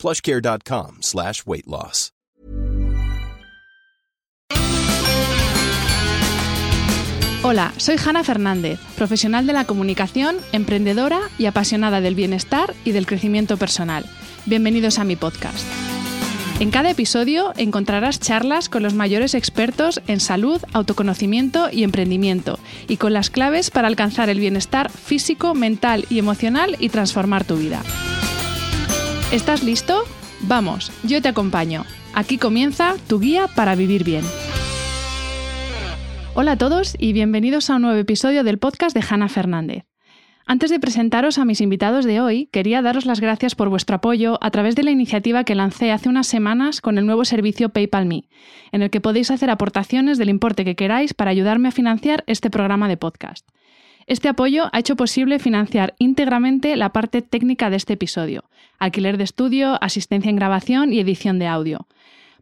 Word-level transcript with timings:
plushcare.com 0.00 0.98
slash 1.02 1.42
weight 1.46 1.66
loss. 1.66 2.12
Hola, 7.42 7.72
soy 7.78 7.96
Hanna 7.96 8.22
Fernández, 8.22 8.78
profesional 8.96 9.46
de 9.46 9.54
la 9.54 9.64
comunicación, 9.64 10.36
emprendedora 10.52 11.20
y 11.38 11.46
apasionada 11.46 12.02
del 12.02 12.14
bienestar 12.14 12.74
y 12.84 12.92
del 12.92 13.06
crecimiento 13.06 13.56
personal. 13.56 14.04
Bienvenidos 14.44 14.98
a 14.98 15.04
mi 15.04 15.16
podcast. 15.16 15.66
En 16.60 16.70
cada 16.70 16.90
episodio 16.90 17.54
encontrarás 17.56 18.20
charlas 18.20 18.68
con 18.68 18.82
los 18.82 18.92
mayores 18.92 19.34
expertos 19.34 20.02
en 20.06 20.20
salud, 20.20 20.60
autoconocimiento 20.74 21.70
y 21.72 21.82
emprendimiento, 21.82 22.58
y 22.86 22.98
con 22.98 23.14
las 23.14 23.30
claves 23.30 23.70
para 23.70 23.88
alcanzar 23.88 24.28
el 24.28 24.38
bienestar 24.38 24.90
físico, 24.90 25.54
mental 25.54 26.04
y 26.10 26.18
emocional 26.18 26.76
y 26.78 26.90
transformar 26.90 27.44
tu 27.44 27.56
vida. 27.56 27.82
¿Estás 29.32 29.62
listo? 29.62 30.02
Vamos, 30.40 30.90
yo 31.04 31.22
te 31.22 31.28
acompaño. 31.28 31.84
Aquí 32.14 32.36
comienza 32.36 32.96
tu 33.08 33.20
guía 33.20 33.46
para 33.54 33.76
vivir 33.76 34.02
bien. 34.02 34.24
Hola 36.34 36.52
a 36.52 36.58
todos 36.58 36.96
y 36.98 37.12
bienvenidos 37.12 37.70
a 37.70 37.76
un 37.76 37.82
nuevo 37.82 37.96
episodio 37.96 38.42
del 38.42 38.58
podcast 38.58 38.92
de 38.92 39.04
Hanna 39.08 39.28
Fernández. 39.28 39.84
Antes 40.46 40.70
de 40.70 40.80
presentaros 40.80 41.38
a 41.38 41.44
mis 41.44 41.60
invitados 41.60 42.04
de 42.06 42.20
hoy, 42.20 42.48
quería 42.50 42.82
daros 42.82 43.06
las 43.06 43.20
gracias 43.20 43.54
por 43.54 43.68
vuestro 43.68 43.94
apoyo 43.94 44.36
a 44.40 44.50
través 44.50 44.74
de 44.74 44.82
la 44.82 44.90
iniciativa 44.90 45.44
que 45.44 45.54
lancé 45.54 45.92
hace 45.92 46.08
unas 46.08 46.26
semanas 46.26 46.80
con 46.80 46.98
el 46.98 47.06
nuevo 47.06 47.24
servicio 47.24 47.68
PayPal 47.68 48.06
Me, 48.06 48.24
en 48.72 48.82
el 48.82 48.90
que 48.90 49.00
podéis 49.00 49.30
hacer 49.30 49.48
aportaciones 49.48 50.18
del 50.18 50.28
importe 50.28 50.64
que 50.64 50.74
queráis 50.74 51.14
para 51.14 51.30
ayudarme 51.30 51.68
a 51.68 51.72
financiar 51.72 52.24
este 52.26 52.50
programa 52.50 52.88
de 52.88 52.96
podcast. 52.96 53.46
Este 54.10 54.28
apoyo 54.28 54.70
ha 54.72 54.80
hecho 54.80 54.96
posible 54.96 55.38
financiar 55.38 55.94
íntegramente 56.00 56.74
la 56.74 56.92
parte 56.92 57.22
técnica 57.22 57.70
de 57.70 57.76
este 57.76 57.92
episodio, 57.92 58.42
alquiler 58.80 59.18
de 59.18 59.22
estudio, 59.22 59.78
asistencia 59.80 60.30
en 60.30 60.34
grabación 60.34 60.92
y 60.92 60.98
edición 60.98 61.38
de 61.38 61.46
audio. 61.46 61.86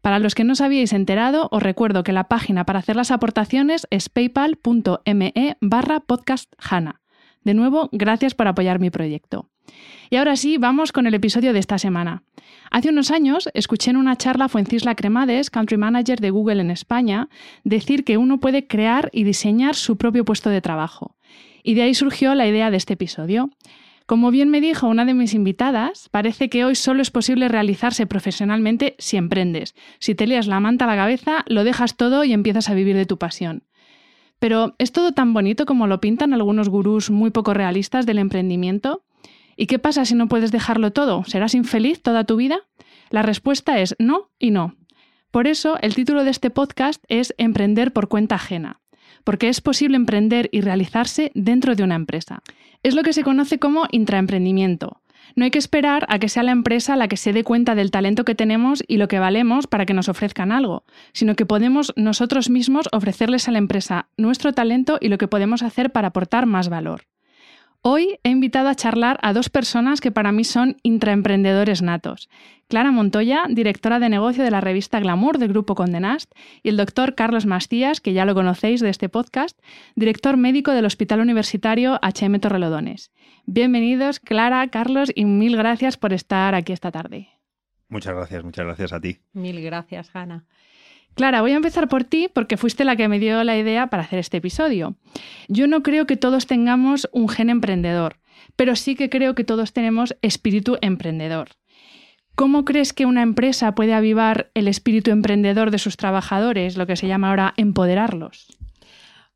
Para 0.01 0.19
los 0.19 0.35
que 0.35 0.45
no 0.45 0.55
os 0.55 0.63
habíais 0.63 0.95
enterado, 0.95 1.49
os 1.51 1.63
recuerdo 1.63 2.05
que 2.05 2.15
la 2.15 2.25
página 2.25 2.65
para 2.65 2.79
hacer 2.79 2.97
las 2.97 3.11
aportaciones 3.11 3.87
es 3.91 4.09
paypal.me 4.09 5.59
barra 5.61 6.01
podcasthana. 6.01 7.03
De 7.45 7.53
nuevo, 7.53 7.91
gracias 7.93 8.35
por 8.35 8.49
apoyar 8.49 8.79
mi 8.79 8.89
proyecto. 8.89 9.51
Y 10.09 10.17
ahora 10.17 10.37
sí, 10.37 10.57
vamos 10.57 10.91
con 10.91 11.07
el 11.07 11.13
episodio 11.13 11.53
de 11.53 11.59
esta 11.59 11.77
semana. 11.77 12.23
Hace 12.71 12.89
unos 12.89 13.11
años 13.11 13.51
escuché 13.53 13.91
en 13.91 13.99
una 13.99 14.17
charla 14.17 14.47
a 14.47 14.49
Fuencisla 14.49 14.95
Cremades, 14.95 15.51
Country 15.51 15.77
Manager 15.77 16.19
de 16.19 16.31
Google 16.31 16.63
en 16.63 16.71
España, 16.71 17.29
decir 17.65 18.05
que 18.05 18.17
uno 18.17 18.41
puede 18.41 18.67
crear 18.67 19.11
y 19.13 19.25
diseñar 19.25 19.75
su 19.75 19.99
propio 19.99 20.25
puesto 20.25 20.49
de 20.49 20.63
trabajo. 20.63 21.15
Y 21.63 21.75
de 21.75 21.83
ahí 21.83 21.95
surgió 21.95 22.35
la 22.35 22.47
idea 22.47 22.71
de 22.71 22.77
este 22.77 22.95
episodio. 22.95 23.51
Como 24.07 24.31
bien 24.31 24.49
me 24.49 24.63
dijo 24.63 24.87
una 24.87 25.05
de 25.05 25.13
mis 25.13 25.35
invitadas, 25.35 26.09
parece 26.11 26.49
que 26.49 26.65
hoy 26.65 26.75
solo 26.75 27.03
es 27.03 27.11
posible 27.11 27.47
realizarse 27.49 28.07
profesionalmente 28.07 28.97
si 28.99 29.19
emprendes. 29.19 29.75
Si 29.99 30.15
te 30.15 30.27
lías 30.27 30.47
la 30.47 30.61
manta 30.61 30.87
a 30.87 30.89
la 30.89 30.97
cabeza, 30.97 31.45
lo 31.47 31.63
dejas 31.63 31.97
todo 31.97 32.25
y 32.25 32.33
empiezas 32.33 32.71
a 32.71 32.75
vivir 32.75 32.97
de 32.97 33.05
tu 33.05 33.19
pasión. 33.19 33.65
Pero 34.39 34.75
¿es 34.79 34.93
todo 34.93 35.13
tan 35.13 35.35
bonito 35.35 35.67
como 35.67 35.87
lo 35.87 36.01
pintan 36.01 36.33
algunos 36.33 36.69
gurús 36.69 37.11
muy 37.11 37.31
poco 37.31 37.53
realistas 37.55 38.07
del 38.07 38.19
emprendimiento? 38.19 39.05
¿Y 39.57 39.67
qué 39.67 39.79
pasa 39.79 40.05
si 40.05 40.15
no 40.15 40.29
puedes 40.29 40.53
dejarlo 40.53 40.93
todo? 40.93 41.25
¿Serás 41.25 41.55
infeliz 41.55 42.01
toda 42.01 42.25
tu 42.25 42.37
vida? 42.37 42.61
La 43.11 43.23
respuesta 43.23 43.79
es 43.81 43.97
no 43.99 44.31
y 44.39 44.53
no. 44.53 44.77
Por 45.31 45.47
eso 45.47 45.77
el 45.83 45.95
título 45.95 46.25
de 46.25 46.31
este 46.31 46.49
podcast 46.51 47.05
es 47.09 47.35
Emprender 47.37 47.93
por 47.93 48.09
cuenta 48.09 48.37
ajena, 48.37 48.81
porque 49.29 49.51
es 49.51 49.61
posible 49.61 49.97
emprender 49.97 50.49
y 50.53 50.63
realizarse 50.63 51.33
dentro 51.35 51.75
de 51.75 51.83
una 51.83 51.97
empresa. 51.97 52.43
Es 52.83 52.95
lo 52.95 53.03
que 53.03 53.13
se 53.13 53.25
conoce 53.25 53.59
como 53.59 53.85
intraemprendimiento. 53.91 55.03
No 55.37 55.45
hay 55.45 55.51
que 55.51 55.59
esperar 55.59 56.07
a 56.09 56.19
que 56.19 56.31
sea 56.31 56.43
la 56.43 56.53
empresa 56.53 56.97
la 56.97 57.09
que 57.09 57.19
se 57.19 57.35
dé 57.35 57.45
cuenta 57.45 57.75
del 57.75 57.91
talento 57.91 58.25
que 58.25 58.35
tenemos 58.35 58.83
y 58.89 58.97
lo 58.97 59.07
que 59.07 59.19
valemos 59.19 59.67
para 59.67 59.85
que 59.85 59.93
nos 59.93 60.09
ofrezcan 60.09 60.51
algo, 60.51 60.85
sino 61.13 61.37
que 61.37 61.45
podemos 61.45 61.93
nosotros 61.95 62.49
mismos 62.49 62.89
ofrecerles 62.91 63.49
a 63.49 63.53
la 63.53 63.59
empresa 63.59 64.09
nuestro 64.17 64.55
talento 64.55 64.97
y 64.99 65.09
lo 65.09 65.19
que 65.19 65.29
podemos 65.29 65.63
hacer 65.63 65.93
para 65.93 66.09
aportar 66.09 66.47
más 66.47 66.71
valor. 66.71 67.03
Hoy 67.83 68.19
he 68.25 68.31
invitado 68.31 68.71
a 68.71 68.75
charlar 68.75 69.19
a 69.23 69.35
dos 69.35 69.51
personas 69.51 70.01
que 70.01 70.11
para 70.11 70.33
mí 70.33 70.45
son 70.45 70.79
intraemprendedores 70.83 71.83
natos. 71.83 72.31
Clara 72.69 72.91
Montoya, 72.91 73.45
directora 73.49 73.99
de 73.99 74.11
negocio 74.11 74.45
de 74.45 74.51
la 74.51 74.61
revista 74.61 75.01
Glamour 75.01 75.39
del 75.39 75.49
Grupo 75.49 75.75
Condenast, 75.75 76.31
y 76.63 76.69
el 76.69 76.77
doctor 76.77 77.15
Carlos 77.15 77.47
Mastías, 77.47 78.03
que 78.03 78.13
ya 78.13 78.27
lo 78.27 78.35
conocéis 78.35 78.83
de 78.83 78.91
este 78.91 79.09
podcast, 79.09 79.59
director 79.97 80.37
médico 80.37 80.73
del 80.73 80.85
Hospital 80.85 81.21
Universitario 81.21 81.99
HM 82.03 82.41
Torrelodones. 82.41 83.11
Bienvenidos, 83.47 84.21
Clara, 84.21 84.69
Carlos, 84.69 85.11
y 85.15 85.25
mil 85.25 85.57
gracias 85.57 85.97
por 85.97 86.13
estar 86.13 86.55
aquí 86.55 86.75
esta 86.75 86.91
tarde. 86.91 87.29
Muchas 87.89 88.15
gracias, 88.15 88.45
muchas 88.45 88.67
gracias 88.67 88.93
a 88.93 89.01
ti. 89.01 89.17
Mil 89.33 89.63
gracias, 89.63 90.11
Hanna. 90.15 90.45
Clara, 91.15 91.41
voy 91.41 91.53
a 91.53 91.57
empezar 91.57 91.89
por 91.89 92.05
ti 92.05 92.29
porque 92.31 92.59
fuiste 92.59 92.85
la 92.85 92.97
que 92.97 93.09
me 93.09 93.19
dio 93.19 93.43
la 93.45 93.57
idea 93.57 93.87
para 93.87 94.03
hacer 94.03 94.19
este 94.19 94.37
episodio. 94.37 94.95
Yo 95.49 95.69
no 95.69 95.83
creo 95.83 96.07
que 96.07 96.19
todos 96.19 96.47
tengamos 96.47 97.09
un 97.13 97.31
gen 97.31 97.49
emprendedor, 97.49 98.19
pero 98.57 98.77
sí 98.77 98.95
que 98.95 99.09
creo 99.09 99.35
que 99.35 99.45
todos 99.45 99.73
tenemos 99.73 100.15
espíritu 100.21 100.77
emprendedor. 100.83 101.49
¿Cómo 102.39 102.65
crees 102.65 102.93
que 102.93 103.05
una 103.05 103.23
empresa 103.23 103.75
puede 103.75 103.95
avivar 103.95 104.53
el 104.55 104.69
espíritu 104.69 105.11
emprendedor 105.11 105.73
de 105.73 105.79
sus 105.81 105.97
trabajadores, 105.97 106.77
lo 106.77 106.87
que 106.87 106.95
se 106.95 107.09
llama 107.09 107.31
ahora 107.31 107.53
empoderarlos? 107.57 108.47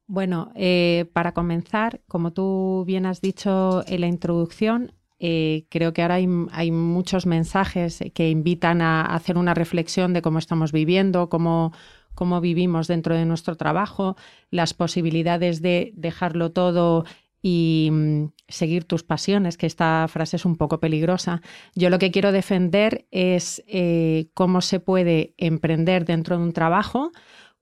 Bueno, 0.07 0.53
eh, 0.55 1.11
para 1.13 1.35
comenzar, 1.35 2.01
como 2.07 2.33
tú 2.33 2.85
bien 2.87 3.05
has 3.05 3.21
dicho 3.21 3.83
en 3.89 4.03
la 4.03 4.07
introducción, 4.07 4.93
eh, 5.19 5.67
creo 5.69 5.93
que 5.93 6.03
ahora 6.03 6.15
hay, 6.15 6.71
muchos 6.71 7.27
mensajes 7.27 8.05
que 8.15 8.31
invitan 8.31 8.81
a 8.81 9.03
hacer 9.03 9.37
una 9.37 9.55
reflexión 9.55 10.13
de 10.13 10.23
cómo 10.23 10.39
estamos 10.39 10.71
viviendo, 10.71 11.29
cómo, 11.29 11.73
cómo 12.15 12.41
vivimos 12.41 12.87
dentro 12.87 13.17
de 13.17 13.25
nuestro 13.25 13.57
trabajo, 13.57 14.15
las 14.53 14.75
posibilidades 14.75 15.61
de 15.61 15.93
dejarlo 15.97 16.53
todo 16.53 17.05
y 17.43 17.89
mm, 17.91 18.27
seguir 18.49 18.85
tus 18.85 19.03
pasiones, 19.03 19.57
que 19.57 19.67
esta 19.67 20.07
frase 20.09 20.37
es 20.37 20.45
un 20.45 20.57
poco 20.57 20.79
peligrosa. 20.79 21.43
Yo 21.75 21.91
lo 21.91 21.99
que 21.99 22.13
quiero 22.13 22.33
defender 22.33 23.07
es 23.11 23.63
eh, 23.67 24.29
cómo 24.35 24.61
se 24.61 24.79
puede 24.81 25.35
emprender 25.37 26.05
dentro 26.05 26.39
de 26.39 26.45
un 26.45 26.53
trabajo 26.53 27.11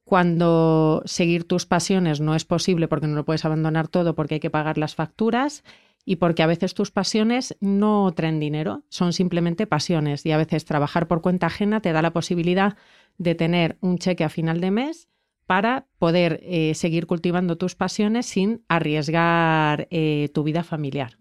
cuando 0.04 1.02
seguir 1.04 1.44
tus 1.44 1.66
pasiones 1.66 2.20
no 2.20 2.34
es 2.34 2.44
posible 2.44 2.88
porque 2.88 3.06
no 3.06 3.14
lo 3.14 3.24
puedes 3.24 3.44
abandonar 3.44 3.88
todo 3.88 4.14
porque 4.14 4.34
hay 4.34 4.40
que 4.40 4.50
pagar 4.50 4.76
las 4.76 4.94
facturas 4.94 5.62
y 6.04 6.16
porque 6.16 6.42
a 6.42 6.46
veces 6.46 6.74
tus 6.74 6.90
pasiones 6.90 7.56
no 7.60 8.12
traen 8.12 8.40
dinero, 8.40 8.82
son 8.88 9.12
simplemente 9.12 9.66
pasiones 9.66 10.26
y 10.26 10.32
a 10.32 10.36
veces 10.36 10.64
trabajar 10.64 11.06
por 11.06 11.20
cuenta 11.20 11.46
ajena 11.46 11.80
te 11.80 11.92
da 11.92 12.02
la 12.02 12.12
posibilidad 12.12 12.76
de 13.19 13.34
tener 13.34 13.76
un 13.80 13.98
cheque 13.98 14.24
a 14.24 14.28
final 14.30 14.60
de 14.60 14.70
mes 14.72 15.08
para 15.50 15.88
poder 15.99 16.38
eh, 16.44 16.75
seguir 16.77 17.09
cultivando 17.09 17.59
tus 17.59 17.75
pasiones 17.75 18.27
sin 18.27 18.62
arriesgar 18.69 19.88
eh, 19.91 20.28
tu 20.33 20.44
vida 20.44 20.62
familiar. 20.62 21.19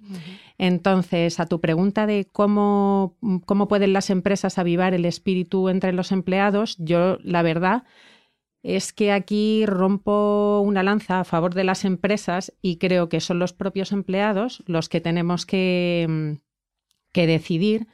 Entonces, 0.60 1.40
a 1.40 1.48
tu 1.48 1.60
pregunta 1.60 2.06
de 2.06 2.28
cómo, 2.32 3.18
cómo 3.48 3.68
pueden 3.68 3.92
las 3.92 4.12
empresas 4.12 4.60
avivar 4.60 4.94
el 4.94 5.06
espíritu 5.06 5.68
entre 5.68 5.94
los 5.94 6.12
empleados, 6.12 6.76
yo 6.78 7.18
la 7.24 7.42
verdad 7.42 7.86
es 8.62 8.94
que 8.94 9.12
aquí 9.12 9.66
rompo 9.66 10.62
una 10.64 10.84
lanza 10.84 11.22
a 11.22 11.24
favor 11.24 11.56
de 11.56 11.64
las 11.64 11.84
empresas 11.84 12.54
y 12.62 12.78
creo 12.78 13.10
que 13.10 13.22
son 13.22 13.40
los 13.40 13.54
propios 13.54 13.92
empleados 13.92 14.62
los 14.68 14.90
que 14.90 15.02
tenemos 15.02 15.48
que, 15.48 16.38
que 17.14 17.26
decidir 17.26 17.88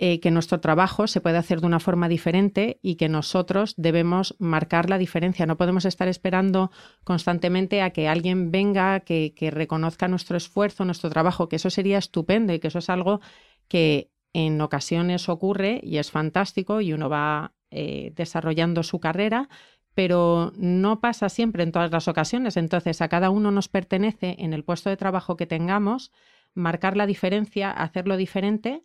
eh, 0.00 0.20
que 0.20 0.30
nuestro 0.30 0.60
trabajo 0.60 1.08
se 1.08 1.20
puede 1.20 1.38
hacer 1.38 1.60
de 1.60 1.66
una 1.66 1.80
forma 1.80 2.08
diferente 2.08 2.78
y 2.82 2.94
que 2.94 3.08
nosotros 3.08 3.74
debemos 3.76 4.36
marcar 4.38 4.88
la 4.88 4.96
diferencia. 4.96 5.44
No 5.44 5.56
podemos 5.56 5.84
estar 5.84 6.06
esperando 6.06 6.70
constantemente 7.02 7.82
a 7.82 7.90
que 7.90 8.06
alguien 8.06 8.52
venga, 8.52 9.00
que, 9.00 9.34
reconozca 9.52 10.06
nuestro 10.06 10.36
esfuerzo, 10.36 10.84
nuestro 10.84 11.10
trabajo, 11.10 11.48
que 11.48 11.56
eso 11.56 11.68
sería 11.68 11.98
estupendo 11.98 12.52
y 12.52 12.60
que 12.60 12.68
eso 12.68 12.78
es 12.78 12.88
algo 12.90 13.20
que 13.66 14.12
en 14.32 14.60
ocasiones 14.60 15.28
ocurre 15.28 15.80
y 15.82 15.96
es 15.96 16.12
fantástico 16.12 16.80
y 16.80 16.92
uno 16.92 17.08
va 17.08 17.54
eh, 17.72 18.12
desarrollando 18.14 18.84
su 18.84 19.00
carrera, 19.00 19.48
pero 19.94 20.52
no 20.56 21.00
pasa 21.00 21.28
siempre 21.28 21.64
en 21.64 21.72
todas 21.72 21.90
las 21.90 22.06
ocasiones. 22.06 22.56
Entonces, 22.56 23.02
a 23.02 23.08
cada 23.08 23.30
uno 23.30 23.50
nos 23.50 23.66
pertenece 23.66 24.36
en 24.38 24.52
el 24.52 24.62
puesto 24.62 24.90
de 24.90 24.96
trabajo 24.96 25.36
que 25.36 25.46
tengamos 25.46 26.12
marcar 26.54 26.96
la 26.96 27.06
diferencia, 27.06 27.72
hacerlo 27.72 28.16
diferente 28.16 28.84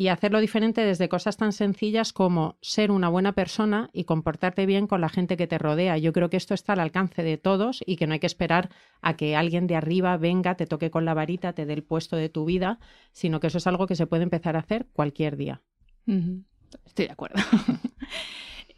y 0.00 0.08
hacerlo 0.08 0.40
diferente 0.40 0.82
desde 0.82 1.10
cosas 1.10 1.36
tan 1.36 1.52
sencillas 1.52 2.14
como 2.14 2.56
ser 2.62 2.90
una 2.90 3.10
buena 3.10 3.32
persona 3.32 3.90
y 3.92 4.04
comportarte 4.04 4.64
bien 4.64 4.86
con 4.86 5.02
la 5.02 5.10
gente 5.10 5.36
que 5.36 5.46
te 5.46 5.58
rodea. 5.58 5.98
Yo 5.98 6.14
creo 6.14 6.30
que 6.30 6.38
esto 6.38 6.54
está 6.54 6.72
al 6.72 6.80
alcance 6.80 7.22
de 7.22 7.36
todos 7.36 7.82
y 7.84 7.96
que 7.96 8.06
no 8.06 8.14
hay 8.14 8.18
que 8.18 8.26
esperar 8.26 8.70
a 9.02 9.18
que 9.18 9.36
alguien 9.36 9.66
de 9.66 9.76
arriba 9.76 10.16
venga, 10.16 10.54
te 10.54 10.66
toque 10.66 10.90
con 10.90 11.04
la 11.04 11.12
varita, 11.12 11.52
te 11.52 11.66
dé 11.66 11.74
el 11.74 11.82
puesto 11.82 12.16
de 12.16 12.30
tu 12.30 12.46
vida, 12.46 12.78
sino 13.12 13.40
que 13.40 13.48
eso 13.48 13.58
es 13.58 13.66
algo 13.66 13.86
que 13.86 13.94
se 13.94 14.06
puede 14.06 14.22
empezar 14.22 14.56
a 14.56 14.60
hacer 14.60 14.86
cualquier 14.94 15.36
día. 15.36 15.60
Estoy 16.86 17.04
de 17.04 17.12
acuerdo. 17.12 17.38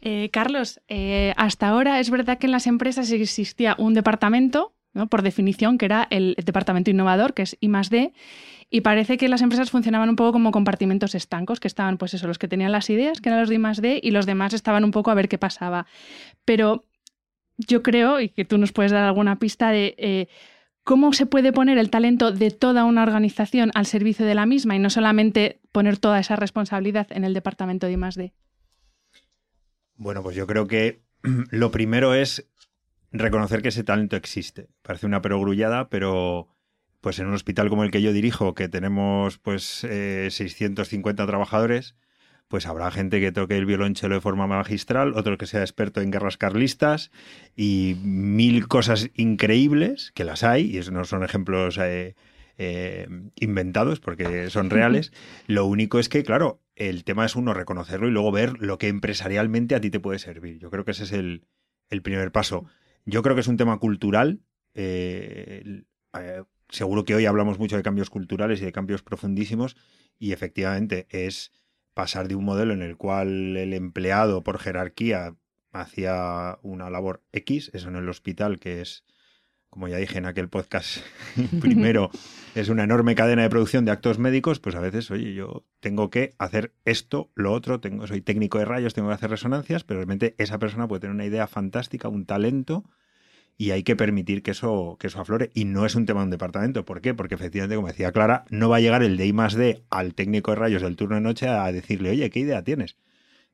Eh, 0.05 0.31
Carlos, 0.33 0.81
eh, 0.89 1.33
hasta 1.37 1.69
ahora 1.69 2.01
es 2.01 2.09
verdad 2.09 2.37
que 2.37 2.47
en 2.47 2.51
las 2.51 2.67
empresas 2.67 3.09
existía 3.09 3.73
un 3.79 3.93
departamento, 3.93 4.73
¿no? 4.93 5.07
por 5.07 5.21
definición, 5.21 5.77
que 5.77 5.85
era 5.85 6.07
el, 6.09 6.35
departamento 6.43 6.91
innovador, 6.91 7.33
que 7.33 7.43
es 7.43 7.57
I 7.61 7.69
D, 7.89 8.13
y 8.75 8.81
parece 8.81 9.17
que 9.17 9.29
las 9.29 9.43
empresas 9.43 9.69
funcionaban 9.69 10.09
un 10.09 10.15
poco 10.15 10.31
como 10.31 10.49
compartimentos 10.49 11.13
estancos, 11.13 11.59
que 11.59 11.67
estaban, 11.67 11.99
pues 11.99 12.15
eso, 12.15 12.25
los 12.25 12.39
que 12.39 12.47
tenían 12.47 12.71
las 12.71 12.89
ideas, 12.89 13.21
que 13.21 13.29
eran 13.29 13.41
los 13.41 13.49
de 13.49 13.55
I 13.57 13.81
D, 13.83 13.99
y 14.01 14.09
los 14.09 14.25
demás 14.25 14.51
estaban 14.55 14.83
un 14.83 14.89
poco 14.89 15.11
a 15.11 15.13
ver 15.13 15.29
qué 15.29 15.37
pasaba. 15.37 15.85
Pero 16.43 16.83
yo 17.55 17.83
creo, 17.83 18.19
y 18.19 18.29
que 18.29 18.45
tú 18.45 18.57
nos 18.57 18.71
puedes 18.71 18.91
dar 18.91 19.03
alguna 19.03 19.37
pista 19.37 19.69
de 19.69 19.93
eh, 19.99 20.27
cómo 20.83 21.13
se 21.13 21.27
puede 21.27 21.53
poner 21.53 21.77
el 21.77 21.91
talento 21.91 22.31
de 22.31 22.49
toda 22.49 22.85
una 22.85 23.03
organización 23.03 23.69
al 23.75 23.85
servicio 23.85 24.25
de 24.25 24.33
la 24.33 24.47
misma 24.47 24.75
y 24.75 24.79
no 24.79 24.89
solamente 24.89 25.61
poner 25.71 25.99
toda 25.99 26.19
esa 26.19 26.35
responsabilidad 26.35 27.05
en 27.11 27.25
el 27.25 27.35
departamento 27.35 27.85
de 27.85 27.93
I 27.93 27.97
D. 28.15 28.33
Bueno, 29.97 30.23
pues 30.23 30.35
yo 30.35 30.47
creo 30.47 30.65
que 30.65 31.03
lo 31.51 31.69
primero 31.69 32.15
es 32.15 32.49
reconocer 33.11 33.61
que 33.61 33.69
ese 33.69 33.83
talento 33.83 34.15
existe. 34.15 34.69
Parece 34.81 35.05
una 35.05 35.21
perogrullada, 35.21 35.89
pero 35.89 36.52
pues 37.03 37.19
en 37.19 37.27
un 37.27 37.33
hospital 37.33 37.67
como 37.67 37.83
el 37.83 37.91
que 37.91 38.01
yo 38.01 38.13
dirijo, 38.13 38.55
que 38.55 38.69
tenemos 38.69 39.37
pues 39.37 39.83
eh, 39.83 40.29
650 40.31 41.27
trabajadores, 41.27 41.95
pues 42.47 42.65
habrá 42.65 42.91
gente 42.91 43.19
que 43.19 43.33
toque 43.33 43.57
el 43.57 43.65
violonchelo 43.65 44.15
de 44.15 44.21
forma 44.21 44.47
magistral, 44.47 45.13
otro 45.15 45.37
que 45.37 45.45
sea 45.45 45.59
experto 45.59 45.99
en 45.99 46.11
guerras 46.11 46.37
carlistas 46.37 47.11
y 47.57 47.97
mil 48.01 48.69
cosas 48.69 49.09
increíbles, 49.15 50.13
que 50.15 50.23
las 50.23 50.45
hay, 50.45 50.71
y 50.71 50.77
eso 50.77 50.91
no 50.91 51.03
son 51.03 51.25
ejemplos 51.25 51.77
eh, 51.77 52.15
eh, 52.57 53.05
inventados 53.35 53.99
porque 53.99 54.49
son 54.49 54.69
reales. 54.69 55.11
Lo 55.45 55.65
único 55.65 55.99
es 55.99 56.07
que, 56.07 56.23
claro, 56.23 56.61
el 56.77 57.03
tema 57.03 57.25
es 57.25 57.35
uno 57.35 57.53
reconocerlo 57.53 58.07
y 58.07 58.11
luego 58.11 58.31
ver 58.31 58.53
lo 58.59 58.77
que 58.77 58.87
empresarialmente 58.87 59.75
a 59.75 59.81
ti 59.81 59.89
te 59.89 59.99
puede 59.99 60.19
servir. 60.19 60.57
Yo 60.57 60.71
creo 60.71 60.85
que 60.85 60.91
ese 60.91 61.03
es 61.03 61.11
el, 61.11 61.43
primer 62.01 62.31
paso. 62.31 62.65
Yo 63.05 63.23
creo 63.23 63.35
que 63.35 63.41
es 63.41 63.47
un 63.49 63.57
tema 63.57 63.77
cultural. 63.77 64.39
Eh, 64.73 65.83
eh, 66.13 66.43
seguro 66.73 67.05
que 67.05 67.15
hoy 67.15 67.25
hablamos 67.25 67.59
mucho 67.59 67.77
de 67.77 67.83
cambios 67.83 68.09
culturales 68.09 68.61
y 68.61 68.65
de 68.65 68.71
cambios 68.71 69.03
profundísimos 69.03 69.77
y 70.19 70.31
efectivamente 70.31 71.07
es 71.09 71.51
pasar 71.93 72.27
de 72.27 72.35
un 72.35 72.45
modelo 72.45 72.73
en 72.73 72.81
el 72.81 72.97
cual 72.97 73.55
el 73.55 73.73
empleado 73.73 74.43
por 74.43 74.59
jerarquía 74.59 75.35
hacía 75.71 76.57
una 76.63 76.89
labor 76.89 77.23
X, 77.31 77.69
eso 77.73 77.89
en 77.89 77.95
el 77.95 78.09
hospital 78.09 78.59
que 78.59 78.81
es 78.81 79.03
como 79.69 79.87
ya 79.87 79.97
dije 79.97 80.19
en 80.19 80.27
aquel 80.27 80.49
podcast 80.49 80.99
primero, 81.59 82.11
es 82.55 82.69
una 82.69 82.83
enorme 82.83 83.15
cadena 83.15 83.41
de 83.41 83.49
producción 83.49 83.85
de 83.85 83.91
actos 83.91 84.19
médicos, 84.19 84.59
pues 84.59 84.75
a 84.75 84.79
veces, 84.79 85.09
oye, 85.09 85.33
yo 85.33 85.65
tengo 85.79 86.11
que 86.11 86.35
hacer 86.37 86.75
esto, 86.85 87.31
lo 87.33 87.51
otro, 87.51 87.79
tengo, 87.79 88.05
soy 88.05 88.21
técnico 88.21 88.59
de 88.59 88.65
rayos, 88.65 88.93
tengo 88.93 89.07
que 89.07 89.15
hacer 89.15 89.31
resonancias, 89.31 89.83
pero 89.83 89.99
realmente 89.99 90.35
esa 90.37 90.59
persona 90.59 90.87
puede 90.87 90.99
tener 90.99 91.15
una 91.15 91.25
idea 91.25 91.47
fantástica, 91.47 92.07
un 92.07 92.27
talento, 92.27 92.83
y 93.57 93.71
hay 93.71 93.83
que 93.83 93.95
permitir 93.95 94.43
que 94.43 94.51
eso, 94.51 94.97
que 94.99 95.07
eso 95.07 95.21
aflore. 95.21 95.51
Y 95.53 95.65
no 95.65 95.85
es 95.85 95.95
un 95.95 96.05
tema 96.05 96.21
de 96.21 96.25
un 96.25 96.31
departamento. 96.31 96.85
¿Por 96.85 97.01
qué? 97.01 97.13
Porque 97.13 97.35
efectivamente, 97.35 97.75
como 97.75 97.87
decía 97.87 98.11
Clara, 98.11 98.45
no 98.49 98.69
va 98.69 98.77
a 98.77 98.79
llegar 98.79 99.03
el 99.03 99.17
de 99.17 99.31
más 99.33 99.53
D 99.53 99.83
al 99.89 100.15
técnico 100.15 100.51
de 100.51 100.55
rayos 100.55 100.81
del 100.81 100.95
turno 100.95 101.15
de 101.15 101.21
noche 101.21 101.47
a 101.47 101.71
decirle, 101.71 102.09
oye, 102.09 102.29
¿qué 102.29 102.39
idea 102.39 102.63
tienes? 102.63 102.97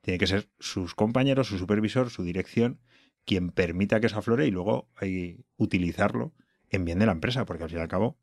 Tiene 0.02 0.18
que 0.18 0.28
ser 0.28 0.50
sus 0.60 0.96
compañeros, 0.96 1.48
su 1.48 1.58
supervisor, 1.58 2.10
su 2.10 2.24
dirección, 2.24 2.80
quien 3.26 3.50
permita 3.50 4.00
que 4.00 4.08
eso 4.08 4.20
aflore 4.20 4.48
y 4.48 4.52
luego 4.52 4.90
hay 4.96 5.44
utilizarlo 5.58 6.34
en 6.70 6.86
bien 6.86 7.00
de 7.00 7.06
la 7.06 7.12
empresa, 7.12 7.46
porque 7.46 7.64
al 7.64 7.70
fin 7.70 7.80
y 7.80 7.82
al 7.82 7.88
cabo 7.88 8.18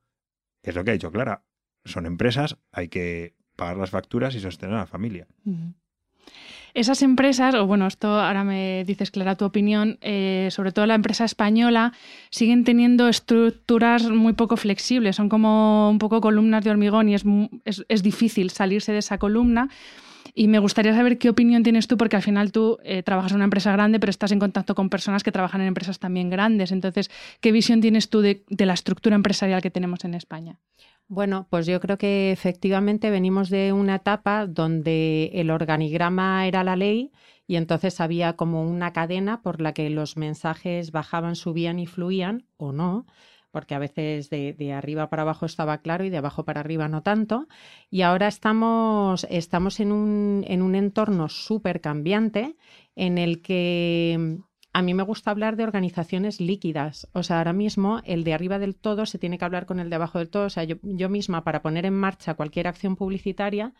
es 0.62 0.74
lo 0.74 0.84
que 0.84 0.90
ha 0.90 0.94
dicho 0.94 1.12
Clara. 1.12 1.44
Son 1.84 2.06
empresas, 2.06 2.58
hay 2.72 2.88
que 2.88 3.36
pagar 3.54 3.76
las 3.76 3.90
facturas 3.90 4.34
y 4.34 4.40
sostener 4.40 4.74
a 4.74 4.80
la 4.80 4.86
familia. 4.86 5.28
Esas 6.74 7.00
empresas, 7.00 7.54
o 7.54 7.66
bueno, 7.66 7.86
esto 7.86 8.20
ahora 8.20 8.44
me 8.44 8.84
dices, 8.84 9.10
Clara, 9.10 9.34
tu 9.34 9.46
opinión, 9.46 9.96
eh, 10.02 10.48
sobre 10.50 10.72
todo 10.72 10.84
la 10.84 10.94
empresa 10.94 11.24
española, 11.24 11.94
siguen 12.28 12.64
teniendo 12.64 13.08
estructuras 13.08 14.10
muy 14.10 14.34
poco 14.34 14.58
flexibles, 14.58 15.16
son 15.16 15.30
como 15.30 15.88
un 15.88 15.98
poco 15.98 16.20
columnas 16.20 16.62
de 16.64 16.70
hormigón 16.70 17.08
y 17.08 17.14
es, 17.14 17.24
es 17.64 18.02
difícil 18.02 18.50
salirse 18.50 18.92
de 18.92 18.98
esa 18.98 19.16
columna. 19.16 19.70
Y 20.38 20.48
me 20.48 20.58
gustaría 20.58 20.94
saber 20.94 21.16
qué 21.16 21.30
opinión 21.30 21.62
tienes 21.62 21.86
tú, 21.86 21.96
porque 21.96 22.16
al 22.16 22.22
final 22.22 22.52
tú 22.52 22.78
eh, 22.84 23.02
trabajas 23.02 23.32
en 23.32 23.36
una 23.36 23.44
empresa 23.44 23.72
grande, 23.72 23.98
pero 23.98 24.10
estás 24.10 24.32
en 24.32 24.38
contacto 24.38 24.74
con 24.74 24.90
personas 24.90 25.22
que 25.22 25.32
trabajan 25.32 25.62
en 25.62 25.68
empresas 25.68 25.98
también 25.98 26.28
grandes. 26.28 26.72
Entonces, 26.72 27.10
¿qué 27.40 27.52
visión 27.52 27.80
tienes 27.80 28.10
tú 28.10 28.20
de, 28.20 28.44
la 28.50 28.74
estructura 28.74 29.16
empresarial 29.16 29.62
que 29.62 29.70
tenemos 29.70 30.04
en 30.04 30.12
España? 30.12 30.58
Bueno, 31.08 31.46
pues 31.50 31.66
yo 31.66 31.78
creo 31.80 31.98
que 31.98 32.32
efectivamente 32.32 33.10
venimos 33.10 33.48
de 33.48 33.72
una 33.72 33.96
etapa 33.96 34.46
donde 34.46 35.30
el 35.34 35.50
organigrama 35.50 36.46
era 36.48 36.64
la 36.64 36.74
ley 36.74 37.12
y 37.46 37.56
entonces 37.56 38.00
había 38.00 38.34
como 38.34 38.64
una 38.68 38.92
cadena 38.92 39.40
por 39.40 39.60
la 39.60 39.72
que 39.72 39.88
los 39.88 40.16
mensajes 40.16 40.90
bajaban, 40.90 41.36
subían 41.36 41.78
y 41.78 41.86
fluían 41.86 42.44
o 42.56 42.72
no 42.72 43.06
porque 43.52 43.74
a 43.74 43.78
veces 43.78 44.28
de, 44.30 44.72
arriba 44.74 45.08
para 45.08 45.22
abajo 45.22 45.46
estaba 45.46 45.78
claro 45.78 46.04
y 46.04 46.10
de 46.10 46.18
abajo 46.18 46.44
para 46.44 46.60
arriba 46.60 46.88
no 46.88 47.02
tanto. 47.02 47.48
Y 47.88 48.02
ahora 48.02 48.28
estamos, 48.28 49.26
estamos 49.30 49.80
en, 49.80 49.92
un, 49.92 50.44
en 50.46 50.60
un 50.60 50.74
entorno 50.74 51.30
súper 51.30 51.80
cambiante 51.80 52.56
en 52.96 53.16
el 53.16 53.40
que 53.40 54.40
a 54.76 54.82
mí 54.82 54.92
me 54.92 55.04
gusta 55.04 55.30
hablar 55.30 55.56
de 55.56 55.64
organizaciones 55.64 56.38
líquidas. 56.38 57.08
O 57.14 57.22
sea, 57.22 57.38
ahora 57.38 57.54
mismo 57.54 58.02
el 58.04 58.24
de 58.24 58.34
arriba 58.34 58.58
del 58.58 58.76
todo 58.76 59.06
se 59.06 59.18
tiene 59.18 59.38
que 59.38 59.44
hablar 59.46 59.64
con 59.64 59.80
el 59.80 59.88
de 59.88 59.96
abajo 59.96 60.18
del 60.18 60.28
todo. 60.28 60.44
O 60.44 60.50
sea, 60.50 60.64
yo, 60.64 60.76
yo 60.82 61.08
misma 61.08 61.44
para 61.44 61.62
poner 61.62 61.86
en 61.86 61.94
marcha 61.94 62.34
cualquier 62.34 62.68
acción 62.68 62.94
publicitaria, 62.94 63.72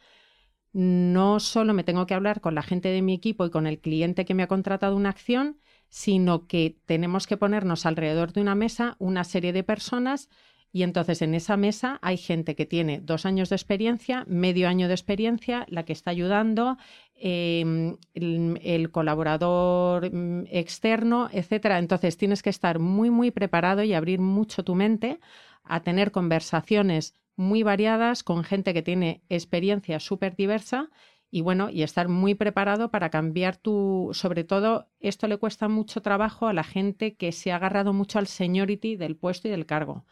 no 0.73 1.39
solo 1.39 1.75
me 1.75 1.85
tengo 1.85 2.07
que 2.07 2.15
hablar 2.15 2.41
con 2.41 2.55
la 2.55 2.63
gente 2.63 2.89
de 2.89 3.03
mi 3.03 3.13
equipo 3.13 3.45
y 3.45 3.51
con 3.51 3.67
el 3.67 3.79
cliente 3.79 4.25
que 4.25 4.33
me 4.33 4.43
ha 4.43 4.47
contratado 4.47 4.97
una 4.97 5.11
acción, 5.11 5.59
sino 5.91 6.47
que 6.47 6.79
tenemos 6.87 7.27
que 7.27 7.37
ponernos 7.37 7.85
alrededor 7.85 8.33
de 8.33 8.41
una 8.41 8.55
mesa 8.55 8.97
una 8.99 9.25
serie 9.25 9.53
de 9.53 9.65
personas 9.65 10.31
y 10.73 10.83
entonces 10.83 11.23
en 11.23 11.35
esa 11.35 11.57
mesa 11.57 11.99
hay 12.03 12.17
gente 12.17 12.55
que 12.55 12.67
tiene 12.67 13.01
dos 13.01 13.25
años 13.25 13.49
de 13.49 13.57
experiencia, 13.57 14.25
medio 14.27 14.69
año 14.69 14.89
de 14.89 14.95
experiencia, 14.95 15.67
la 15.69 15.85
que 15.85 15.93
está 15.93 16.11
ayudando, 16.11 16.77
em, 17.15 17.97
el, 18.15 18.91
colaborador 18.91 20.13
mm, 20.13 20.45
externo, 20.51 21.29
etcétera. 21.33 21.79
Entonces 21.79 22.17
tienes 22.17 22.43
que 22.43 22.51
estar 22.51 22.79
muy, 22.79 23.11
muy 23.11 23.31
preparado 23.31 23.83
y 23.83 23.95
abrir 23.95 24.21
mucho 24.21 24.65
tu 24.65 24.75
mente 24.75 25.19
a 25.65 25.81
tener 25.81 26.11
conversaciones 26.13 27.15
muy 27.37 27.63
variadas 27.63 28.23
con 28.23 28.45
gente 28.45 28.75
que 28.75 28.83
tiene 28.83 29.23
experiencia 29.29 30.01
súper 30.01 30.37
diversa 30.37 30.91
y 31.31 31.41
bueno, 31.41 31.71
y 31.71 31.83
estar 31.83 32.09
muy 32.09 32.35
preparado 32.35 32.91
para 32.91 33.11
cambiar 33.11 33.57
tu, 33.57 34.11
sobre 34.13 34.45
todo, 34.45 34.89
esto 35.01 35.27
le 35.27 35.39
cuesta 35.39 35.69
mucho 35.69 36.01
trabajo 36.01 36.47
a 36.47 36.53
la 36.53 36.65
gente 36.65 37.17
que 37.17 37.33
se 37.33 37.53
ha 37.53 37.57
agarrado 37.57 37.93
mucho 37.93 38.19
al 38.19 38.27
seniority 38.27 38.97
del 38.97 39.17
puesto 39.17 39.49
y 39.49 39.51
del 39.51 39.67
cargo. 39.67 40.05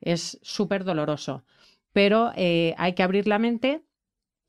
Es 0.00 0.38
súper 0.42 0.84
doloroso, 0.84 1.44
pero 1.92 2.32
eh, 2.36 2.74
hay 2.78 2.94
que 2.94 3.02
abrir 3.02 3.28
la 3.28 3.38
mente 3.38 3.82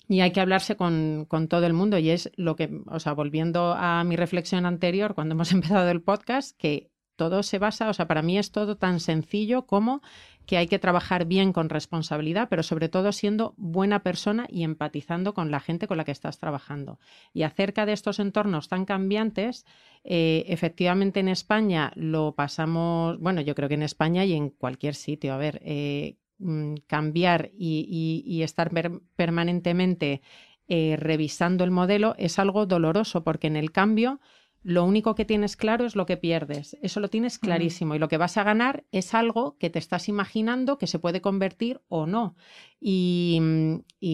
y 0.08 0.22
hay 0.22 0.32
que 0.32 0.42
hablarse 0.42 0.78
con, 0.78 1.26
con, 1.28 1.48
todo 1.48 1.66
el 1.66 1.74
mundo. 1.74 1.98
Y 1.98 2.10
es 2.10 2.32
lo 2.36 2.56
que, 2.56 2.82
o 2.88 3.00
sea, 3.00 3.14
volviendo 3.14 3.74
a 3.74 4.04
mi 4.04 4.16
reflexión 4.16 4.66
anterior 4.66 5.16
cuando 5.16 5.34
hemos 5.34 5.52
empezado 5.52 5.90
el 5.90 6.02
podcast, 6.02 6.58
que 6.58 6.92
todo 7.16 7.44
se 7.44 7.60
basa, 7.60 7.90
o 7.90 7.94
sea, 7.94 8.08
para 8.08 8.22
mí 8.22 8.38
es 8.38 8.52
todo 8.52 8.78
tan 8.78 9.00
sencillo 9.00 9.66
como 9.66 10.02
que 10.46 10.58
hay 10.58 10.68
que 10.68 10.80
trabajar 10.80 11.26
bien 11.26 11.54
con 11.54 11.70
responsabilidad, 11.70 12.48
pero 12.50 12.64
sobre 12.64 12.90
todo 12.90 13.12
siendo 13.12 13.54
buena 13.58 14.04
persona 14.04 14.48
y 14.50 14.64
empatizando 14.64 15.34
con 15.34 15.52
la 15.52 15.60
gente 15.60 15.88
con 15.88 15.98
la 15.98 16.06
que 16.06 16.12
estás 16.12 16.38
trabajando. 16.38 17.00
Y 17.34 17.44
acerca 17.44 17.86
de 17.86 17.94
estos 17.94 18.20
entornos 18.20 18.68
tan 18.68 18.86
cambiantes, 18.86 19.66
eh, 20.04 20.46
efectivamente 20.48 21.20
en 21.20 21.28
España 21.28 21.92
lo 21.96 22.36
pasamos, 22.36 23.20
bueno, 23.20 23.42
yo 23.42 23.56
creo 23.56 23.70
que 23.70 23.76
en 23.76 23.84
España 23.84 24.26
y 24.26 24.34
en 24.34 24.50
cualquier 24.50 24.96
sitio, 24.96 25.34
a 25.34 25.38
ver, 25.38 25.62
eh, 25.64 26.18
mm, 26.38 26.76
cambiar 26.88 27.52
y, 27.58 28.42
estar 28.44 28.72
permanentemente 29.16 30.22
eh, 30.68 30.96
revisando 31.00 31.64
el 31.64 31.72
modelo 31.72 32.16
es 32.18 32.40
algo 32.40 32.66
doloroso 32.66 33.24
porque 33.24 33.48
en 33.48 33.56
el 33.56 33.72
cambio 33.72 34.20
lo 34.66 34.84
único 34.84 35.14
que 35.14 35.26
tienes 35.26 35.58
claro 35.58 35.86
es 35.86 35.96
lo 35.96 36.08
que 36.08 36.18
pierdes. 36.18 36.76
Eso 36.82 37.00
lo 37.00 37.08
tienes 37.08 37.38
clarísimo. 37.38 37.94
Y 37.94 38.00
lo 38.00 38.08
que 38.08 38.18
vas 38.18 38.36
a 38.36 38.44
ganar 38.44 38.84
es 38.92 39.14
algo 39.14 39.58
que 39.60 39.70
te 39.70 39.78
estás 39.78 40.10
imaginando 40.10 40.80
que 40.80 40.88
se 40.88 40.98
puede 40.98 41.22
convertir 41.22 41.82
o 41.88 42.08
no. 42.08 42.36
Y, 42.82 43.40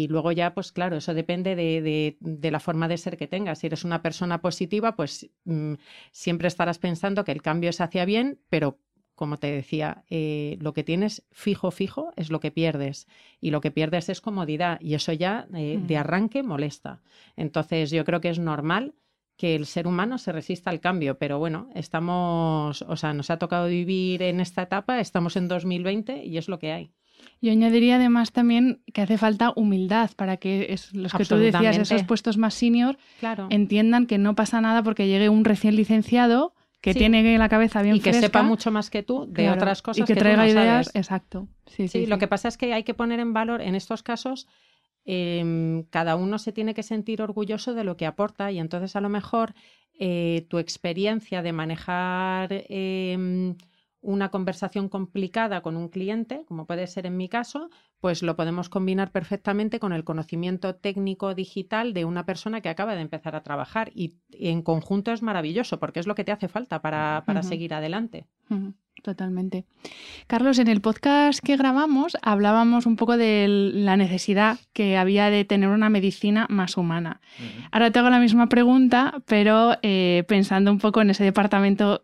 luego 0.09 0.33
ya, 0.33 0.53
pues 0.53 0.73
claro, 0.73 0.97
eso 0.97 1.13
depende 1.13 1.55
de, 1.55 2.51
la 2.51 2.59
forma 2.59 2.89
de 2.89 2.97
ser 2.97 3.15
que 3.15 3.27
tengas. 3.27 3.59
Si 3.59 3.67
eres 3.67 3.85
una 3.85 4.01
persona 4.01 4.41
positiva, 4.41 4.97
pues 4.97 5.29
mm, 5.45 5.75
siempre 6.11 6.49
estarás 6.49 6.79
pensando 6.79 7.23
que 7.23 7.31
el 7.31 7.41
cambio 7.41 7.69
es 7.69 7.79
hacia 7.79 8.03
bien, 8.03 8.41
pero 8.49 8.77
como 9.15 9.37
te 9.37 9.49
decía, 9.53 10.03
eh, 10.09 10.57
lo 10.59 10.73
que 10.73 10.83
tienes 10.83 11.23
fijo, 11.31 11.71
fijo 11.71 12.11
es 12.17 12.29
lo 12.29 12.41
que 12.41 12.51
pierdes. 12.51 13.07
Y 13.39 13.51
lo 13.51 13.61
que 13.61 13.71
pierdes 13.71 14.09
es 14.09 14.19
comodidad. 14.19 14.81
Y 14.81 14.95
eso 14.95 15.13
ya 15.13 15.47
eh, 15.53 15.79
de 15.81 15.95
arranque 15.95 16.43
molesta. 16.43 17.01
Entonces, 17.37 17.89
yo 17.89 18.03
creo 18.03 18.19
que 18.19 18.29
es 18.31 18.39
normal 18.39 18.95
que 19.41 19.55
el 19.55 19.65
ser 19.65 19.87
humano 19.87 20.19
se 20.19 20.31
resista 20.31 20.69
al 20.69 20.79
cambio, 20.79 21.17
pero 21.17 21.39
bueno, 21.39 21.67
estamos, 21.73 22.83
o 22.83 22.95
sea, 22.95 23.11
nos 23.11 23.31
ha 23.31 23.37
tocado 23.37 23.65
vivir 23.65 24.21
en 24.21 24.39
esta 24.39 24.61
etapa, 24.61 24.99
estamos 24.99 25.35
en 25.35 25.47
2020 25.47 26.23
y 26.23 26.37
es 26.37 26.47
lo 26.47 26.59
que 26.59 26.71
hay. 26.71 26.91
Yo 27.41 27.51
añadiría 27.51 27.95
además 27.95 28.33
también 28.33 28.83
que 28.93 29.01
hace 29.01 29.17
falta 29.17 29.51
humildad 29.55 30.11
para 30.15 30.37
que 30.37 30.77
los 30.93 31.11
que 31.11 31.25
tú 31.25 31.37
decías, 31.37 31.75
esos 31.75 32.03
puestos 32.03 32.37
más 32.37 32.53
senior, 32.53 32.99
entiendan 33.49 34.05
que 34.05 34.19
no 34.19 34.35
pasa 34.35 34.61
nada 34.61 34.83
porque 34.83 35.07
llegue 35.07 35.27
un 35.27 35.43
recién 35.43 35.75
licenciado 35.75 36.53
que 36.79 36.93
tiene 36.93 37.35
la 37.39 37.49
cabeza 37.49 37.81
bien 37.81 37.95
y 37.95 37.99
que 37.99 38.13
sepa 38.13 38.43
mucho 38.43 38.69
más 38.69 38.91
que 38.91 39.01
tú 39.01 39.25
de 39.27 39.49
otras 39.49 39.81
cosas 39.81 40.07
y 40.07 40.13
que, 40.13 40.19
traiga 40.19 40.47
ideas. 40.47 40.91
exacto. 40.93 41.47
Sí, 41.65 41.87
sí, 41.87 42.05
lo 42.05 42.19
que 42.19 42.27
pasa 42.27 42.47
es 42.47 42.57
que 42.57 42.75
hay 42.75 42.83
que 42.83 42.93
poner 42.93 43.19
en 43.19 43.33
valor 43.33 43.61
en 43.61 43.73
estos 43.73 44.03
casos 44.03 44.47
em, 45.05 45.83
cada 45.89 46.15
uno 46.15 46.39
se 46.39 46.51
tiene 46.51 46.73
que 46.73 46.83
sentir 46.83 47.21
orgulloso 47.21 47.73
de 47.73 47.83
lo 47.83 47.97
que 47.97 48.05
aporta 48.05 48.51
y 48.51 48.59
entonces 48.59 48.95
a 48.95 49.01
lo 49.01 49.09
mejor 49.09 49.53
eh, 49.99 50.45
tu 50.49 50.57
experiencia 50.59 51.41
de 51.41 51.53
manejar 51.53 52.49
em, 52.69 53.55
una 54.01 54.29
conversación 54.29 54.89
complicada 54.89 55.61
con 55.61 55.77
un 55.77 55.87
cliente, 55.87 56.43
como 56.47 56.65
puede 56.65 56.87
ser 56.87 57.05
en 57.05 57.17
mi 57.17 57.29
caso, 57.29 57.69
pues 57.99 58.23
lo 58.23 58.35
podemos 58.35 58.67
combinar 58.67 59.11
perfectamente 59.11 59.79
con 59.79 59.93
el 59.93 60.03
conocimiento 60.03 60.75
técnico 60.75 61.35
digital 61.35 61.93
de 61.93 62.05
una 62.05 62.25
persona 62.25 62.61
que 62.61 62.69
acaba 62.69 62.95
de 62.95 63.01
empezar 63.01 63.35
a 63.35 63.43
trabajar 63.43 63.91
y, 63.93 64.15
en 64.31 64.63
conjunto 64.63 65.11
es 65.11 65.21
maravilloso 65.21 65.79
porque 65.79 65.99
es 65.99 66.07
lo 66.07 66.15
que 66.15 66.23
te 66.23 66.31
hace 66.31 66.47
falta 66.47 66.81
para, 66.81 67.23
seguir 67.43 67.73
adelante. 67.73 68.25
Totalmente. 69.03 69.65
Carlos, 70.27 70.59
en 70.59 70.67
el 70.67 70.81
podcast 70.81 71.39
que 71.39 71.57
grabamos 71.57 72.17
hablábamos 72.21 72.85
un 72.85 72.97
poco 72.97 73.17
de 73.17 73.47
la 73.47 73.97
necesidad 73.97 74.59
que 74.73 74.97
había 74.97 75.29
de 75.29 75.45
tener 75.45 75.69
una 75.69 75.89
medicina 75.89 76.45
más 76.49 76.77
humana. 76.77 77.21
Ahora 77.71 77.91
te 77.91 77.99
hago 77.99 78.09
la 78.09 78.19
misma 78.19 78.47
pregunta, 78.47 79.21
pero 79.25 79.77
eh, 79.81 80.23
pensando 80.27 80.71
un 80.71 80.77
poco 80.79 81.01
en 81.01 81.11
ese 81.11 81.23
departamento 81.23 82.03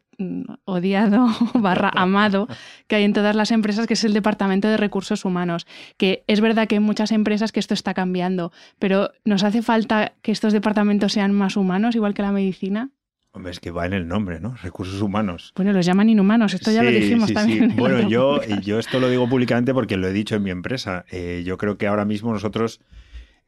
odiado 0.65 1.27
barra 1.53 1.89
amado 1.93 2.47
que 2.87 2.95
hay 2.95 3.03
en 3.03 3.13
todas 3.13 3.35
las 3.35 3.51
empresas, 3.51 3.87
que 3.87 3.93
es 3.93 4.03
el 4.03 4.13
Departamento 4.13 4.67
de 4.67 4.77
Recursos 4.77 5.25
Humanos. 5.25 5.67
Que 5.97 6.23
es 6.27 6.41
verdad 6.41 6.67
que 6.67 6.75
hay 6.75 6.79
muchas 6.79 7.11
empresas 7.11 7.51
que 7.51 7.59
esto 7.59 7.73
está 7.73 7.93
cambiando, 7.93 8.51
pero 8.79 9.11
¿nos 9.25 9.43
hace 9.43 9.61
falta 9.61 10.13
que 10.21 10.31
estos 10.31 10.53
departamentos 10.53 11.13
sean 11.13 11.31
más 11.33 11.57
humanos, 11.57 11.95
igual 11.95 12.13
que 12.13 12.21
la 12.21 12.31
medicina? 12.31 12.89
Hombre, 13.31 13.51
es 13.51 13.59
que 13.59 13.69
va 13.69 13.85
en 13.85 13.93
el 13.93 14.07
nombre, 14.07 14.39
¿no? 14.39 14.55
Recursos 14.63 14.99
humanos. 14.99 15.53
Bueno, 15.55 15.71
los 15.71 15.85
llaman 15.85 16.09
inhumanos, 16.09 16.55
esto 16.55 16.71
ya 16.71 16.81
lo 16.81 16.89
dijimos 16.89 17.31
también. 17.31 17.75
Bueno, 17.75 18.09
yo, 18.09 18.41
yo 18.63 18.79
esto 18.79 18.99
lo 18.99 19.09
digo 19.09 19.29
públicamente 19.29 19.75
porque 19.75 19.95
lo 19.95 20.07
he 20.07 20.13
dicho 20.13 20.35
en 20.35 20.41
mi 20.43 20.49
empresa. 20.49 21.05
Eh, 21.11 21.43
yo 21.45 21.57
creo 21.57 21.77
que 21.77 21.85
ahora 21.85 22.03
mismo 22.03 22.33
nosotros 22.33 22.81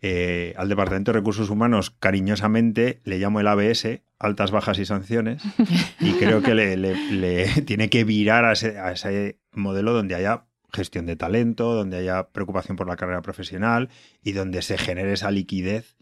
eh, 0.02 0.54
al 0.58 0.70
Departamento 0.70 1.12
de 1.12 1.20
Recursos 1.20 1.50
Humanos 1.50 1.92
cariñosamente 1.92 3.02
le 3.04 3.20
llamo 3.20 3.42
el 3.42 3.48
ABS, 3.48 4.02
altas, 4.18 4.52
bajas 4.52 4.80
y 4.80 4.86
sanciones, 4.86 5.44
y 6.00 6.14
creo 6.14 6.42
que 6.42 6.56
le, 6.56 7.46
tiene 7.66 7.90
que 7.90 8.06
virar 8.06 8.46
a 8.46 8.54
ese, 8.54 9.40
modelo 9.52 9.92
donde 9.92 10.16
haya 10.16 10.46
gestión 10.72 11.06
de 11.06 11.16
talento, 11.16 11.74
donde 11.74 11.98
haya 11.98 12.30
preocupación 12.30 12.78
por 12.78 12.88
la 12.88 12.96
carrera 12.96 13.22
profesional 13.22 13.90
y 14.24 14.32
donde 14.32 14.62
se 14.62 14.78
genere 14.78 15.14
esa 15.14 15.32
liquidez 15.32 15.98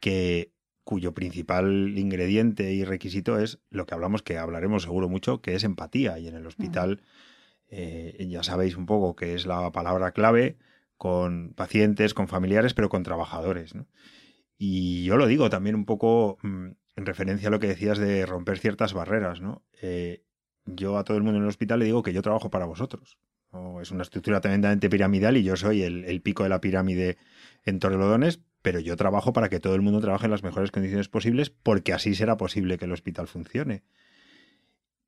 que 0.00 0.52
cuyo 0.82 1.12
principal 1.12 1.96
ingrediente 1.96 2.72
y 2.72 2.82
requisito 2.82 3.38
es 3.38 3.60
lo 3.68 3.84
que 3.86 3.94
hablamos, 3.94 4.22
que 4.22 4.38
hablaremos 4.38 4.84
seguro 4.84 5.08
mucho, 5.08 5.42
que 5.42 5.54
es 5.54 5.62
empatía. 5.62 6.18
Y 6.18 6.28
en 6.28 6.34
el 6.34 6.46
hospital 6.46 7.02
eh, 7.68 8.26
ya 8.30 8.42
sabéis 8.42 8.76
un 8.76 8.86
poco 8.86 9.14
que 9.14 9.34
es 9.34 9.44
la 9.44 9.70
palabra 9.70 10.12
clave 10.12 10.56
con 10.98 11.54
pacientes, 11.54 12.12
con 12.12 12.28
familiares, 12.28 12.74
pero 12.74 12.90
con 12.90 13.04
trabajadores. 13.04 13.72
Y 14.58 15.04
yo 15.04 15.16
lo 15.16 15.26
digo 15.26 15.48
también 15.48 15.76
un 15.76 15.86
poco 15.86 16.38
mm, 16.42 16.68
en 16.96 17.06
referencia 17.06 17.48
a 17.48 17.50
lo 17.50 17.60
que 17.60 17.68
decías 17.68 17.98
de 17.98 18.26
romper 18.26 18.58
ciertas 18.58 18.92
barreras. 18.92 19.40
¿no? 19.40 19.64
Eh, 19.80 20.24
yo 20.66 20.98
a 20.98 21.04
todo 21.04 21.16
el 21.16 21.22
mundo 21.22 21.38
en 21.38 21.44
el 21.44 21.48
hospital 21.48 21.78
le 21.78 21.86
digo 21.86 22.02
que 22.02 22.12
yo 22.12 22.20
trabajo 22.20 22.50
para 22.50 22.66
vosotros. 22.66 23.18
Es 23.80 23.90
una 23.90 24.02
estructura 24.02 24.40
tremendamente 24.40 24.90
piramidal 24.90 25.36
y 25.38 25.42
yo 25.42 25.56
soy 25.56 25.82
el, 25.82 26.20
pico 26.20 26.42
de 26.42 26.50
la 26.50 26.60
pirámide 26.60 27.16
en 27.64 27.78
Torrelodones, 27.78 28.40
pero 28.60 28.78
yo 28.78 28.96
trabajo 28.96 29.32
para 29.32 29.48
que 29.48 29.58
todo 29.58 29.74
el 29.74 29.80
mundo 29.80 30.00
trabaje 30.00 30.26
en 30.26 30.32
las 30.32 30.42
mejores 30.42 30.70
condiciones 30.70 31.08
posibles 31.08 31.48
porque 31.48 31.94
así 31.94 32.14
será 32.14 32.36
posible 32.36 32.76
que 32.76 32.84
el 32.84 32.92
hospital 32.92 33.26
funcione. 33.26 33.84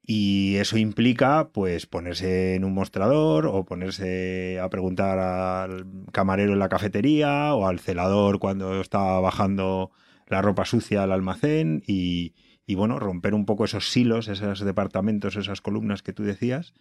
Y 0.02 0.56
eso 0.56 0.78
implica, 0.78 1.50
pues, 1.52 1.86
ponerse 1.86 2.54
en 2.54 2.64
un 2.64 2.74
mostrador 2.74 3.46
o 3.46 3.64
ponerse 3.64 4.58
a 4.58 4.68
preguntar 4.70 5.18
al 5.18 5.86
camarero 6.12 6.52
en 6.52 6.58
la 6.58 6.68
cafetería 6.68 7.54
o 7.54 7.66
al 7.66 7.78
celador 7.78 8.38
cuando 8.38 8.80
está 8.80 9.20
bajando 9.20 9.90
la 10.26 10.42
ropa 10.42 10.64
sucia 10.64 11.02
al 11.02 11.12
almacén 11.12 11.82
y, 11.86 12.34
y 12.66 12.74
bueno, 12.76 12.98
romper 12.98 13.34
un 13.34 13.46
poco 13.46 13.64
esos 13.64 13.90
silos, 13.90 14.28
esos 14.28 14.60
departamentos, 14.60 15.36
esas 15.36 15.60
columnas 15.60 16.02
que 16.02 16.12
tú 16.12 16.22
decías 16.22 16.72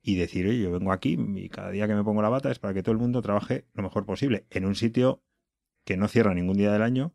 y 0.00 0.16
decir, 0.16 0.46
oye, 0.46 0.60
yo 0.60 0.70
vengo 0.70 0.92
aquí 0.92 1.18
y 1.36 1.48
cada 1.48 1.70
día 1.70 1.88
que 1.88 1.94
me 1.94 2.04
pongo 2.04 2.22
la 2.22 2.28
bata 2.28 2.50
es 2.50 2.58
para 2.58 2.74
que 2.74 2.82
todo 2.82 2.92
el 2.92 2.98
mundo 3.00 3.22
trabaje 3.22 3.66
lo 3.72 3.82
mejor 3.82 4.04
posible 4.06 4.46
en 4.50 4.66
un 4.66 4.74
sitio 4.74 5.22
que 5.84 5.96
no 5.96 6.08
cierra 6.08 6.34
ningún 6.34 6.56
día 6.56 6.72
del 6.72 6.82
año 6.82 7.14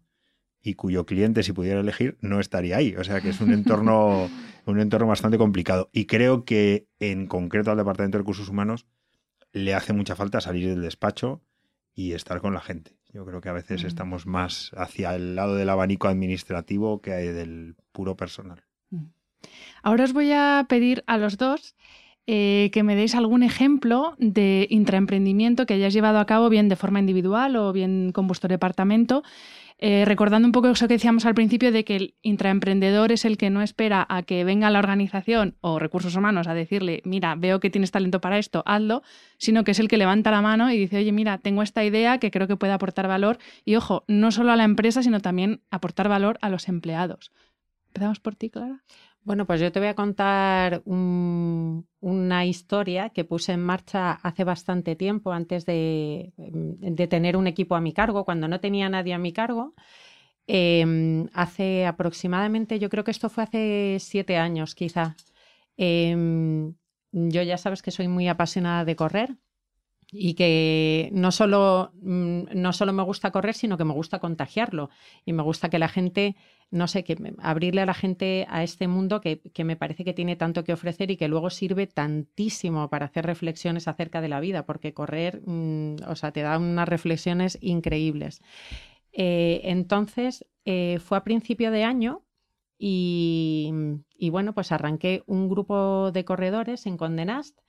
y 0.62 0.74
cuyo 0.76 1.06
cliente, 1.06 1.44
si 1.44 1.54
pudiera 1.54 1.80
elegir, 1.80 2.18
no 2.22 2.40
estaría 2.40 2.78
ahí. 2.78 2.96
O 2.96 3.04
sea 3.04 3.22
que 3.22 3.30
es 3.30 3.42
un 3.42 3.52
entorno, 3.52 4.30
un 4.66 4.80
entorno 4.80 5.08
bastante 5.08 5.38
complicado. 5.38 5.90
Y 5.94 6.06
creo 6.06 6.44
que 6.46 6.88
en 7.00 7.28
concreto 7.28 7.72
al 7.72 7.78
Departamento 7.78 8.18
de 8.18 8.24
Recursos 8.24 8.50
Humanos 8.50 8.86
le 9.52 9.74
hace 9.74 9.94
mucha 9.94 10.16
falta 10.16 10.42
salir 10.42 10.70
del 10.70 10.82
despacho 10.82 11.42
y 11.96 12.14
estar 12.14 12.42
con 12.42 12.54
la 12.54 12.62
gente. 12.62 12.98
Yo 13.12 13.26
creo 13.26 13.42
que 13.42 13.50
a 13.50 13.54
veces 13.54 13.84
mm. 13.84 13.88
estamos 13.88 14.26
más 14.26 14.72
hacia 14.76 15.16
el 15.16 15.36
lado 15.36 15.56
del 15.56 15.70
abanico 15.70 16.08
administrativo 16.08 17.02
que 17.02 17.12
del 17.12 17.76
puro 17.92 18.16
personal. 18.16 18.64
Mm. 18.90 19.06
Ahora 19.82 20.04
os 20.04 20.14
voy 20.14 20.32
a 20.32 20.66
pedir 20.70 21.04
a 21.08 21.18
los 21.18 21.38
dos 21.38 21.76
eh, 22.28 22.70
que 22.72 22.84
me 22.84 22.96
deis 22.96 23.16
algún 23.16 23.42
ejemplo 23.42 24.16
de 24.20 24.68
intraemprendimiento 24.70 25.66
que 25.66 25.74
hayáis 25.74 25.94
llevado 25.94 26.20
a 26.20 26.26
cabo 26.26 26.50
bien 26.50 26.70
de 26.70 26.76
forma 26.76 27.00
individual 27.00 27.56
o 27.56 27.74
bien 27.74 28.12
con 28.12 28.28
vuestro 28.28 28.50
departamento 28.50 29.24
eh, 29.82 30.04
recordando 30.04 30.46
un 30.46 30.52
poco 30.52 30.68
eso 30.68 30.90
que 30.90 30.96
decíamos 30.96 31.26
al 31.26 31.34
principio 31.34 31.72
de 31.72 31.86
que 31.86 31.96
el 31.96 32.16
intraemprendedor 32.22 33.14
es 33.14 33.24
el 33.24 33.38
que 33.38 33.50
no 33.50 33.62
espera 33.62 34.06
a 34.10 34.24
que 34.24 34.44
venga 34.44 34.70
la 34.70 34.80
organización 34.80 35.56
o 35.62 35.80
recursos 35.80 36.18
humanos 36.18 36.48
a 36.48 36.54
decirle, 36.54 37.02
mira, 37.06 37.36
veo 37.36 37.62
que 37.62 37.70
tienes 37.70 37.92
talento 37.92 38.20
para 38.20 38.40
esto, 38.40 38.62
hazlo, 38.66 39.04
sino 39.38 39.64
que 39.64 39.72
es 39.72 39.80
el 39.80 39.88
que 39.88 39.96
levanta 39.96 40.32
la 40.32 40.42
mano 40.42 40.70
y 40.70 40.78
dice, 40.78 40.98
oye, 40.98 41.14
mira, 41.14 41.38
tengo 41.38 41.64
esta 41.64 41.86
idea 41.86 42.18
que 42.18 42.30
creo 42.30 42.46
que 42.46 42.58
puede 42.58 42.74
aportar 42.74 43.08
valor 43.08 43.38
y, 43.64 43.78
ojo, 43.78 44.04
no 44.10 44.32
solo 44.32 44.52
a 44.52 44.58
la 44.58 44.66
empresa, 44.66 45.02
sino 45.02 45.22
también 45.22 45.62
aportar 45.72 46.10
valor 46.10 46.38
a 46.42 46.50
los 46.50 46.68
empleados. 46.68 47.32
Empezamos 47.88 48.20
por 48.20 48.36
ti, 48.36 48.50
Clara. 48.50 48.84
Bueno, 49.24 49.46
pues 49.46 49.62
yo 49.62 49.72
te 49.72 49.80
voy 49.80 49.90
a 49.90 49.96
contar 49.96 50.82
una 50.86 52.46
historia 52.46 53.10
que 53.10 53.26
puse 53.26 53.54
en 53.54 53.62
marcha 53.62 54.14
hace 54.14 54.44
bastante 54.44 54.96
tiempo, 54.96 55.32
antes 55.32 55.66
de, 55.66 56.34
tener 57.10 57.38
un 57.38 57.48
equipo 57.48 57.76
a 57.76 57.82
mi 57.82 57.94
cargo, 57.94 58.26
cuando 58.26 58.48
no 58.48 58.60
tenía 58.60 58.90
nadie 58.90 59.14
a 59.14 59.20
mi 59.20 59.34
cargo. 59.34 59.76
Em, 60.48 61.28
hace 61.34 61.86
aproximadamente, 61.86 62.80
yo 62.80 62.90
creo 62.90 63.04
que 63.04 63.12
esto 63.12 63.30
fue 63.30 63.44
hace 63.44 63.98
siete 64.00 64.38
años 64.38 64.74
quizá. 64.76 65.16
Em, 65.78 66.76
yo 67.12 67.42
ya 67.44 67.58
sabes 67.58 67.82
que 67.84 67.92
soy 67.92 68.08
muy 68.08 68.28
apasionada 68.28 68.86
de 68.86 68.96
correr 68.96 69.38
y 70.12 70.34
que 70.34 71.10
no 71.14 71.32
solo, 71.32 71.92
mm, 72.02 72.44
no 72.56 72.74
solo 72.74 72.94
me 72.94 73.04
gusta 73.04 73.32
correr, 73.32 73.54
sino 73.56 73.78
que 73.78 73.86
me 73.86 73.94
gusta 73.94 74.20
contagiarlo 74.20 74.90
y 75.26 75.34
me 75.34 75.44
gusta 75.44 75.70
que 75.70 75.80
la 75.80 75.88
gente, 75.88 76.36
no 76.72 76.88
sé, 76.88 77.04
que 77.04 77.18
abrirle 77.40 77.82
a 77.82 77.86
la 77.86 77.94
gente 77.94 78.46
a 78.50 78.64
este 78.64 78.88
mundo 78.88 79.22
que, 79.22 79.40
que, 79.40 79.64
me 79.64 79.76
parece 79.76 80.06
que 80.06 80.14
tiene 80.14 80.36
tanto 80.36 80.64
que 80.64 80.74
ofrecer 80.74 81.12
y 81.12 81.18
que 81.18 81.28
luego 81.28 81.50
sirve 81.50 81.88
tantísimo 81.88 82.90
para 82.90 83.08
hacer 83.08 83.26
reflexiones 83.26 83.88
acerca 83.88 84.22
de 84.22 84.30
la 84.30 84.40
vida, 84.40 84.66
porque 84.66 84.94
correr, 84.94 85.42
mm, 85.46 85.96
o 86.08 86.16
sea, 86.16 86.32
te 86.32 86.42
da 86.42 86.58
unas 86.58 86.88
reflexiones 86.88 87.58
increíbles. 87.62 88.42
Eh, 89.12 89.62
entonces, 89.64 90.46
eh, 90.66 91.00
fue 91.00 91.18
a 91.18 91.24
principio 91.24 91.72
de 91.72 91.84
año 91.84 92.24
y, 92.78 93.72
y, 94.18 94.30
bueno, 94.30 94.54
pues 94.54 94.72
arranqué 94.72 95.24
un 95.26 95.50
grupo 95.50 96.12
de 96.12 96.26
corredores 96.26 96.86
en 96.86 96.98
Condenast 96.98 97.60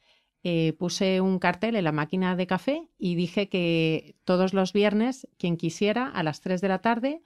eh, 0.42 0.73
puse 0.78 1.21
un 1.21 1.38
cartel 1.38 1.76
en 1.76 1.85
la 1.85 1.92
máquina 1.92 2.35
de 2.35 2.47
café 2.47 2.88
y 2.97 3.14
dije 3.14 3.50
que 3.50 4.16
todos 4.25 4.54
los 4.54 4.73
viernes, 4.73 5.28
quien 5.37 5.59
quisiera, 5.59 6.07
a 6.07 6.23
las 6.23 6.40
3 6.40 6.62
de 6.62 6.69
la 6.69 6.78
tarde, 6.78 7.23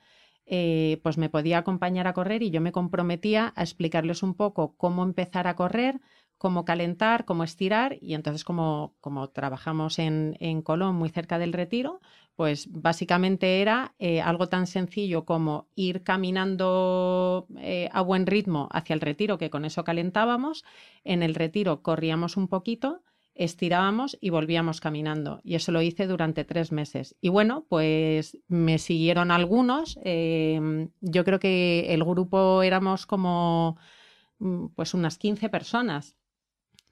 eh, 0.47 1.01
pues 1.03 1.19
me 1.19 1.31
podía 1.31 1.59
acompañar 1.59 2.07
a 2.07 2.13
correr 2.15 2.43
y 2.43 2.51
yo 2.51 2.61
me 2.61 2.73
comprometía 2.73 3.53
a 3.57 3.63
explicarles 3.63 4.23
un 4.23 4.35
poco 4.35 4.77
cómo 4.77 5.03
empezar 5.03 5.47
a 5.47 5.57
correr, 5.57 6.01
cómo 6.39 6.65
calentar, 6.65 7.25
cómo 7.25 7.45
estirar 7.45 7.97
y 8.01 8.15
entonces 8.15 8.45
como, 8.45 8.95
como 9.01 9.29
trabajamos 9.31 9.99
en, 9.99 10.37
en 10.41 10.63
Colón 10.63 10.97
muy 10.97 11.09
cerca 11.09 11.39
del 11.39 11.53
retiro, 11.53 12.01
Pues 12.37 12.69
básicamente 12.71 13.61
era 13.63 13.95
eh, 13.99 14.21
algo 14.21 14.49
tan 14.49 14.67
sencillo 14.67 15.25
como 15.25 15.69
ir 15.77 16.03
caminando 16.03 17.47
eh, 17.59 17.89
a 17.93 18.03
buen 18.03 18.27
ritmo 18.27 18.69
hacia 18.73 18.95
el 18.95 19.01
retiro, 19.01 19.39
que 19.39 19.51
con 19.51 19.65
eso 19.65 19.85
calentábamos. 19.85 20.65
En 21.05 21.23
el 21.23 21.35
retiro 21.35 21.83
corríamos 21.83 22.37
un 22.37 22.49
poquito, 22.49 23.03
estirábamos 23.35 24.17
y 24.21 24.31
volvíamos 24.31 24.81
caminando. 24.81 25.41
Y 25.45 25.55
eso 25.57 25.73
lo 25.73 25.83
hice 25.83 26.07
durante 26.07 26.45
tres 26.45 26.73
meses. 26.73 27.17
Y 27.21 27.29
bueno, 27.29 27.67
pues 27.69 28.39
me 28.49 28.79
siguieron 28.79 29.31
algunos. 29.31 29.99
Em, 30.03 30.91
yo 31.01 31.25
creo 31.25 31.41
que 31.41 31.93
el 31.93 32.05
grupo 32.05 32.63
éramos 32.63 33.07
como 33.07 33.77
mm, 34.39 34.69
pues 34.77 34.95
unas 34.95 35.19
15 35.19 35.49
personas. 35.49 36.17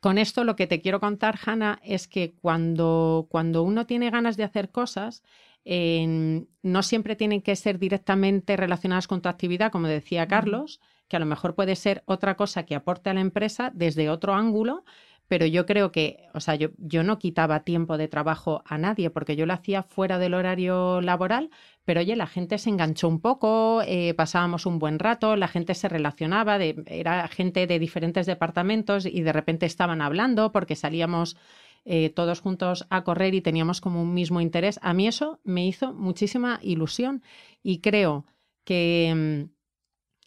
Con 0.01 0.19
esto 0.19 0.43
lo 0.43 0.57
que 0.57 0.67
te 0.67 0.81
quiero 0.81 0.99
contar, 0.99 1.39
Hanna, 1.45 1.79
es 1.85 2.09
que 2.09 2.35
cuando, 2.35 3.29
cuando 3.31 3.63
uno 3.63 3.87
tiene 3.87 4.11
ganas 4.11 4.37
de 4.37 4.43
hacer 4.45 4.71
cosas, 4.71 5.23
no 5.65 6.83
siempre 6.83 7.17
tienen 7.17 7.41
que 7.41 7.55
ser 7.57 7.79
directamente 7.79 8.57
relacionadas 8.57 9.07
con 9.07 9.23
tu 9.23 9.29
actividad, 9.29 9.71
como 9.71 9.87
decía 9.87 10.27
Carlos, 10.27 10.81
que 11.09 11.17
a 11.17 11.21
lo 11.21 11.27
mejor 11.27 11.55
puede 11.55 11.77
ser 11.77 12.03
otra 12.07 12.37
cosa 12.37 12.65
que 12.65 12.75
aporte 12.75 13.11
a 13.11 13.15
la 13.15 13.21
empresa 13.21 13.71
desde 13.75 14.11
otro 14.11 14.35
ángulo, 14.35 14.85
pero 15.33 15.47
yo 15.47 15.65
creo 15.65 15.93
que, 15.93 16.29
o 16.35 16.41
sea, 16.41 16.57
yo, 16.57 16.69
yo 16.77 17.03
no 17.03 17.19
quitaba 17.19 17.65
tiempo 17.65 17.97
de 17.97 18.07
trabajo 18.07 18.63
a 18.67 18.77
nadie 18.77 19.09
porque 19.09 19.35
yo 19.35 19.47
lo 19.47 19.55
hacía 19.55 19.83
fuera 19.83 20.19
del 20.19 20.35
horario 20.35 21.01
laboral, 21.01 21.49
pero 21.87 22.01
oye, 22.01 22.17
la 22.17 22.27
gente 22.27 22.59
se 22.59 22.69
enganchó 22.69 23.09
un 23.09 23.19
poco, 23.19 23.81
eh, 23.87 24.13
pasábamos 24.13 24.67
un 24.67 24.79
buen 24.79 24.99
rato, 24.99 25.37
la 25.37 25.49
gente 25.49 25.73
se 25.73 25.89
relacionaba, 25.89 26.59
era 26.63 27.27
gente 27.29 27.67
de 27.67 27.79
diferentes 27.79 28.27
departamentos 28.27 29.07
y 29.07 29.23
de 29.23 29.33
repente 29.33 29.65
estaban 29.65 30.03
hablando 30.03 30.53
porque 30.53 30.77
salíamos 30.77 31.39
eh, 31.87 32.11
todos 32.11 32.41
juntos 32.43 32.87
a 32.91 33.03
correr 33.03 33.35
y 33.35 33.41
teníamos 33.41 33.81
como 33.81 34.03
un 34.03 34.13
mismo 34.13 34.43
interés. 34.43 34.79
A 34.83 34.93
mí 34.93 35.09
eso 35.09 35.41
me 35.45 35.67
hizo 35.67 35.95
muchísima 35.95 36.61
ilusión 36.63 37.23
y 37.63 37.79
creo 37.79 38.27
que, 38.65 39.49
mm, 39.49 39.51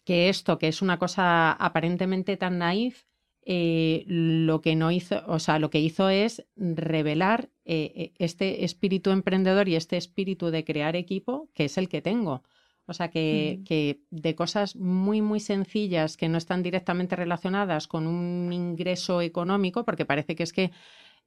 que 0.04 0.30
esto, 0.30 0.58
que 0.58 0.66
es 0.66 0.82
una 0.82 0.98
cosa 0.98 1.52
aparentemente 1.52 2.36
tan 2.36 2.58
naif, 2.58 3.04
eh, 3.48 4.02
lo 4.08 4.60
que 4.60 4.74
no 4.74 4.90
hizo, 4.90 5.22
o 5.28 5.38
sea, 5.38 5.60
lo 5.60 5.70
que 5.70 5.78
hizo 5.78 6.08
es 6.08 6.44
revelar 6.56 7.48
eh, 7.64 7.92
eh, 7.94 8.12
este 8.18 8.64
espíritu 8.64 9.10
emprendedor 9.12 9.68
y 9.68 9.76
este 9.76 9.96
espíritu 9.96 10.50
de 10.50 10.64
crear 10.64 10.96
equipo 10.96 11.48
que 11.54 11.66
es 11.66 11.78
el 11.78 11.88
que 11.88 12.02
tengo. 12.02 12.42
O 12.86 12.92
sea, 12.92 13.08
que, 13.08 13.60
que, 13.64 14.00
de 14.10 14.34
cosas 14.34 14.74
muy, 14.74 15.22
muy 15.22 15.38
sencillas 15.38 16.16
que 16.16 16.28
no 16.28 16.38
están 16.38 16.64
directamente 16.64 17.14
relacionadas 17.14 17.86
con 17.86 18.08
un 18.08 18.52
ingreso 18.52 19.20
económico, 19.20 19.84
porque 19.84 20.04
parece 20.04 20.34
que 20.34 20.42
es 20.42 20.52
que 20.52 20.72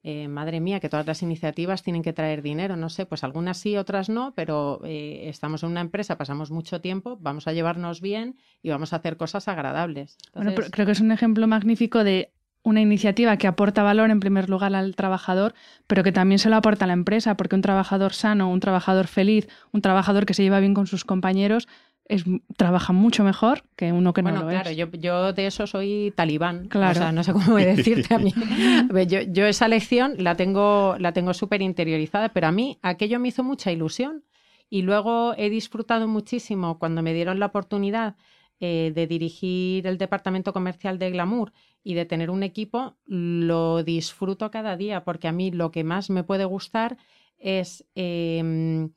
eh, 0.03 0.27
madre 0.27 0.59
mía, 0.59 0.79
que 0.79 0.89
todas 0.89 1.05
las 1.05 1.21
iniciativas 1.21 1.83
tienen 1.83 2.03
que 2.03 2.13
traer 2.13 2.41
dinero, 2.41 2.75
no 2.77 2.89
sé, 2.89 3.05
pues 3.05 3.23
algunas 3.23 3.57
sí, 3.57 3.75
otras 3.75 4.09
no, 4.09 4.33
pero 4.33 4.79
eh, 4.85 5.27
estamos 5.27 5.63
en 5.63 5.69
una 5.69 5.81
empresa, 5.81 6.17
pasamos 6.17 6.51
mucho 6.51 6.79
tiempo, 6.79 7.17
vamos 7.19 7.47
a 7.47 7.53
llevarnos 7.53 7.99
bien 7.99 8.37
y 8.61 8.69
vamos 8.69 8.93
a 8.93 8.97
hacer 8.97 9.17
cosas 9.17 9.47
agradables. 9.47 10.17
Bueno, 10.33 10.53
creo 10.71 10.85
que 10.85 10.93
es 10.93 11.01
un 11.01 11.11
ejemplo 11.11 11.47
magnífico 11.47 12.03
de 12.03 12.31
una 12.63 12.81
iniciativa 12.81 13.37
que 13.37 13.47
aporta 13.47 13.83
valor 13.83 14.09
en 14.09 14.19
primer 14.19 14.49
lugar 14.49 14.75
al 14.75 14.95
trabajador, 14.95 15.53
pero 15.87 16.03
que 16.03 16.11
también 16.11 16.39
se 16.39 16.49
lo 16.49 16.55
aporta 16.55 16.85
a 16.85 16.87
la 16.87 16.93
empresa, 16.93 17.35
porque 17.35 17.55
un 17.55 17.61
trabajador 17.61 18.13
sano, 18.13 18.49
un 18.49 18.59
trabajador 18.59 19.07
feliz, 19.07 19.47
un 19.71 19.81
trabajador 19.81 20.25
que 20.25 20.33
se 20.33 20.43
lleva 20.43 20.59
bien 20.59 20.73
con 20.73 20.87
sus 20.87 21.05
compañeros, 21.05 21.67
es, 22.09 22.25
trabaja 22.57 22.91
mucho 22.91 23.23
mejor 23.23 23.63
que 23.75 23.93
uno 23.93 24.13
que 24.13 24.23
no 24.23 24.31
lo 24.31 24.47
claro, 24.47 24.69
es. 24.71 24.75
Yo, 24.75 24.87
yo 24.91 25.31
de 25.31 25.45
eso 25.45 25.67
soy 25.67 26.11
talibán. 26.15 26.67
Claro. 26.67 26.91
O 26.91 26.95
sea, 26.95 27.11
no 27.11 27.23
sé 27.23 27.31
cómo 27.31 27.55
decirte 27.57 28.13
a 28.13 28.17
mí. 28.17 28.33
Yo, 29.07 29.21
yo 29.21 29.45
esa 29.45 29.67
lección 29.67 30.15
la 30.17 30.35
tengo, 30.35 30.95
la 30.99 31.13
tengo 31.13 31.33
súper 31.33 31.61
interiorizada, 31.61 32.29
pero 32.29 32.47
a 32.47 32.51
mí 32.51 32.79
aquello 32.81 33.19
me 33.19 33.29
hizo 33.29 33.43
mucha 33.43 33.71
ilusión. 33.71 34.23
Y 34.69 34.81
luego 34.81 35.33
he 35.37 35.49
disfrutado 35.49 36.07
muchísimo 36.07 36.79
cuando 36.79 37.01
me 37.01 37.13
dieron 37.13 37.39
la 37.39 37.47
oportunidad 37.47 38.15
eh, 38.59 38.91
de 38.93 39.07
dirigir 39.07 39.87
el 39.87 39.97
departamento 39.97 40.51
comercial 40.51 40.99
de 40.99 41.11
Glamour 41.11 41.53
y 41.83 41.93
de 41.93 42.05
tener 42.05 42.29
un 42.29 42.43
equipo, 42.43 42.97
lo 43.05 43.83
disfruto 43.83 44.51
cada 44.51 44.75
día, 44.75 45.03
porque 45.03 45.27
a 45.27 45.31
mí 45.31 45.51
lo 45.51 45.71
que 45.71 45.83
más 45.83 46.09
me 46.09 46.23
puede 46.23 46.45
gustar 46.45 46.97
es 47.37 47.85
eh, 47.95 48.89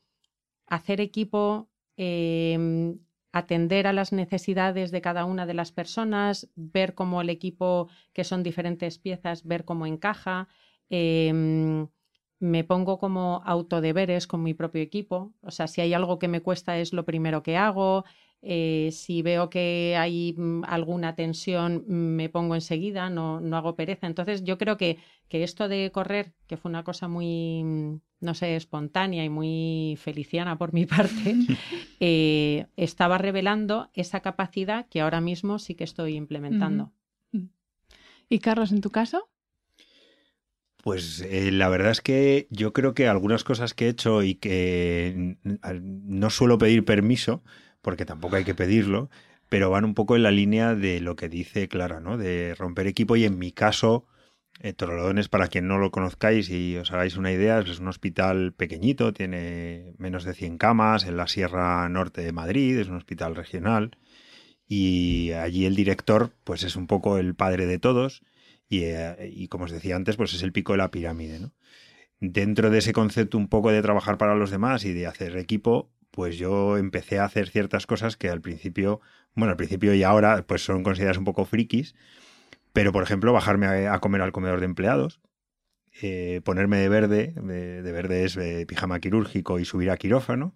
hacer 0.66 1.00
equipo, 1.00 1.68
Em, 1.96 2.98
atender 3.32 3.86
a 3.86 3.92
las 3.92 4.12
necesidades 4.12 4.90
de 4.90 5.00
cada 5.00 5.24
una 5.24 5.46
de 5.46 5.54
las 5.54 5.72
personas, 5.72 6.50
ver 6.56 6.94
cómo 6.94 7.20
el 7.22 7.30
equipo, 7.30 7.88
que 8.12 8.24
son 8.24 8.42
diferentes 8.42 8.98
piezas, 8.98 9.44
ver 9.44 9.64
cómo 9.64 9.86
encaja. 9.86 10.48
Em, 10.90 11.88
me 12.40 12.64
pongo 12.64 12.98
como 12.98 13.42
autodeberes 13.46 14.26
con 14.26 14.42
mi 14.42 14.52
propio 14.54 14.82
equipo. 14.82 15.32
O 15.42 15.50
sea, 15.50 15.66
si 15.68 15.80
hay 15.80 15.94
algo 15.94 16.18
que 16.18 16.28
me 16.28 16.40
cuesta 16.42 16.78
es 16.78 16.92
lo 16.92 17.04
primero 17.04 17.42
que 17.42 17.56
hago. 17.56 18.04
Eh, 18.44 18.90
si 18.92 19.22
veo 19.22 19.48
que 19.48 19.96
hay 19.96 20.34
mm, 20.36 20.64
alguna 20.66 21.14
tensión, 21.14 21.84
me 21.86 22.28
pongo 22.28 22.56
enseguida, 22.56 23.08
no, 23.08 23.40
no 23.40 23.56
hago 23.56 23.76
pereza. 23.76 24.08
Entonces, 24.08 24.42
yo 24.42 24.58
creo 24.58 24.76
que, 24.76 24.98
que, 25.28 25.44
esto 25.44 25.68
de 25.68 25.92
correr, 25.92 26.32
que 26.48 26.56
fue 26.56 26.68
una 26.68 26.82
cosa 26.82 27.06
muy, 27.06 27.62
mm, 27.62 28.00
no 28.20 28.34
sé, 28.34 28.56
espontánea 28.56 29.24
y 29.24 29.28
muy 29.28 29.96
feliciana 30.00 30.58
por 30.58 30.72
mi 30.72 30.86
parte, 30.86 31.36
eh, 32.00 32.66
estaba 32.76 33.16
revelando 33.18 33.90
esa 33.94 34.20
capacidad 34.20 34.86
que 34.88 35.00
ahora 35.00 35.20
mismo 35.20 35.60
sí 35.60 35.76
que 35.76 35.84
estoy 35.84 36.16
implementando. 36.16 36.92
¿Y 38.28 38.38
Carlos, 38.38 38.72
en 38.72 38.80
tu 38.80 38.90
caso? 38.90 39.28
Pues 40.82 41.20
eh, 41.20 41.52
la 41.52 41.68
verdad 41.68 41.92
es 41.92 42.00
que 42.00 42.48
yo 42.50 42.72
creo 42.72 42.92
que 42.92 43.06
algunas 43.06 43.44
cosas 43.44 43.72
que 43.72 43.86
he 43.86 43.90
hecho 43.90 44.24
y 44.24 44.34
que 44.34 45.36
no 45.44 46.30
suelo 46.30 46.58
pedir 46.58 46.84
permiso, 46.84 47.44
porque 47.82 48.06
tampoco 48.06 48.36
hay 48.36 48.44
que 48.44 48.54
pedirlo, 48.54 49.10
pero 49.48 49.70
van 49.70 49.84
un 49.84 49.94
poco 49.94 50.16
en 50.16 50.22
la 50.22 50.30
línea 50.30 50.74
de 50.74 51.00
lo 51.00 51.16
que 51.16 51.28
dice 51.28 51.68
Clara, 51.68 52.00
¿no? 52.00 52.16
De 52.16 52.54
romper 52.54 52.86
equipo 52.86 53.16
y 53.16 53.24
en 53.24 53.38
mi 53.38 53.52
caso, 53.52 54.06
eh, 54.60 54.74
para 55.30 55.48
quien 55.48 55.68
no 55.68 55.78
lo 55.78 55.90
conozcáis 55.90 56.48
y 56.48 56.76
os 56.76 56.92
hagáis 56.92 57.16
una 57.16 57.32
idea, 57.32 57.58
es 57.60 57.80
un 57.80 57.88
hospital 57.88 58.54
pequeñito, 58.54 59.12
tiene 59.12 59.92
menos 59.98 60.24
de 60.24 60.34
100 60.34 60.56
camas 60.58 61.04
en 61.04 61.16
la 61.16 61.26
Sierra 61.26 61.88
Norte 61.88 62.22
de 62.22 62.32
Madrid, 62.32 62.78
es 62.78 62.88
un 62.88 62.96
hospital 62.96 63.34
regional 63.36 63.98
y 64.66 65.32
allí 65.32 65.66
el 65.66 65.76
director 65.76 66.32
pues 66.44 66.62
es 66.62 66.76
un 66.76 66.86
poco 66.86 67.18
el 67.18 67.34
padre 67.34 67.66
de 67.66 67.78
todos 67.78 68.22
y, 68.68 68.84
eh, 68.84 69.30
y 69.34 69.48
como 69.48 69.64
os 69.64 69.70
decía 69.70 69.96
antes 69.96 70.16
pues 70.16 70.32
es 70.34 70.42
el 70.42 70.52
pico 70.52 70.72
de 70.72 70.78
la 70.78 70.90
pirámide, 70.90 71.40
¿no? 71.40 71.52
Dentro 72.20 72.70
de 72.70 72.78
ese 72.78 72.92
concepto 72.92 73.36
un 73.36 73.48
poco 73.48 73.70
de 73.70 73.82
trabajar 73.82 74.16
para 74.16 74.36
los 74.36 74.50
demás 74.50 74.84
y 74.84 74.92
de 74.92 75.08
hacer 75.08 75.36
equipo, 75.36 75.90
pues 76.12 76.36
yo 76.36 76.76
empecé 76.76 77.18
a 77.18 77.24
hacer 77.24 77.48
ciertas 77.48 77.86
cosas 77.86 78.16
que 78.16 78.28
al 78.28 78.40
principio, 78.40 79.00
bueno, 79.34 79.50
al 79.50 79.56
principio 79.56 79.94
y 79.94 80.04
ahora, 80.04 80.44
pues 80.46 80.64
son 80.64 80.84
consideradas 80.84 81.18
un 81.18 81.24
poco 81.24 81.44
frikis, 81.44 81.94
pero 82.72 82.92
por 82.92 83.02
ejemplo, 83.02 83.32
bajarme 83.32 83.88
a, 83.88 83.98
comer 83.98 84.20
al 84.20 84.30
comedor 84.30 84.60
de 84.60 84.66
empleados, 84.66 85.20
eh, 86.00 86.40
ponerme 86.44 86.78
de 86.78 86.88
verde, 86.88 87.34
de, 87.36 87.92
verde 87.92 88.24
es 88.24 88.36
eh, 88.36 88.64
pijama 88.68 89.00
quirúrgico 89.00 89.58
y 89.58 89.64
subir 89.64 89.90
a 89.90 89.96
quirófano, 89.96 90.54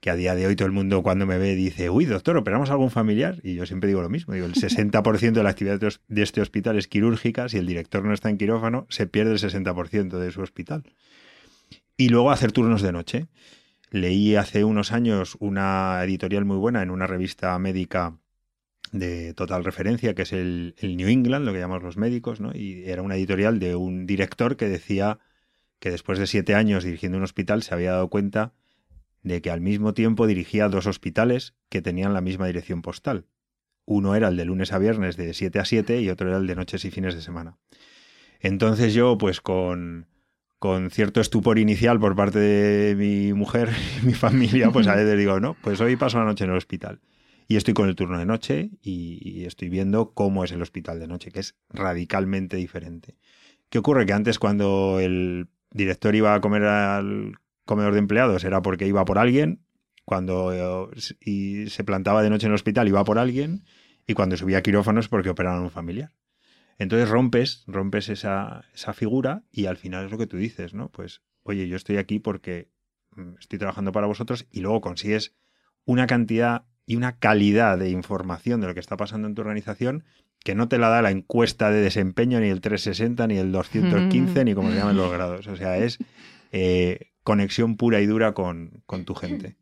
que 0.00 0.10
a 0.10 0.16
día 0.16 0.34
de 0.34 0.46
hoy 0.46 0.56
todo 0.56 0.66
el 0.66 0.72
mundo 0.72 1.02
cuando 1.02 1.26
me 1.26 1.38
ve 1.38 1.54
dice, 1.54 1.90
uy, 1.90 2.06
doctor, 2.06 2.36
¿operamos 2.36 2.70
algún 2.70 2.90
familiar? 2.90 3.40
Y 3.42 3.54
yo 3.54 3.64
siempre 3.66 3.88
digo 3.88 4.02
lo 4.02 4.10
mismo, 4.10 4.34
digo, 4.34 4.46
el 4.46 4.54
60% 4.54 5.32
de 5.32 5.42
la 5.42 5.50
actividad 5.50 5.80
de 5.80 6.22
este 6.22 6.40
hospital 6.40 6.76
es 6.76 6.88
quirúrgica, 6.88 7.48
si 7.48 7.58
el 7.58 7.66
director 7.66 8.04
no 8.04 8.12
está 8.12 8.30
en 8.30 8.38
quirófano, 8.38 8.86
se 8.90 9.06
pierde 9.06 9.32
el 9.32 9.38
60% 9.38 10.18
de 10.18 10.30
su 10.30 10.40
hospital. 10.42 10.84
Y 11.96 12.08
luego 12.08 12.30
hacer 12.30 12.52
turnos 12.52 12.82
de 12.82 12.92
noche. 12.92 13.26
Leí 13.94 14.34
hace 14.34 14.64
unos 14.64 14.90
años 14.90 15.36
una 15.38 16.02
editorial 16.02 16.44
muy 16.44 16.56
buena 16.56 16.82
en 16.82 16.90
una 16.90 17.06
revista 17.06 17.56
médica 17.60 18.18
de 18.90 19.34
total 19.34 19.62
referencia, 19.62 20.16
que 20.16 20.22
es 20.22 20.32
el, 20.32 20.74
New 20.82 21.06
England, 21.06 21.46
lo 21.46 21.52
que 21.52 21.60
llamamos 21.60 21.84
los 21.84 21.96
médicos, 21.96 22.40
¿no? 22.40 22.50
Y 22.52 22.82
era 22.86 23.02
una 23.02 23.14
editorial 23.14 23.60
de 23.60 23.76
un 23.76 24.04
director 24.04 24.56
que 24.56 24.68
decía 24.68 25.20
que 25.78 25.92
después 25.92 26.18
de 26.18 26.26
siete 26.26 26.56
años 26.56 26.82
dirigiendo 26.82 27.18
un 27.18 27.22
hospital 27.22 27.62
se 27.62 27.72
había 27.72 27.92
dado 27.92 28.10
cuenta 28.10 28.52
de 29.22 29.40
que 29.40 29.52
al 29.52 29.60
mismo 29.60 29.94
tiempo 29.94 30.26
dirigía 30.26 30.68
dos 30.68 30.88
hospitales 30.88 31.54
que 31.68 31.80
tenían 31.80 32.14
la 32.14 32.20
misma 32.20 32.48
dirección 32.48 32.82
postal. 32.82 33.28
Uno 33.84 34.16
era 34.16 34.26
el 34.26 34.36
de 34.36 34.44
lunes 34.44 34.72
a 34.72 34.78
viernes 34.78 35.16
de 35.16 35.32
7 35.34 35.60
a 35.60 35.64
7 35.64 36.00
y 36.00 36.10
otro 36.10 36.26
era 36.26 36.38
el 36.38 36.48
de 36.48 36.56
noches 36.56 36.84
y 36.84 36.90
fines 36.90 37.14
de 37.14 37.22
semana. 37.22 37.58
Entonces 38.40 38.92
yo, 38.92 39.16
pues 39.18 39.40
con, 39.40 40.08
con 40.64 40.90
cierto 40.90 41.20
estupor 41.20 41.58
inicial 41.58 42.00
por 42.00 42.16
parte 42.16 42.38
de 42.38 42.96
mi 42.96 43.34
mujer 43.34 43.68
y 44.00 44.06
mi 44.06 44.14
familia, 44.14 44.70
pues 44.70 44.86
a 44.86 44.94
veces 44.96 45.18
digo, 45.18 45.38
no, 45.38 45.58
pues 45.60 45.78
hoy 45.82 45.94
paso 45.96 46.18
la 46.18 46.24
noche 46.24 46.44
en 46.44 46.52
el 46.52 46.56
hospital. 46.56 47.02
Y 47.46 47.56
estoy 47.56 47.74
con 47.74 47.86
el 47.86 47.94
turno 47.94 48.18
de 48.18 48.24
noche 48.24 48.70
y, 48.80 49.44
estoy 49.44 49.68
viendo 49.68 50.14
cómo 50.14 50.42
es 50.42 50.52
el 50.52 50.62
hospital 50.62 51.00
de 51.00 51.06
noche, 51.06 51.30
que 51.32 51.40
es 51.40 51.54
radicalmente 51.68 52.56
diferente. 52.56 53.18
¿Qué 53.68 53.76
ocurre? 53.76 54.06
Que 54.06 54.14
antes 54.14 54.38
cuando 54.38 55.00
el 55.00 55.48
director 55.70 56.14
iba 56.14 56.34
a 56.34 56.40
comer 56.40 56.64
al 56.64 57.34
comedor 57.66 57.92
de 57.92 57.98
empleados 57.98 58.42
era 58.44 58.62
porque 58.62 58.86
iba 58.86 59.04
por 59.04 59.18
alguien, 59.18 59.66
cuando 60.06 60.90
y 61.20 61.68
se 61.68 61.84
plantaba 61.84 62.22
de 62.22 62.30
noche 62.30 62.46
en 62.46 62.52
el 62.52 62.54
hospital 62.54 62.88
iba 62.88 63.04
por 63.04 63.18
alguien, 63.18 63.64
y 64.06 64.14
cuando 64.14 64.38
subía 64.38 64.56
a 64.56 64.62
quirófanos 64.62 65.10
porque 65.10 65.28
operaban 65.28 65.60
a 65.60 65.64
un 65.64 65.70
familiar. 65.70 66.10
Entonces 66.78 67.08
rompes, 67.08 67.64
rompes 67.66 68.08
esa, 68.08 68.64
esa 68.74 68.92
figura 68.92 69.44
y 69.50 69.66
al 69.66 69.76
final 69.76 70.06
es 70.06 70.12
lo 70.12 70.18
que 70.18 70.26
tú 70.26 70.36
dices, 70.36 70.74
¿no? 70.74 70.90
Pues, 70.90 71.22
oye, 71.42 71.68
yo 71.68 71.76
estoy 71.76 71.98
aquí 71.98 72.18
porque 72.18 72.70
mm, 73.12 73.34
estoy 73.38 73.58
trabajando 73.58 73.92
para 73.92 74.06
vosotros 74.06 74.46
y 74.50 74.60
luego 74.60 74.80
consigues 74.80 75.34
una 75.84 76.06
cantidad 76.06 76.66
y 76.86 76.96
una 76.96 77.18
calidad 77.18 77.78
de 77.78 77.90
información 77.90 78.60
de 78.60 78.66
lo 78.66 78.74
que 78.74 78.80
está 78.80 78.96
pasando 78.96 79.28
en 79.28 79.34
tu 79.34 79.42
organización 79.42 80.04
que 80.44 80.54
no 80.54 80.68
te 80.68 80.78
la 80.78 80.90
da 80.90 81.00
la 81.00 81.10
encuesta 81.10 81.70
de 81.70 81.80
desempeño, 81.80 82.38
ni 82.38 82.48
el 82.48 82.60
360, 82.60 83.26
ni 83.26 83.38
el 83.38 83.50
215, 83.50 84.44
ni 84.44 84.54
como 84.54 84.70
se 84.70 84.76
llaman 84.76 84.96
los 84.96 85.10
grados. 85.10 85.46
O 85.46 85.56
sea, 85.56 85.78
es 85.78 85.98
eh, 86.52 87.12
conexión 87.22 87.76
pura 87.76 88.00
y 88.02 88.06
dura 88.06 88.34
con, 88.34 88.82
tu 89.06 89.14
gente. 89.14 89.56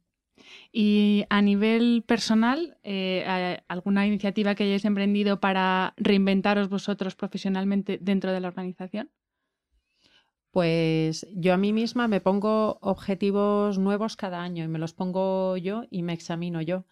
Y 0.74 1.26
a 1.28 1.42
nivel 1.42 2.02
personal, 2.06 2.78
eh, 2.82 3.60
¿alguna 3.68 4.06
iniciativa 4.06 4.54
que 4.54 4.64
hayáis 4.64 4.86
emprendido 4.86 5.38
para 5.38 5.92
reinventaros 5.98 6.70
vosotros 6.70 7.14
profesionalmente 7.14 7.98
dentro 8.00 8.32
de 8.32 8.40
la 8.40 8.48
organización? 8.48 9.10
Pues 10.50 11.26
yo 11.34 11.52
a 11.52 11.58
mí 11.58 11.74
misma 11.74 12.08
me 12.08 12.22
pongo 12.22 12.78
objetivos 12.80 13.78
nuevos 13.78 14.16
cada 14.16 14.42
año 14.42 14.64
y 14.64 14.68
me 14.68 14.78
los 14.78 14.94
pongo 14.94 15.58
yo 15.58 15.84
y 15.90 16.02
me 16.02 16.14
examino 16.14 16.62
yo. 16.62 16.86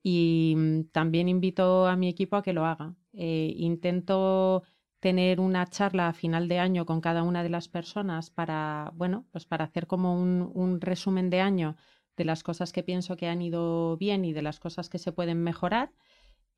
Y 0.00 0.54
mm, 0.56 0.84
también 0.92 1.28
invito 1.28 1.86
a 1.88 1.96
mi 1.96 2.08
equipo 2.08 2.36
a 2.36 2.42
que 2.42 2.52
lo 2.52 2.64
haga. 2.66 2.94
Eh, 3.12 3.52
intento 3.56 4.62
tener 5.00 5.40
una 5.40 5.66
charla 5.66 6.08
a 6.08 6.12
final 6.12 6.46
de 6.46 6.60
año 6.60 6.86
con 6.86 7.00
cada 7.00 7.24
una 7.24 7.42
de 7.42 7.50
las 7.50 7.68
personas 7.68 8.30
para, 8.30 8.92
bueno, 8.94 9.26
pues 9.32 9.44
para 9.44 9.64
hacer 9.64 9.88
como 9.88 10.14
un 10.20 10.80
resumen 10.80 11.30
de 11.30 11.40
año 11.40 11.76
de 12.16 12.24
las 12.24 12.42
cosas 12.42 12.72
que 12.72 12.82
pienso 12.82 13.16
que 13.16 13.28
han 13.28 13.42
ido 13.42 13.96
bien 13.96 14.24
y 14.24 14.32
de 14.32 14.42
las 14.42 14.60
cosas 14.60 14.88
que 14.88 14.98
se 14.98 15.12
pueden 15.12 15.42
mejorar. 15.42 15.92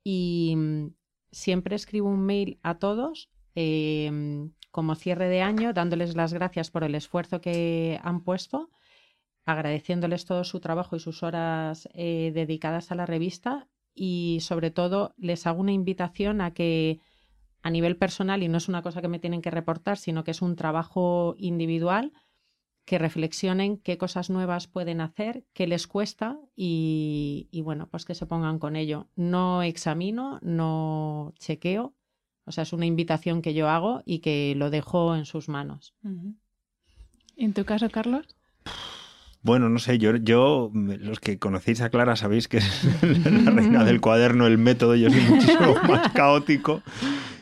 Y 0.03 0.55
mm, 0.55 0.87
siempre 1.31 1.75
escribo 1.75 2.09
un 2.09 2.25
mail 2.25 2.59
a 2.63 2.79
todos 2.79 3.29
Em, 3.59 4.51
como 4.69 4.93
cierre 4.93 5.29
de 5.29 5.41
año, 5.41 5.73
dándoles 5.73 6.15
las 6.15 6.31
gracias 6.31 6.69
por 6.69 6.83
el 6.83 6.93
esfuerzo 6.93 7.41
que 7.41 7.99
han 8.03 8.23
puesto, 8.23 8.69
agradeciéndoles 9.45 10.25
todo 10.25 10.43
su 10.43 10.59
trabajo 10.59 10.95
y 10.95 10.99
sus 10.99 11.23
horas 11.23 11.89
eh, 11.95 12.31
dedicadas 12.35 12.91
a 12.91 12.95
la 12.95 13.07
revista 13.07 13.67
y 13.95 14.41
sobre 14.41 14.69
todo 14.69 15.15
les 15.17 15.47
hago 15.47 15.59
una 15.59 15.71
invitación 15.71 16.39
a 16.39 16.53
que 16.53 16.99
a 17.63 17.71
nivel 17.71 17.97
personal, 17.97 18.43
y 18.43 18.47
no 18.47 18.59
es 18.59 18.69
una 18.69 18.83
cosa 18.83 19.01
que 19.01 19.07
me 19.07 19.17
tienen 19.17 19.41
que 19.41 19.49
reportar, 19.49 19.97
sino 19.97 20.23
que 20.23 20.29
es 20.29 20.43
un 20.43 20.55
trabajo 20.55 21.33
individual, 21.39 22.13
que 22.87 22.97
reflexionen 22.97 23.77
qué 23.77 23.97
cosas 23.97 24.29
nuevas 24.29 24.67
pueden 24.67 25.01
hacer, 25.01 25.43
qué 25.53 25.67
les 25.67 25.87
cuesta 25.87 26.39
y, 26.55 27.49
y, 27.51 27.61
bueno, 27.61 27.89
pues 27.91 28.05
que 28.05 28.15
se 28.15 28.25
pongan 28.25 28.59
con 28.59 28.77
ello. 28.77 29.09
No 29.17 29.61
examino, 29.61 30.39
no 30.41 31.33
chequeo, 31.37 31.93
o 32.45 32.51
sea, 32.53 32.61
es 32.61 32.71
una 32.71 32.85
invitación 32.85 33.41
que 33.41 33.53
yo 33.53 33.67
hago 33.67 34.03
y 34.05 34.19
que 34.19 34.53
lo 34.55 34.69
dejo 34.69 35.17
en 35.17 35.25
sus 35.25 35.49
manos. 35.49 35.95
¿En 37.35 37.51
tu 37.51 37.65
caso, 37.65 37.89
Carlos? 37.89 38.25
Bueno, 39.41 39.67
no 39.67 39.79
sé, 39.79 39.97
yo, 39.97 40.15
yo, 40.15 40.71
los 40.73 41.19
que 41.19 41.39
conocéis 41.39 41.81
a 41.81 41.89
Clara 41.89 42.15
sabéis 42.15 42.47
que 42.47 42.57
es 42.59 42.83
la 43.43 43.51
reina 43.51 43.83
del 43.83 43.99
cuaderno, 43.99 44.47
el 44.47 44.57
método, 44.57 44.95
yo 44.95 45.09
soy 45.09 45.19
muchísimo 45.23 45.75
más 45.89 46.13
caótico 46.13 46.81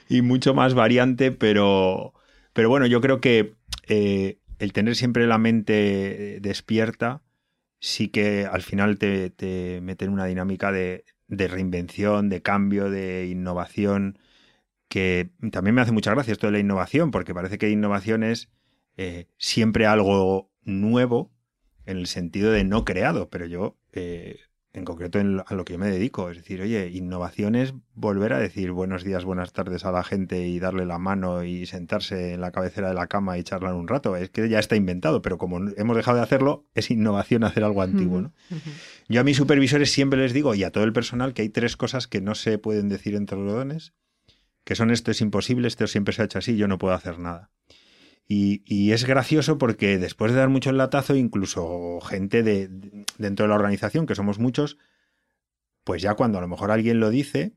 y 0.09 0.23
mucho 0.23 0.55
más 0.55 0.73
variante, 0.73 1.31
pero, 1.31 2.15
pero 2.53 2.69
bueno, 2.69 2.87
yo 2.87 2.99
creo 2.99 3.21
que 3.21 3.53
eh, 3.87 4.39
el 4.59 4.73
tener 4.73 4.95
siempre 4.95 5.27
la 5.27 5.37
mente 5.37 6.39
despierta 6.41 7.21
sí 7.79 8.07
que 8.09 8.45
al 8.45 8.61
final 8.61 8.97
te, 8.97 9.29
te 9.29 9.79
mete 9.81 10.05
en 10.05 10.11
una 10.11 10.25
dinámica 10.25 10.71
de, 10.71 11.05
de 11.27 11.47
reinvención, 11.47 12.29
de 12.29 12.41
cambio, 12.41 12.89
de 12.89 13.27
innovación 13.27 14.17
que 14.87 15.31
también 15.51 15.75
me 15.75 15.81
hace 15.81 15.91
mucha 15.91 16.11
gracia 16.11 16.31
esto 16.31 16.47
de 16.47 16.53
la 16.53 16.59
innovación, 16.59 17.11
porque 17.11 17.33
parece 17.33 17.57
que 17.57 17.69
innovación 17.69 18.23
es 18.23 18.49
eh, 18.97 19.27
siempre 19.37 19.85
algo 19.85 20.51
nuevo 20.61 21.31
en 21.85 21.97
el 21.97 22.07
sentido 22.07 22.51
de 22.51 22.63
no 22.63 22.85
creado, 22.85 23.29
pero 23.29 23.45
yo, 23.45 23.77
eh, 23.91 24.39
en 24.75 24.85
concreto 24.85 25.19
a 25.19 25.53
lo 25.53 25.65
que 25.65 25.73
yo 25.73 25.79
me 25.79 25.89
dedico, 25.89 26.29
es 26.29 26.37
decir, 26.37 26.61
oye, 26.61 26.89
innovación 26.89 27.55
es 27.55 27.73
volver 27.93 28.33
a 28.33 28.39
decir 28.39 28.71
buenos 28.71 29.03
días, 29.03 29.25
buenas 29.25 29.53
tardes 29.53 29.85
a 29.85 29.91
la 29.91 30.03
gente 30.03 30.47
y 30.47 30.59
darle 30.59 30.85
la 30.85 30.99
mano 30.99 31.43
y 31.43 31.65
sentarse 31.65 32.33
en 32.33 32.41
la 32.41 32.51
cabecera 32.51 32.89
de 32.89 32.93
la 32.93 33.07
cama 33.07 33.37
y 33.37 33.43
charlar 33.43 33.73
un 33.73 33.87
rato, 33.87 34.15
es 34.15 34.29
que 34.29 34.49
ya 34.49 34.59
está 34.59 34.75
inventado, 34.75 35.21
pero 35.21 35.37
como 35.37 35.59
hemos 35.77 35.95
dejado 35.95 36.17
de 36.17 36.23
hacerlo, 36.23 36.65
es 36.75 36.91
innovación 36.91 37.43
hacer 37.43 37.63
algo 37.63 37.81
antiguo. 37.81 38.21
¿no? 38.21 38.33
Yo 39.07 39.21
a 39.21 39.23
mis 39.23 39.37
supervisores 39.37 39.91
siempre 39.91 40.19
les 40.19 40.33
digo, 40.33 40.55
y 40.55 40.63
a 40.63 40.71
todo 40.71 40.83
el 40.83 40.93
personal, 40.93 41.33
que 41.33 41.41
hay 41.41 41.49
tres 41.49 41.77
cosas 41.77 42.07
que 42.07 42.21
no 42.21 42.35
se 42.35 42.57
pueden 42.57 42.89
decir 42.89 43.15
entre 43.15 43.37
los 43.37 43.53
dones 43.53 43.93
que 44.65 44.75
son 44.75 44.91
esto 44.91 45.11
es 45.11 45.21
imposible, 45.21 45.67
esto 45.67 45.87
siempre 45.87 46.13
se 46.13 46.23
ha 46.23 46.25
hecho 46.25 46.39
así, 46.39 46.57
yo 46.57 46.67
no 46.67 46.77
puedo 46.77 46.93
hacer 46.93 47.19
nada. 47.19 47.51
Y, 48.27 48.91
es 48.91 49.05
gracioso 49.05 49.57
porque 49.57 49.99
después 49.99 50.31
de 50.31 50.39
dar 50.39 50.49
mucho 50.49 50.71
el 50.71 50.77
latazo, 50.77 51.15
incluso 51.15 51.99
gente 52.01 52.41
de, 52.41 52.69
dentro 53.17 53.45
de 53.45 53.49
la 53.49 53.55
organización, 53.55 54.07
que 54.07 54.15
somos 54.15 54.39
muchos, 54.39 54.77
pues 55.83 56.01
ya 56.01 56.15
cuando 56.15 56.39
a 56.39 56.41
lo 56.41 56.47
mejor 56.47 56.71
alguien 56.71 56.99
lo 56.99 57.11
dice 57.11 57.53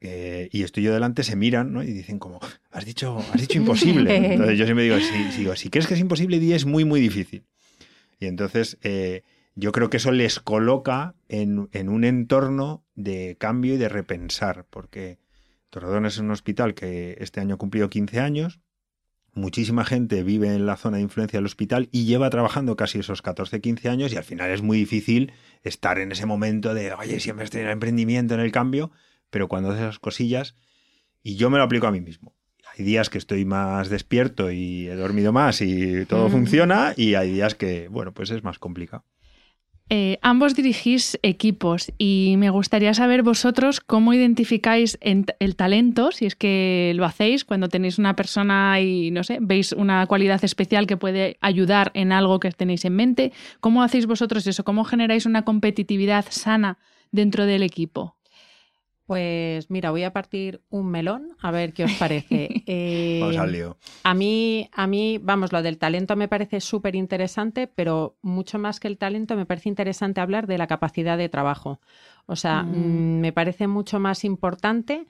eh, 0.00 0.50
y 0.52 0.64
estoy 0.64 0.82
yo 0.82 0.92
delante, 0.92 1.22
se 1.22 1.36
miran 1.36 1.72
¿no? 1.72 1.82
y 1.82 1.92
dicen 1.92 2.18
como, 2.18 2.40
has 2.70 2.84
dicho, 2.84 3.18
has 3.32 3.40
dicho 3.40 3.56
imposible. 3.56 4.14
Entonces 4.32 4.58
yo 4.58 4.66
siempre 4.66 4.84
digo, 4.84 4.98
si, 4.98 5.46
si 5.56 5.70
crees 5.70 5.86
que 5.86 5.94
es 5.94 6.00
imposible, 6.00 6.38
di 6.38 6.52
es 6.52 6.66
muy, 6.66 6.84
muy 6.84 7.00
difícil. 7.00 7.46
Y 8.18 8.26
entonces 8.26 8.78
eh, 8.82 9.24
yo 9.56 9.72
creo 9.72 9.90
que 9.90 9.96
eso 9.96 10.12
les 10.12 10.38
coloca 10.38 11.16
en, 11.28 11.68
en 11.72 11.88
un 11.88 12.04
entorno 12.04 12.84
de 12.94 13.36
cambio 13.38 13.74
y 13.74 13.78
de 13.78 13.88
repensar, 13.88 14.64
porque 14.70 15.18
Torredones 15.70 16.14
es 16.14 16.18
un 16.20 16.30
hospital 16.30 16.74
que 16.74 17.16
este 17.18 17.40
año 17.40 17.54
ha 17.54 17.58
cumplido 17.58 17.88
15 17.88 18.20
años. 18.20 18.60
Muchísima 19.34 19.84
gente 19.84 20.22
vive 20.22 20.54
en 20.54 20.66
la 20.66 20.76
zona 20.76 20.98
de 20.98 21.04
influencia 21.04 21.38
del 21.38 21.46
hospital 21.46 21.88
y 21.90 22.04
lleva 22.04 22.28
trabajando 22.28 22.76
casi 22.76 22.98
esos 22.98 23.22
14, 23.22 23.62
15 23.62 23.88
años 23.88 24.12
y 24.12 24.16
al 24.16 24.24
final 24.24 24.50
es 24.50 24.60
muy 24.60 24.76
difícil 24.76 25.32
estar 25.62 25.98
en 25.98 26.12
ese 26.12 26.26
momento 26.26 26.74
de, 26.74 26.92
oye, 26.92 27.18
siempre 27.18 27.44
estoy 27.44 27.60
en 27.60 27.66
el 27.68 27.72
emprendimiento, 27.72 28.34
en 28.34 28.40
el 28.40 28.52
cambio, 28.52 28.90
pero 29.30 29.48
cuando 29.48 29.70
haces 29.70 29.82
esas 29.82 29.98
cosillas, 29.98 30.54
y 31.22 31.36
yo 31.36 31.48
me 31.48 31.56
lo 31.56 31.64
aplico 31.64 31.86
a 31.86 31.92
mí 31.92 32.00
mismo. 32.00 32.34
Hay 32.76 32.84
días 32.84 33.08
que 33.08 33.18
estoy 33.18 33.44
más 33.44 33.88
despierto 33.88 34.50
y 34.50 34.88
he 34.88 34.94
dormido 34.94 35.32
más 35.32 35.62
y 35.62 36.04
todo 36.06 36.28
mm. 36.28 36.32
funciona 36.32 36.94
y 36.96 37.14
hay 37.14 37.32
días 37.32 37.54
que, 37.54 37.88
bueno, 37.88 38.12
pues 38.12 38.30
es 38.30 38.44
más 38.44 38.58
complicado. 38.58 39.04
Eh, 39.88 40.18
ambos 40.22 40.54
dirigís 40.54 41.18
equipos 41.22 41.92
y 41.98 42.36
me 42.38 42.48
gustaría 42.48 42.94
saber 42.94 43.22
vosotros 43.22 43.80
cómo 43.80 44.14
identificáis 44.14 44.98
el 45.02 45.56
talento, 45.56 46.12
si 46.12 46.24
es 46.24 46.34
que 46.34 46.92
lo 46.96 47.04
hacéis 47.04 47.44
cuando 47.44 47.68
tenéis 47.68 47.98
una 47.98 48.16
persona 48.16 48.80
y, 48.80 49.10
no 49.10 49.22
sé, 49.22 49.38
veis 49.40 49.72
una 49.72 50.06
cualidad 50.06 50.42
especial 50.44 50.86
que 50.86 50.96
puede 50.96 51.36
ayudar 51.42 51.90
en 51.94 52.12
algo 52.12 52.40
que 52.40 52.50
tenéis 52.52 52.86
en 52.86 52.94
mente. 52.94 53.32
¿Cómo 53.60 53.82
hacéis 53.82 54.06
vosotros 54.06 54.46
eso? 54.46 54.64
¿Cómo 54.64 54.84
generáis 54.84 55.26
una 55.26 55.44
competitividad 55.44 56.24
sana 56.30 56.78
dentro 57.10 57.44
del 57.44 57.62
equipo? 57.62 58.16
Pues 59.06 59.68
mira, 59.70 59.90
voy 59.90 60.04
a 60.04 60.12
partir 60.12 60.62
un 60.70 60.86
melón 60.90 61.36
a 61.40 61.50
ver 61.50 61.72
qué 61.72 61.84
os 61.84 61.92
parece. 61.92 62.48
Eh, 62.66 63.20
a 64.04 64.14
mí, 64.14 64.68
a 64.72 64.86
mí, 64.86 65.18
vamos, 65.20 65.52
lo 65.52 65.62
del 65.62 65.78
talento 65.78 66.16
me 66.16 66.28
parece 66.28 66.60
súper 66.60 66.94
interesante, 66.94 67.66
pero 67.66 68.16
mucho 68.22 68.58
más 68.58 68.78
que 68.80 68.88
el 68.88 68.98
talento 68.98 69.36
me 69.36 69.46
parece 69.46 69.68
interesante 69.68 70.20
hablar 70.20 70.46
de 70.46 70.58
la 70.58 70.66
capacidad 70.66 71.18
de 71.18 71.28
trabajo. 71.28 71.80
O 72.26 72.36
sea, 72.36 72.62
mm. 72.62 72.70
Mm, 72.70 73.20
me 73.20 73.32
parece 73.32 73.66
mucho 73.66 73.98
más 73.98 74.24
importante 74.24 75.06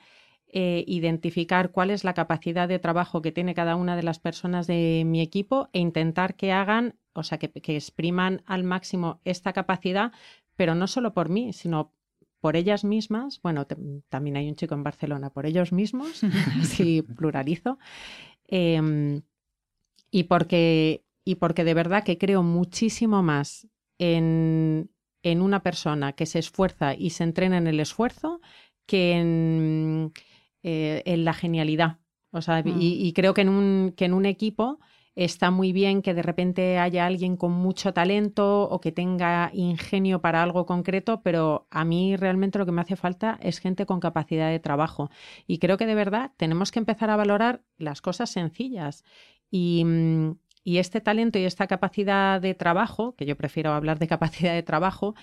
eh, 0.48 0.84
identificar 0.86 1.70
cuál 1.70 1.90
es 1.90 2.04
la 2.04 2.14
capacidad 2.14 2.68
de 2.68 2.78
trabajo 2.78 3.22
que 3.22 3.32
tiene 3.32 3.54
cada 3.54 3.76
una 3.76 3.96
de 3.96 4.02
las 4.02 4.18
personas 4.18 4.66
de 4.66 5.02
mi 5.06 5.20
equipo 5.20 5.68
e 5.72 5.78
intentar 5.78 6.34
que 6.34 6.52
hagan, 6.52 6.96
o 7.14 7.22
sea, 7.22 7.38
que, 7.38 7.50
que 7.50 7.76
expriman 7.76 8.42
al 8.46 8.64
máximo 8.64 9.20
esta 9.24 9.52
capacidad, 9.52 10.12
pero 10.56 10.74
no 10.74 10.86
solo 10.86 11.14
por 11.14 11.28
mí, 11.28 11.52
sino 11.52 11.92
por 12.42 12.56
ellas 12.56 12.82
mismas, 12.82 13.40
bueno, 13.40 13.68
también 14.08 14.36
hay 14.36 14.48
un 14.48 14.56
chico 14.56 14.74
en 14.74 14.82
Barcelona, 14.82 15.30
por 15.30 15.46
ellos 15.46 15.70
mismos, 15.72 16.22
si 16.64 17.02
pluralizo, 17.02 17.78
em, 18.48 19.22
y, 20.10 20.24
porque, 20.24 21.04
y 21.24 21.36
porque 21.36 21.62
de 21.62 21.72
verdad 21.72 22.02
que 22.02 22.18
creo 22.18 22.42
muchísimo 22.42 23.22
más 23.22 23.68
en, 23.98 24.90
en, 25.22 25.40
una 25.40 25.62
persona 25.62 26.14
que 26.14 26.26
se 26.26 26.40
esfuerza 26.40 26.94
y 26.94 27.10
se 27.10 27.22
entrena 27.22 27.58
en 27.58 27.68
el 27.68 27.78
esfuerzo 27.78 28.40
que 28.86 29.12
en, 29.12 30.12
eh, 30.64 31.02
en 31.06 31.24
la 31.24 31.34
genialidad. 31.34 32.00
O 32.32 32.42
sea, 32.42 32.58
y, 32.58 32.72
mm. 32.72 32.78
y, 32.80 33.12
creo 33.12 33.34
que 33.34 33.42
en 33.42 33.50
un, 33.50 33.94
que 33.96 34.06
en 34.06 34.14
un 34.14 34.26
equipo 34.26 34.80
está 35.14 35.50
muy 35.50 35.72
bien 35.72 36.02
que 36.02 36.14
de 36.14 36.22
repente 36.22 36.78
haya 36.78 37.06
alguien 37.06 37.36
con 37.36 37.52
mucho 37.52 37.92
talento 37.92 38.62
o 38.68 38.80
que 38.80 38.92
tenga 38.92 39.50
ingenio 39.52 40.20
para 40.20 40.42
algo 40.42 40.64
concreto, 40.66 41.22
pero 41.22 41.66
a 41.70 41.84
mí 41.84 42.16
realmente 42.16 42.58
lo 42.58 42.66
que 42.66 42.72
me 42.72 42.80
hace 42.80 42.96
falta 42.96 43.38
es 43.42 43.58
gente 43.58 43.84
con 43.86 44.00
capacidad 44.00 44.50
de 44.50 44.58
trabajo. 44.60 45.10
Y 45.46 45.58
creo 45.58 45.76
que 45.76 45.86
de 45.86 45.94
verdad 45.94 46.32
tenemos 46.36 46.70
que 46.72 46.78
empezar 46.78 47.10
a 47.10 47.16
valorar 47.16 47.62
las 47.76 48.00
cosas 48.00 48.30
sencillas. 48.30 49.04
Y, 49.50 49.84
mm, 49.84 50.32
este 50.64 51.00
talento 51.00 51.38
y 51.38 51.44
esta 51.44 51.66
capacidad 51.66 52.40
de 52.40 52.54
trabajo, 52.54 53.14
que 53.16 53.26
yo 53.26 53.36
prefiero 53.36 53.72
hablar 53.72 53.98
de 53.98 54.06
capacidad 54.08 54.54
de 54.54 54.62
trabajo, 54.62 55.14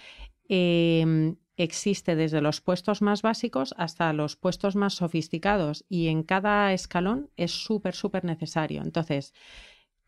em, 0.50 1.38
existe 1.58 2.16
desde 2.16 2.42
los 2.42 2.62
puestos 2.62 3.02
más 3.02 3.22
básicos 3.22 3.74
hasta 3.78 4.14
los 4.14 4.36
puestos 4.38 4.76
más 4.76 4.94
sofisticados 4.96 5.86
y 5.90 6.08
en 6.08 6.24
cada 6.24 6.74
escalón 6.74 7.30
es 7.38 7.52
súper, 7.52 7.96
súper 7.96 8.24
necesario. 8.24 8.82
Entonces, 8.82 9.34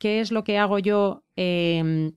¿Qué 0.02 0.20
es 0.20 0.32
lo 0.32 0.44
que 0.44 0.58
hago 0.58 0.80
yo 0.80 1.24
em, 1.36 2.14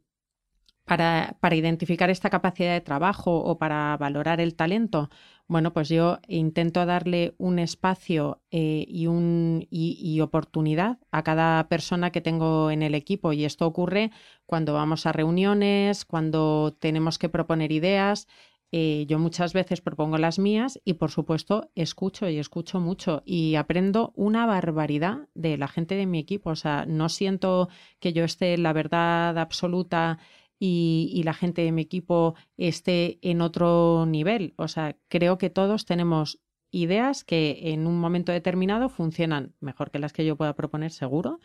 para, 0.86 1.36
para, 1.40 1.54
identificar 1.54 2.08
esta 2.08 2.30
capacidad 2.30 2.72
de 2.72 2.80
trabajo 2.80 3.36
o 3.36 3.58
para 3.58 3.94
valorar 3.98 4.40
el 4.40 4.54
talento, 4.54 5.10
bueno, 5.48 5.74
pues 5.74 5.90
yo 5.90 6.18
intento 6.26 6.86
darle 6.86 7.34
un 7.36 7.58
espacio 7.58 8.40
eh, 8.50 8.86
y, 8.88 9.06
un, 9.06 9.66
y, 9.68 10.18
oportunidad 10.22 10.98
a 11.10 11.22
cada 11.22 11.68
persona 11.68 12.10
que 12.10 12.22
tengo 12.22 12.70
en 12.70 12.82
el 12.82 12.94
equipo. 12.94 13.34
Y 13.34 13.44
esto 13.44 13.66
ocurre 13.66 14.10
cuando 14.46 14.72
vamos 14.72 15.04
a 15.04 15.12
reuniones, 15.12 16.06
cuando 16.06 16.74
tenemos 16.80 17.18
que 17.18 17.28
proponer 17.28 17.70
ideas. 17.70 18.26
Eh, 18.76 19.06
yo 19.06 19.20
muchas 19.20 19.52
veces 19.52 19.80
propongo 19.80 20.18
las 20.18 20.40
mías 20.40 20.80
y, 20.84 20.94
por 20.94 21.12
supuesto, 21.12 21.70
escucho 21.76 22.28
y 22.28 22.38
escucho 22.38 22.80
mucho 22.80 23.22
y 23.24 23.54
aprendo 23.54 24.12
una 24.16 24.46
barbaridad 24.46 25.28
de 25.32 25.56
la 25.56 25.68
gente 25.68 25.94
de 25.94 26.06
mi 26.06 26.18
equipo. 26.18 26.50
O 26.50 26.56
sea, 26.56 26.84
no 26.84 27.08
siento 27.08 27.68
que 28.00 28.12
yo 28.12 28.24
esté 28.24 28.54
en 28.54 28.64
la 28.64 28.72
verdad 28.72 29.38
absoluta 29.38 30.18
y, 30.58 31.22
la 31.24 31.34
gente 31.34 31.62
de 31.62 31.70
mi 31.70 31.82
equipo 31.82 32.34
esté 32.56 33.20
en 33.22 33.42
otro 33.42 34.06
nivel. 34.06 34.54
O 34.56 34.66
sea, 34.66 34.96
creo 35.06 35.38
que 35.38 35.50
todos 35.50 35.84
tenemos 35.84 36.40
ideas 36.72 37.22
que 37.22 37.72
en 37.72 37.86
un 37.86 38.00
momento 38.00 38.32
determinado 38.32 38.88
funcionan 38.88 39.54
mejor 39.60 39.92
que 39.92 40.00
las 40.00 40.12
que 40.12 40.26
yo 40.26 40.34
pueda 40.36 40.56
proponer, 40.56 40.90
seguro. 40.90 41.38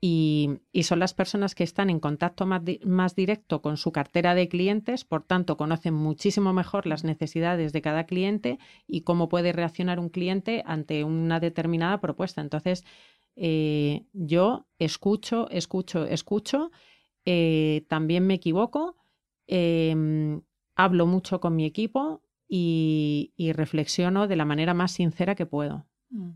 Y, 0.00 0.60
son 0.82 1.00
las 1.00 1.12
personas 1.12 1.56
que 1.56 1.64
están 1.64 1.90
en 1.90 1.98
contacto 1.98 2.46
más, 2.46 3.16
directo 3.16 3.62
con 3.62 3.76
su 3.76 3.90
cartera 3.90 4.36
de 4.36 4.48
clientes, 4.48 5.04
por 5.04 5.24
tanto, 5.24 5.56
conocen 5.56 5.94
muchísimo 5.94 6.52
mejor 6.52 6.86
las 6.86 7.02
necesidades 7.02 7.72
de 7.72 7.82
cada 7.82 8.04
cliente 8.04 8.58
y 8.86 9.00
cómo 9.00 9.28
puede 9.28 9.52
reaccionar 9.52 9.98
un 9.98 10.08
cliente 10.08 10.62
ante 10.66 11.02
una 11.02 11.40
determinada 11.40 12.00
propuesta. 12.00 12.40
Entonces, 12.40 12.84
eh, 13.34 14.04
yo 14.12 14.68
escucho, 14.78 15.48
escucho, 15.50 16.04
escucho 16.04 16.70
eh, 17.24 17.84
también 17.88 18.26
me 18.26 18.34
equivoco, 18.34 18.96
em, 19.46 20.40
hablo 20.74 21.06
mucho 21.06 21.40
con 21.40 21.56
mi 21.56 21.66
equipo 21.66 22.22
y, 22.48 23.32
reflexiono 23.54 24.26
de 24.28 24.36
la 24.36 24.46
manera 24.46 24.72
más 24.72 24.92
sincera 24.92 25.34
que 25.34 25.44
puedo. 25.44 25.86
Mm. 26.08 26.30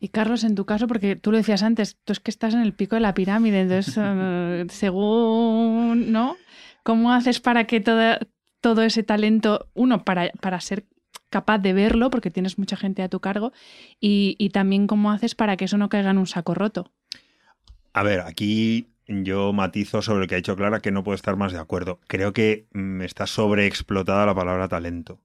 Y 0.00 0.08
Carlos, 0.08 0.44
en 0.44 0.54
tu 0.54 0.64
caso, 0.64 0.86
porque 0.86 1.16
tú 1.16 1.30
lo 1.30 1.38
decías 1.38 1.62
antes, 1.62 1.98
tú 2.04 2.12
es 2.12 2.20
que 2.20 2.30
estás 2.30 2.54
en 2.54 2.60
el 2.60 2.72
pico 2.72 2.96
de 2.96 3.00
la 3.00 3.14
pirámide, 3.14 3.60
entonces, 3.60 3.94
eh, 4.00 4.66
según, 4.70 6.12
¿no? 6.12 6.36
¿Cómo 6.82 7.12
haces 7.12 7.40
para 7.40 7.64
que 7.64 7.80
todo 7.80 8.82
ese 8.82 9.02
talento, 9.02 9.68
uno, 9.74 10.04
para, 10.04 10.30
para 10.40 10.60
ser 10.60 10.86
capaz 11.30 11.58
de 11.58 11.72
verlo, 11.72 12.10
porque 12.10 12.30
tienes 12.30 12.58
mucha 12.58 12.76
gente 12.76 13.02
a 13.02 13.08
tu 13.08 13.20
cargo, 13.20 13.52
y, 14.00 14.36
y 14.38 14.50
también 14.50 14.86
cómo 14.86 15.10
haces 15.10 15.34
para 15.34 15.56
que 15.56 15.64
eso 15.64 15.78
no 15.78 15.88
caiga 15.88 16.10
en 16.10 16.18
un 16.18 16.26
saco 16.26 16.54
roto? 16.54 16.92
A 17.92 18.02
ver, 18.02 18.20
aquí 18.20 18.88
yo 19.08 19.52
matizo 19.52 20.02
sobre 20.02 20.20
lo 20.20 20.26
que 20.26 20.34
ha 20.34 20.36
dicho 20.36 20.56
Clara, 20.56 20.80
que 20.80 20.90
no 20.90 21.04
puedo 21.04 21.14
estar 21.14 21.36
más 21.36 21.52
de 21.52 21.58
acuerdo. 21.58 22.00
Creo 22.08 22.32
que 22.32 22.66
mm, 22.72 23.02
está 23.02 23.26
sobreexplotada 23.26 24.26
la 24.26 24.34
palabra 24.34 24.68
talento. 24.68 25.20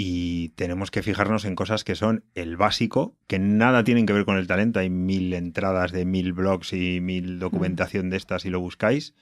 Y 0.00 0.50
tenemos 0.50 0.92
que 0.92 1.02
fijarnos 1.02 1.44
en 1.44 1.56
cosas 1.56 1.82
que 1.82 1.96
son 1.96 2.22
el 2.36 2.56
básico, 2.56 3.16
que 3.26 3.40
nada 3.40 3.82
tienen 3.82 4.06
que 4.06 4.12
ver 4.12 4.24
con 4.24 4.36
el 4.36 4.46
talento. 4.46 4.78
Hay 4.78 4.90
mil 4.90 5.34
entradas 5.34 5.90
de 5.90 6.04
mil 6.04 6.32
blogs 6.32 6.72
y 6.72 7.00
mil 7.00 7.34
mm. 7.34 7.38
documentación 7.40 8.08
de 8.08 8.16
estas 8.16 8.42
si 8.42 8.48
lo 8.48 8.60
buscáis. 8.60 9.16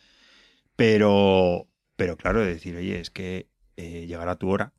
Pero, 0.76 1.66
pero 1.96 2.18
claro, 2.18 2.44
decir, 2.44 2.76
oye, 2.76 3.00
es 3.00 3.08
que 3.08 3.48
eh, 3.78 4.04
llegará 4.06 4.36
tu 4.36 4.50
hora. 4.50 4.74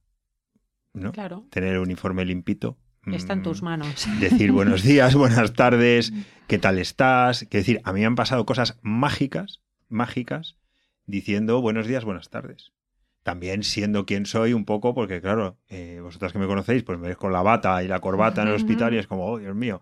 ¿no? 0.93 1.13
Claro. 1.13 1.47
Tener 1.49 1.73
el 1.73 1.79
uniforme 1.79 2.25
limpito. 2.25 2.77
Está 3.07 3.33
en 3.33 3.41
tus 3.41 3.63
mm, 3.63 3.65
manos. 3.65 4.07
Decir 4.19 4.51
buenos 4.51 4.83
días, 4.83 5.15
buenas 5.15 5.53
tardes, 5.53 6.13
¿qué 6.45 6.59
tal 6.59 6.77
estás? 6.77 7.47
Que 7.49 7.57
decir, 7.57 7.81
a 7.85 7.91
mí 7.91 8.01
me 8.01 8.05
han 8.05 8.15
pasado 8.15 8.45
cosas 8.45 8.77
mágicas, 8.83 9.63
mágicas, 9.89 10.57
diciendo 11.07 11.59
buenos 11.59 11.87
días, 11.87 12.05
buenas 12.05 12.29
tardes. 12.29 12.71
También 13.27 13.63
siendo 13.63 14.05
quien 14.05 14.25
soy 14.25 14.53
un 14.53 14.63
poco, 14.63 14.93
porque 14.93 15.19
claro, 15.19 15.57
eh, 15.67 15.99
vosotras 16.01 16.31
que 16.31 16.39
me 16.39 16.47
conocéis, 16.47 16.83
pues 16.83 16.97
me 16.97 17.09
ves 17.09 17.17
con 17.17 17.33
la 17.33 17.41
bata 17.41 17.83
y 17.83 17.87
la 17.89 17.99
corbata 17.99 18.41
en 18.41 18.47
el 18.47 18.53
hospital 18.53 18.93
y 18.93 18.99
es 18.99 19.07
como, 19.07 19.25
oh, 19.25 19.37
Dios 19.37 19.53
mío. 19.53 19.81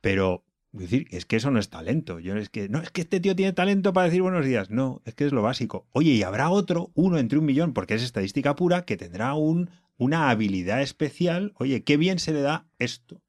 Pero 0.00 0.46
decir, 0.72 1.06
es 1.10 1.26
que 1.26 1.36
eso 1.36 1.50
no 1.50 1.58
es 1.58 1.68
talento. 1.68 2.20
Yo 2.20 2.34
es 2.38 2.48
que, 2.48 2.70
no, 2.70 2.80
es 2.80 2.90
que 2.90 3.02
este 3.02 3.20
tío 3.20 3.36
tiene 3.36 3.52
talento 3.52 3.92
para 3.92 4.06
decir 4.06 4.22
buenos 4.22 4.46
días. 4.46 4.70
No, 4.70 5.02
es 5.04 5.14
que 5.14 5.26
es 5.26 5.32
lo 5.32 5.42
básico. 5.42 5.86
Oye, 5.92 6.12
y 6.12 6.22
habrá 6.22 6.48
otro, 6.48 6.90
uno 6.94 7.18
entre 7.18 7.38
un 7.38 7.44
millón, 7.44 7.74
porque 7.74 7.92
es 7.92 8.02
estadística 8.02 8.56
pura, 8.56 8.86
que 8.86 8.96
tendrá 8.96 9.34
un 9.34 9.68
una 9.98 10.30
habilidad 10.30 10.80
especial, 10.80 11.52
oye, 11.56 11.84
qué 11.84 11.98
bien 11.98 12.18
se 12.18 12.32
le 12.32 12.40
da 12.40 12.66
esto. 12.78 13.22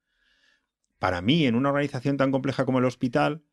Para 0.98 1.22
mí, 1.22 1.46
en 1.46 1.56
una 1.56 1.72
organización 1.72 2.16
tan 2.16 2.32
compleja 2.32 2.64
como 2.64 2.80
el 2.80 2.86
hospital, 2.86 3.44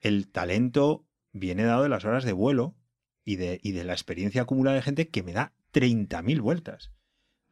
el 0.00 0.26
talento 0.26 1.04
viene 1.32 1.64
dado 1.64 1.82
de 1.82 1.90
las 1.90 2.06
horas 2.06 2.24
de 2.24 2.32
vuelo 2.32 2.76
y 3.24 3.36
de, 3.36 3.60
y 3.62 3.72
de 3.72 3.84
la 3.84 3.92
experiencia 3.92 4.42
acumulada 4.42 4.76
de 4.76 4.82
gente 4.82 5.08
que 5.08 5.22
me 5.22 5.32
da 5.32 5.52
30.000 5.72 6.40
vueltas. 6.40 6.92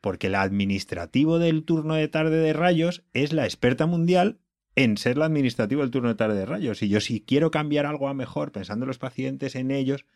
Porque 0.01 0.29
el 0.29 0.35
administrativo 0.35 1.39
del 1.39 1.65
turno 1.65 1.95
de 1.95 2.09
tarde 2.09 2.39
de 2.39 2.53
rayos 2.53 3.05
es 3.13 3.33
la 3.33 3.45
experta 3.45 3.87
mundial 3.87 4.41
en 4.77 4.97
ser 4.97 5.19
la 5.19 5.25
administrativo 5.25 5.83
del 5.83 5.91
turno 5.91 6.09
de 6.09 6.15
tarde 6.15 6.39
de 6.39 6.47
rayos. 6.47 6.83
Y 6.83 6.89
yo 6.89 7.01
si 7.01 7.21
quiero 7.21 7.51
cambiar 7.51 7.87
algo 7.87 8.09
a 8.09 8.15
mejor, 8.15 8.53
pensando 8.53 8.85
en 8.85 8.89
los 8.89 8.99
pacientes, 8.99 9.57
en 9.57 9.71
ellos, 9.71 10.07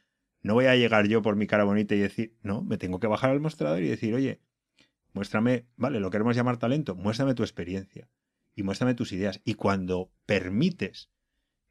no 0.40 0.54
voy 0.54 0.66
a 0.66 0.76
llegar 0.76 1.08
yo 1.08 1.22
por 1.22 1.36
mi 1.36 1.46
cara 1.46 1.64
bonita 1.64 1.94
y 1.94 1.98
decir, 1.98 2.36
no, 2.42 2.62
me 2.62 2.78
tengo 2.78 3.00
que 3.00 3.08
bajar 3.08 3.30
al 3.30 3.40
mostrador 3.40 3.82
y 3.82 3.88
decir, 3.88 4.14
oye, 4.14 4.40
Muéstrame, 5.12 5.66
vale, 5.76 6.00
lo 6.00 6.10
queremos 6.10 6.36
llamar 6.36 6.56
talento, 6.56 6.94
muéstrame 6.94 7.34
tu 7.34 7.42
experiencia 7.42 8.08
y 8.54 8.62
muéstrame 8.62 8.94
tus 8.94 9.12
ideas. 9.12 9.40
Y 9.44 9.54
cuando 9.54 10.10
permites 10.26 11.10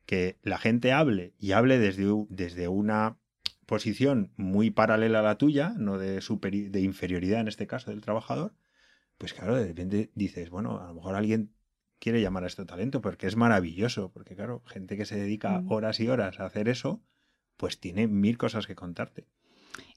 que 0.06 0.38
la 0.44 0.58
gente 0.58 0.92
hable 0.92 1.34
y 1.40 1.54
hable 1.54 1.80
desde, 1.80 2.06
desde 2.30 2.68
una 2.68 3.18
posición 3.72 4.34
muy 4.36 4.70
paralela 4.70 5.20
a 5.20 5.22
la 5.22 5.38
tuya, 5.38 5.74
no 5.78 5.98
de, 5.98 6.20
de 6.20 6.82
inferioridad 6.82 7.40
en 7.40 7.48
este 7.48 7.68
caso 7.68 7.90
del 7.90 8.02
trabajador, 8.02 8.54
pues 9.18 9.34
claro, 9.34 9.56
de 9.56 9.66
repente 9.66 10.12
dices, 10.14 10.50
bueno, 10.50 10.82
a 10.82 10.88
lo 10.88 10.96
mejor 10.96 11.16
alguien 11.16 11.54
quiere 11.98 12.20
llamar 12.20 12.44
a 12.44 12.48
esto 12.48 12.66
talento 12.66 13.00
porque 13.00 13.28
es 13.28 13.38
maravilloso, 13.38 14.12
porque 14.12 14.36
claro, 14.36 14.62
gente 14.66 14.98
que 14.98 15.06
se 15.06 15.18
dedica 15.18 15.62
mm. 15.62 15.72
horas 15.72 16.02
y 16.02 16.10
horas 16.10 16.42
a 16.42 16.48
hacer 16.48 16.68
eso, 16.68 17.02
pues 17.56 17.80
tiene 17.80 18.08
mil 18.08 18.38
cosas 18.38 18.68
que 18.68 18.76
contarte. 18.76 19.26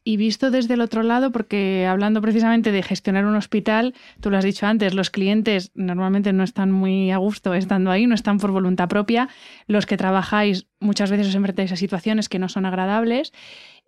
Y 0.06 0.18
visto 0.18 0.50
desde 0.50 0.74
el 0.74 0.82
otro 0.82 1.02
lado, 1.02 1.32
porque 1.32 1.86
hablando 1.86 2.20
precisamente 2.20 2.72
de 2.72 2.82
gestionar 2.82 3.24
un 3.24 3.36
hospital, 3.36 3.94
tú 4.20 4.30
lo 4.30 4.36
has 4.36 4.44
dicho 4.44 4.66
antes, 4.66 4.92
los 4.92 5.08
clientes 5.08 5.72
normalmente 5.74 6.34
no 6.34 6.44
están 6.44 6.70
muy 6.70 7.10
a 7.10 7.16
gusto 7.16 7.54
estando 7.54 7.90
ahí, 7.90 8.06
no 8.06 8.14
están 8.14 8.38
por 8.38 8.50
voluntad 8.50 8.88
propia. 8.88 9.30
Los 9.66 9.86
que 9.86 9.96
trabajáis 9.96 10.66
muchas 10.78 11.10
veces 11.10 11.28
os 11.28 11.34
enfrentáis 11.34 11.72
a 11.72 11.76
situaciones 11.76 12.28
que 12.28 12.38
no 12.38 12.50
son 12.50 12.66
agradables. 12.66 13.32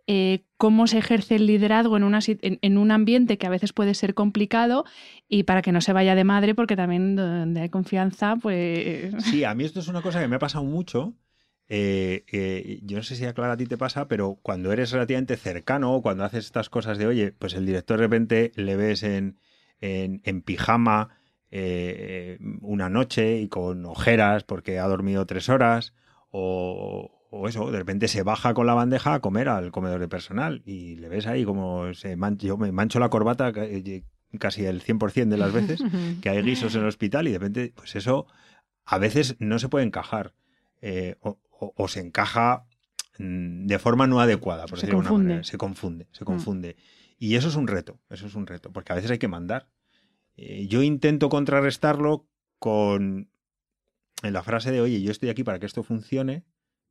Eh, 0.06 0.44
cómo 0.56 0.86
se 0.86 0.98
ejerce 0.98 1.34
el 1.34 1.46
liderazgo 1.46 1.96
en, 1.96 2.04
una, 2.04 2.20
en, 2.26 2.78
un 2.78 2.90
ambiente 2.92 3.38
que 3.38 3.46
a 3.46 3.50
veces 3.50 3.72
puede 3.72 3.92
ser 3.92 4.14
complicado 4.14 4.84
y 5.28 5.42
para 5.42 5.62
que 5.62 5.72
no 5.72 5.80
se 5.80 5.92
vaya 5.92 6.14
de 6.14 6.24
madre, 6.24 6.54
porque 6.54 6.76
también 6.76 7.16
donde 7.16 7.60
hay 7.60 7.68
confianza, 7.68 8.36
pues... 8.36 9.12
Sí, 9.24 9.44
a 9.44 9.54
mí 9.54 9.64
esto 9.64 9.80
es 9.80 9.88
una 9.88 10.00
cosa 10.02 10.20
que 10.20 10.28
me 10.28 10.36
ha 10.36 10.38
pasado 10.38 10.64
mucho 10.64 11.14
eh, 11.68 12.24
eh, 12.30 12.80
yo 12.84 12.96
no 12.96 13.02
sé 13.02 13.16
si 13.16 13.24
a 13.24 13.34
Clara 13.34 13.54
a 13.54 13.56
ti 13.56 13.66
te 13.66 13.78
pasa, 13.78 14.06
pero 14.06 14.38
cuando 14.42 14.72
eres 14.72 14.92
relativamente 14.92 15.36
cercano 15.36 15.94
o 15.94 16.02
cuando 16.02 16.24
haces 16.24 16.44
estas 16.44 16.70
cosas 16.70 16.98
de, 16.98 17.06
oye, 17.06 17.32
pues 17.32 17.54
el 17.54 17.66
director 17.66 17.98
de 17.98 18.04
repente 18.04 18.52
le 18.54 18.76
ves 18.76 19.02
en, 19.02 19.38
en, 19.80 20.42
pijama 20.42 21.18
eh, 21.50 22.38
una 22.60 22.88
noche 22.88 23.38
y 23.40 23.48
con 23.48 23.84
ojeras 23.84 24.44
porque 24.44 24.78
ha 24.78 24.86
dormido 24.86 25.26
tres 25.26 25.48
horas 25.48 25.94
o, 26.30 27.12
eso, 27.48 27.70
de 27.70 27.78
repente 27.78 28.08
se 28.08 28.22
baja 28.22 28.54
con 28.54 28.66
la 28.66 28.74
bandeja 28.74 29.14
a 29.14 29.20
comer 29.20 29.48
al 29.48 29.70
comedor 29.70 30.00
de 30.00 30.08
personal 30.08 30.62
y 30.64 30.96
le 30.96 31.08
ves 31.08 31.26
ahí 31.26 31.44
como 31.44 31.92
se 31.92 32.16
yo 32.38 32.56
me 32.56 32.72
mancho 32.72 32.98
la 32.98 33.10
corbata 33.10 33.52
casi 34.38 34.64
el 34.64 34.82
100% 34.82 35.28
de 35.28 35.36
las 35.36 35.52
veces 35.52 35.82
que 36.22 36.30
hay 36.30 36.42
guisos 36.42 36.74
en 36.74 36.82
el 36.82 36.88
hospital 36.88 37.28
y 37.28 37.32
de 37.32 37.38
repente, 37.38 37.72
pues 37.74 37.96
eso 37.96 38.26
a 38.84 38.98
veces 38.98 39.36
no 39.38 39.58
se 39.58 39.68
puede 39.68 39.84
encajar. 39.84 40.32
o, 41.20 41.38
o, 41.58 41.88
se 41.88 42.00
encaja 42.00 42.66
mm, 43.18 43.66
de 43.66 43.78
forma 43.78 44.06
no 44.06 44.20
adecuada, 44.20 44.66
por 44.66 44.78
se 44.78 44.86
decirlo 44.86 45.02
confunde. 45.02 45.24
manera. 45.24 45.44
Se 45.44 45.58
confunde, 45.58 46.08
se 46.12 46.24
mm. 46.24 46.26
confunde. 46.26 46.76
Y 47.18 47.36
eso 47.36 47.48
es 47.48 47.56
un 47.56 47.66
reto, 47.66 47.98
eso 48.10 48.26
es 48.26 48.34
un 48.34 48.46
reto, 48.46 48.72
porque 48.72 48.92
a 48.92 48.96
veces 48.96 49.10
hay 49.10 49.18
que 49.18 49.28
mandar. 49.28 49.68
Eh, 50.36 50.66
yo 50.66 50.82
intento 50.82 51.28
contrarrestarlo 51.28 52.26
con 52.58 53.30
en 54.22 54.32
la 54.32 54.42
frase 54.42 54.70
de, 54.70 54.80
oye, 54.80 55.02
yo 55.02 55.10
estoy 55.10 55.28
aquí 55.28 55.44
para 55.44 55.58
que 55.58 55.66
esto 55.66 55.82
funcione, 55.82 56.44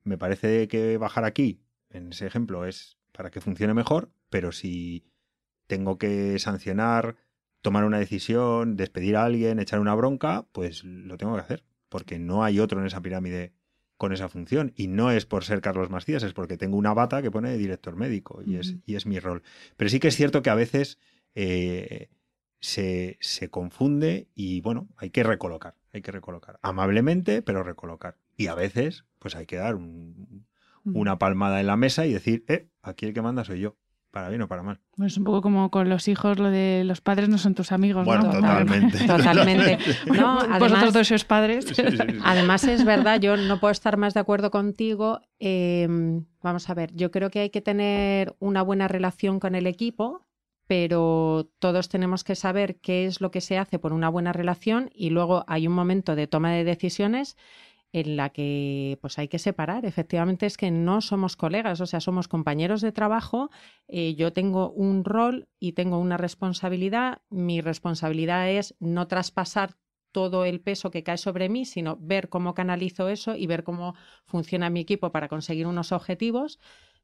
me 0.03 0.17
parece 0.17 0.67
que 0.67 0.97
bajar 0.97 1.25
aquí, 1.25 1.61
en 1.89 2.11
ese 2.11 2.27
ejemplo, 2.27 2.65
es 2.65 2.97
para 3.11 3.31
que 3.31 3.41
funcione 3.41 3.73
mejor, 3.73 4.11
pero 4.29 4.51
si 4.51 5.05
tengo 5.67 5.97
que 5.97 6.37
sancionar, 6.39 7.15
tomar 7.61 7.83
una 7.83 7.97
decisión, 7.97 8.75
despedir 8.75 9.15
a 9.15 9.25
alguien, 9.25 9.59
echar 9.59 9.79
una 9.79 9.95
bronca, 9.95 10.45
pues 10.51 10.83
lo 10.83 11.17
tengo 11.17 11.33
que 11.35 11.41
hacer, 11.41 11.63
porque 11.89 12.19
no 12.19 12.43
hay 12.43 12.59
otro 12.59 12.79
en 12.79 12.85
esa 12.85 13.01
pirámide 13.01 13.53
con 13.97 14.13
esa 14.13 14.29
función. 14.29 14.73
Y 14.75 14.87
no 14.87 15.11
es 15.11 15.25
por 15.25 15.43
ser 15.43 15.61
Carlos 15.61 15.89
Macías, 15.89 16.23
es 16.23 16.33
porque 16.33 16.57
tengo 16.57 16.77
una 16.77 16.93
bata 16.93 17.21
que 17.21 17.31
pone 17.31 17.57
director 17.57 17.95
médico 17.95 18.41
y, 18.45 18.57
es, 18.57 18.75
y 18.85 18.95
es 18.95 19.05
mi 19.05 19.19
rol. 19.19 19.43
Pero 19.77 19.89
sí 19.89 19.99
que 19.99 20.09
es 20.09 20.15
cierto 20.15 20.41
que 20.41 20.49
a 20.49 20.55
veces 20.55 20.99
eh, 21.33 22.09
se, 22.59 23.17
se, 23.21 23.49
confunde 23.49 24.27
y 24.35 24.61
bueno, 24.61 24.87
hay 24.97 25.09
que 25.09 25.23
recolocar, 25.23 25.75
hay 25.93 26.01
que 26.01 26.11
recolocar. 26.11 26.59
Amablemente, 26.61 27.41
pero 27.41 27.63
recolocar. 27.63 28.17
Y 28.37 28.47
a 28.47 28.55
veces, 28.55 29.05
pues 29.19 29.35
hay 29.35 29.45
que 29.45 29.57
dar 29.57 29.75
un, 29.75 30.45
una 30.83 31.17
palmada 31.17 31.59
en 31.59 31.67
la 31.67 31.77
mesa 31.77 32.05
y 32.05 32.13
decir, 32.13 32.43
eh, 32.47 32.67
aquí 32.81 33.05
el 33.05 33.13
que 33.13 33.21
manda 33.21 33.43
soy 33.43 33.59
yo 33.59 33.77
para 34.15 34.29
bien 34.29 34.41
o 34.43 34.47
para 34.47 34.63
mal. 34.63 34.79
Bueno, 34.95 35.07
es 35.07 35.17
un 35.17 35.25
poco 35.25 35.41
como 35.41 35.69
con 35.69 35.89
los 35.89 36.07
hijos, 36.07 36.39
lo 36.39 36.49
de 36.49 36.83
los 36.85 37.01
padres 37.01 37.27
no 37.27 37.37
son 37.37 37.53
tus 37.53 37.73
amigos, 37.73 38.05
bueno, 38.05 38.23
¿no? 38.23 38.31
totalmente. 38.31 38.97
Totalmente. 39.05 39.77
No, 40.05 40.39
además, 40.39 40.59
Vosotros 40.61 40.93
dos 40.93 41.07
sois 41.09 41.25
padres. 41.25 41.65
Sí, 41.65 41.75
sí, 41.75 41.97
sí. 41.97 42.19
Además, 42.23 42.63
es 42.63 42.85
verdad, 42.85 43.19
yo 43.19 43.35
no 43.35 43.59
puedo 43.59 43.73
estar 43.73 43.97
más 43.97 44.13
de 44.13 44.21
acuerdo 44.21 44.51
contigo. 44.51 45.19
Eh, 45.41 45.85
vamos 46.41 46.69
a 46.69 46.73
ver, 46.73 46.93
yo 46.95 47.11
creo 47.11 47.29
que 47.29 47.41
hay 47.41 47.49
que 47.49 47.59
tener 47.59 48.37
una 48.39 48.61
buena 48.61 48.87
relación 48.87 49.41
con 49.41 49.53
el 49.53 49.67
equipo, 49.67 50.21
pero 50.65 51.51
todos 51.59 51.89
tenemos 51.89 52.23
que 52.23 52.35
saber 52.35 52.77
qué 52.77 53.07
es 53.07 53.19
lo 53.19 53.31
que 53.31 53.41
se 53.41 53.57
hace 53.57 53.79
por 53.79 53.91
una 53.91 54.07
buena 54.07 54.31
relación 54.31 54.91
y 54.95 55.09
luego 55.09 55.43
hay 55.47 55.67
un 55.67 55.73
momento 55.73 56.15
de 56.15 56.27
toma 56.27 56.53
de 56.53 56.63
decisiones 56.63 57.35
en 57.95 58.17
la 58.17 58.29
que 58.31 58.97
pues 58.99 59.17
hay 59.17 59.29
que 59.29 59.39
separar. 59.39 59.85
Efectivamente 59.85 60.45
es 60.45 60.57
que 60.57 60.69
no 60.69 60.99
somos 60.99 61.37
colegas, 61.37 61.79
o 61.79 61.85
sea, 61.85 62.01
somos 62.01 62.27
compañeros 62.27 62.81
de 62.81 62.91
trabajo. 62.91 63.49
Eh, 63.87 64.15
yo 64.15 64.33
tengo 64.33 64.69
un 64.71 65.05
rol 65.05 65.47
y 65.61 65.71
tengo 65.71 65.97
una 65.97 66.17
responsabilidad. 66.17 67.21
Mi 67.29 67.61
responsabilidad 67.61 68.49
es 68.49 68.75
no 68.81 69.07
traspasar 69.07 69.77
todo 70.11 70.43
el 70.43 70.59
peso 70.59 70.91
que 70.91 71.03
cae 71.03 71.17
sobre 71.17 71.47
mí, 71.47 71.63
sino 71.63 71.95
ver 72.01 72.27
cómo 72.27 72.53
canalizo 72.53 73.07
eso 73.07 73.33
y 73.33 73.47
ver 73.47 73.63
cómo 73.63 73.95
funciona 74.25 74.69
mi 74.69 74.81
equipo 74.81 75.13
para 75.13 75.29
conseguir 75.29 75.65
unos 75.65 75.93
objetivos. 75.93 76.59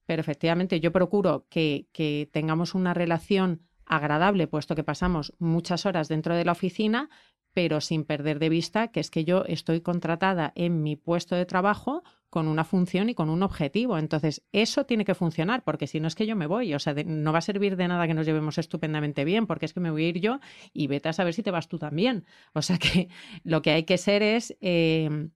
Pero 0.06 0.20
efectivamente 0.20 0.82
yo 0.82 0.92
procuro 0.92 1.48
que, 1.50 1.88
que 1.94 2.30
tengamos 2.34 2.76
una 2.76 2.94
relación 2.94 3.62
agradable, 3.86 4.48
puesto 4.48 4.76
que 4.76 4.84
pasamos 4.84 5.34
muchas 5.40 5.86
horas 5.86 6.10
dentro 6.10 6.36
de 6.36 6.44
la 6.44 6.52
oficina, 6.52 7.10
pero 7.54 7.82
sin 7.82 8.04
perder 8.06 8.40
de 8.40 8.50
vista 8.50 8.90
que 8.90 9.00
es 9.00 9.10
que 9.10 9.26
yo 9.26 9.44
estoy 9.46 9.82
contratada 9.82 10.52
en 10.56 10.84
mi 10.84 10.96
puesto 10.96 11.36
de 11.36 11.46
trabajo 11.46 12.04
con 12.30 12.48
una 12.48 12.64
función 12.64 13.10
y 13.10 13.14
con 13.14 13.30
un 13.30 13.44
objetivo. 13.44 13.98
Entonces, 13.98 14.42
eso 14.54 14.86
tiene 14.86 15.04
que 15.04 15.16
funcionar, 15.16 15.64
porque 15.64 15.86
si 15.86 16.00
no 16.00 16.08
es 16.08 16.16
que 16.16 16.26
yo 16.26 16.36
me 16.38 16.48
voy. 16.48 16.74
O 16.74 16.80
sea, 16.80 16.96
no 17.06 17.34
va 17.34 17.40
a 17.40 17.42
servir 17.42 17.76
de 17.76 17.90
nada 17.90 18.08
que 18.08 18.14
nos 18.14 18.26
llevemos 18.26 18.58
estupendamente 18.58 19.26
bien, 19.26 19.48
porque 19.48 19.66
es 19.66 19.74
que 19.74 19.82
me 19.82 19.92
voy 19.92 20.06
a 20.06 20.10
ir 20.10 20.20
yo 20.22 20.40
y 20.74 20.88
vete 20.88 21.10
a 21.10 21.14
saber 21.14 21.34
si 21.34 21.44
te 21.44 21.52
vas 21.52 21.68
tú 21.68 21.78
también. 21.78 22.26
O 22.54 22.62
sea 22.62 22.78
que 22.78 23.10
lo 23.44 23.62
que 23.62 23.72
hay 23.72 23.84
que 23.84 23.98
ser 23.98 24.24
es. 24.24 24.56
Eh, 24.62 25.30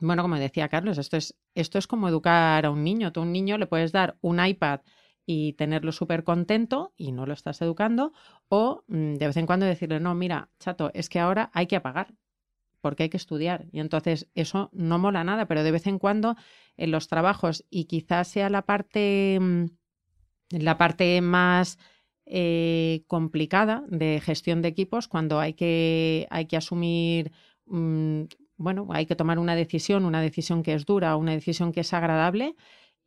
bueno, 0.00 0.22
como 0.22 0.36
decía 0.36 0.68
Carlos, 0.68 0.96
esto 0.96 1.16
es, 1.16 1.36
esto 1.56 1.76
es 1.76 1.88
como 1.88 2.08
educar 2.08 2.64
a 2.64 2.70
un 2.70 2.84
niño. 2.84 3.12
Tú 3.12 3.18
a 3.18 3.24
un 3.24 3.32
niño 3.32 3.58
le 3.58 3.66
puedes 3.66 3.90
dar 3.90 4.16
un 4.20 4.44
iPad 4.44 4.80
y 5.30 5.52
tenerlo 5.52 5.92
súper 5.92 6.24
contento 6.24 6.94
y 6.96 7.12
no 7.12 7.26
lo 7.26 7.34
estás 7.34 7.60
educando, 7.60 8.14
o 8.48 8.82
mm, 8.88 9.16
de 9.16 9.26
vez 9.26 9.36
en 9.36 9.44
cuando 9.44 9.66
decirle, 9.66 10.00
no, 10.00 10.14
mira, 10.14 10.48
chato, 10.58 10.90
es 10.94 11.10
que 11.10 11.20
ahora 11.20 11.50
hay 11.52 11.66
que 11.66 11.76
apagar 11.76 12.14
porque 12.80 13.02
hay 13.02 13.08
que 13.10 13.18
estudiar. 13.18 13.66
Y 13.70 13.80
entonces 13.80 14.26
eso 14.34 14.70
no 14.72 14.98
mola 14.98 15.24
nada, 15.24 15.44
pero 15.46 15.62
de 15.62 15.70
vez 15.70 15.86
en 15.86 15.98
cuando 15.98 16.34
en 16.78 16.92
los 16.92 17.08
trabajos, 17.08 17.66
y 17.68 17.84
quizás 17.84 18.28
sea 18.28 18.48
la 18.48 18.62
parte, 18.62 19.38
mm, 19.38 19.64
la 20.52 20.78
parte 20.78 21.20
más 21.20 21.78
eh, 22.24 23.04
complicada 23.06 23.84
de 23.88 24.22
gestión 24.24 24.62
de 24.62 24.68
equipos, 24.68 25.08
cuando 25.08 25.40
hay 25.40 25.52
que, 25.52 26.26
hay 26.30 26.46
que 26.46 26.56
asumir, 26.56 27.32
mmm, 27.66 28.22
bueno, 28.56 28.86
hay 28.92 29.04
que 29.04 29.16
tomar 29.16 29.38
una 29.38 29.54
decisión, 29.56 30.06
una 30.06 30.22
decisión 30.22 30.62
que 30.62 30.72
es 30.72 30.86
dura, 30.86 31.16
una 31.16 31.32
decisión 31.32 31.72
que 31.72 31.80
es 31.80 31.92
agradable. 31.92 32.56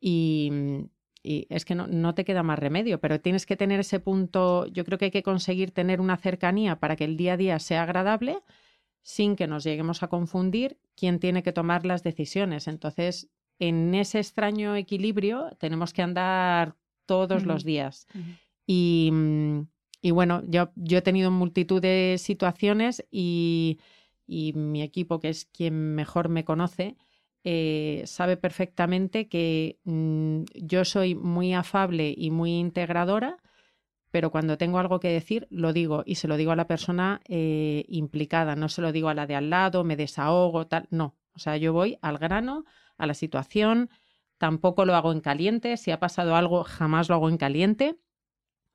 Y, 0.00 0.50
mm, 0.52 0.84
y 1.22 1.46
es 1.50 1.64
que 1.64 1.74
no, 1.74 1.86
no, 1.86 2.14
te 2.14 2.24
queda 2.24 2.42
más 2.42 2.58
remedio, 2.58 3.00
pero 3.00 3.20
tienes 3.20 3.46
que 3.46 3.56
tener 3.56 3.80
ese 3.80 4.00
punto, 4.00 4.66
yo 4.66 4.84
creo 4.84 4.98
que 4.98 5.06
hay 5.06 5.10
que 5.10 5.22
conseguir 5.22 5.70
tener 5.70 6.00
una 6.00 6.16
cercanía 6.16 6.80
para 6.80 6.96
que 6.96 7.04
el 7.04 7.16
día 7.16 7.34
a 7.34 7.36
día 7.36 7.58
sea 7.58 7.84
agradable 7.84 8.40
sin 9.02 9.36
que 9.36 9.46
nos 9.46 9.64
lleguemos 9.64 10.02
a 10.02 10.08
confundir 10.08 10.78
quién 10.96 11.18
tiene 11.18 11.42
que 11.42 11.52
tomar 11.52 11.84
las 11.84 12.02
decisiones. 12.02 12.68
Entonces, 12.68 13.30
en 13.58 13.94
ese 13.94 14.18
extraño 14.18 14.76
equilibrio 14.76 15.50
tenemos 15.58 15.92
que 15.92 16.02
andar 16.02 16.76
todos 17.06 17.42
uh 17.42 17.44
-huh. 17.44 17.48
los 17.48 17.64
días. 17.64 18.06
Uh 18.14 18.18
-huh. 18.18 18.38
y, 18.66 19.12
y, 20.00 20.10
bueno, 20.10 20.42
yo, 20.48 20.72
yo, 20.76 20.98
he 20.98 21.02
tenido 21.02 21.30
multitud 21.30 21.80
de 21.80 22.16
situaciones 22.18 23.04
y, 23.10 23.78
y 24.26 24.52
mi 24.54 24.82
equipo, 24.82 25.20
que 25.20 25.28
es 25.28 25.46
quien 25.46 25.94
mejor 25.94 26.28
me 26.28 26.44
conoce, 26.44 26.96
eh, 27.44 28.02
sabe 28.06 28.36
perfectamente 28.36 29.28
que 29.28 29.78
mmm, 29.84 30.42
yo 30.54 30.84
soy 30.84 31.14
muy 31.14 31.54
afable 31.54 32.14
y 32.16 32.30
muy 32.30 32.52
integradora, 32.58 33.38
pero 34.10 34.30
cuando 34.30 34.58
tengo 34.58 34.78
algo 34.78 35.00
que 35.00 35.08
decir, 35.08 35.48
lo 35.50 35.72
digo 35.72 36.02
y 36.06 36.16
se 36.16 36.28
lo 36.28 36.36
digo 36.36 36.52
a 36.52 36.56
la 36.56 36.66
persona 36.66 37.20
eh, 37.28 37.84
implicada, 37.88 38.56
no 38.56 38.68
se 38.68 38.82
lo 38.82 38.92
digo 38.92 39.08
a 39.08 39.14
la 39.14 39.26
de 39.26 39.34
al 39.34 39.50
lado, 39.50 39.84
me 39.84 39.96
desahogo, 39.96 40.66
tal, 40.66 40.86
no. 40.90 41.16
O 41.34 41.38
sea, 41.38 41.56
yo 41.56 41.72
voy 41.72 41.98
al 42.02 42.18
grano, 42.18 42.64
a 42.98 43.06
la 43.06 43.14
situación, 43.14 43.88
tampoco 44.38 44.84
lo 44.84 44.94
hago 44.94 45.12
en 45.12 45.20
caliente, 45.20 45.76
si 45.78 45.90
ha 45.90 45.98
pasado 45.98 46.36
algo, 46.36 46.62
jamás 46.62 47.08
lo 47.08 47.14
hago 47.14 47.28
en 47.30 47.38
caliente. 47.38 47.96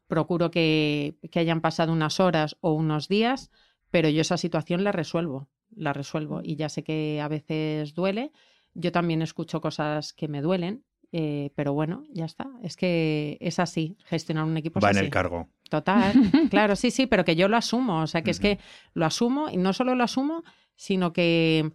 Procuro 0.08 0.50
que 0.52 1.18
hayan 1.36 1.62
pasado 1.62 1.94
unas 1.94 2.20
horas 2.20 2.58
o 2.62 2.72
unos 2.74 3.08
días, 3.08 3.52
pero 3.92 4.10
yo 4.10 4.22
esa 4.22 4.38
situación 4.38 4.84
la 4.84 4.92
resuelvo, 4.92 5.50
la 5.76 5.94
resuelvo 5.94 6.42
y 6.44 6.56
ya 6.56 6.70
sé 6.70 6.84
que 6.84 7.22
a 7.22 7.28
veces 7.28 7.94
duele, 7.94 8.32
yo 8.78 8.92
también 8.92 9.22
escucho 9.22 9.60
cosas 9.60 10.13
que 10.13 10.28
me 10.28 10.42
duelen, 10.42 10.86
eh, 11.12 11.52
pero 11.56 11.74
bueno, 11.74 12.04
ya 12.13 12.26
está. 12.26 12.48
Es 12.62 12.76
que 12.76 13.38
es 13.42 13.60
así, 13.60 13.98
gestionar 14.06 14.46
un 14.46 14.56
equipo. 14.56 14.80
Va 14.80 14.92
es 14.92 14.96
en 14.96 15.00
así. 15.00 15.06
el 15.06 15.12
cargo. 15.12 15.50
Total, 15.70 16.13
claro, 16.52 16.76
sí, 16.76 16.92
sí, 16.92 17.08
pero 17.08 17.26
que 17.26 17.36
yo 17.36 17.48
lo 17.48 17.58
asumo. 17.58 18.02
O 18.02 18.08
sea, 18.08 18.22
que 18.22 18.30
uh 18.30 18.34
-huh. 18.34 18.36
es 18.36 18.40
que 18.40 18.60
lo 18.94 19.06
asumo 19.06 19.50
y 19.50 19.58
no 19.58 19.74
solo 19.74 19.96
lo 19.96 20.04
asumo, 20.04 20.44
sino 20.76 21.12
que, 21.12 21.72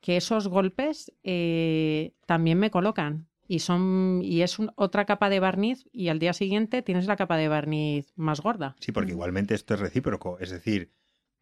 que 0.00 0.16
esos 0.16 0.48
golpes 0.48 1.12
eh, 1.22 2.14
también 2.26 2.58
me 2.58 2.70
colocan. 2.70 3.28
Y, 3.46 3.60
son, 3.60 4.20
y 4.22 4.42
es 4.42 4.58
un, 4.58 4.70
otra 4.76 5.06
capa 5.06 5.30
de 5.30 5.40
barniz 5.40 5.86
y 5.90 6.08
al 6.08 6.18
día 6.18 6.34
siguiente 6.34 6.82
tienes 6.82 7.06
la 7.06 7.16
capa 7.16 7.36
de 7.38 7.48
barniz 7.48 8.12
más 8.14 8.40
gorda. 8.42 8.76
Sí, 8.78 8.92
porque 8.92 9.12
igualmente 9.12 9.54
esto 9.54 9.74
es 9.74 9.80
recíproco. 9.80 10.38
Es 10.38 10.50
decir, 10.50 10.92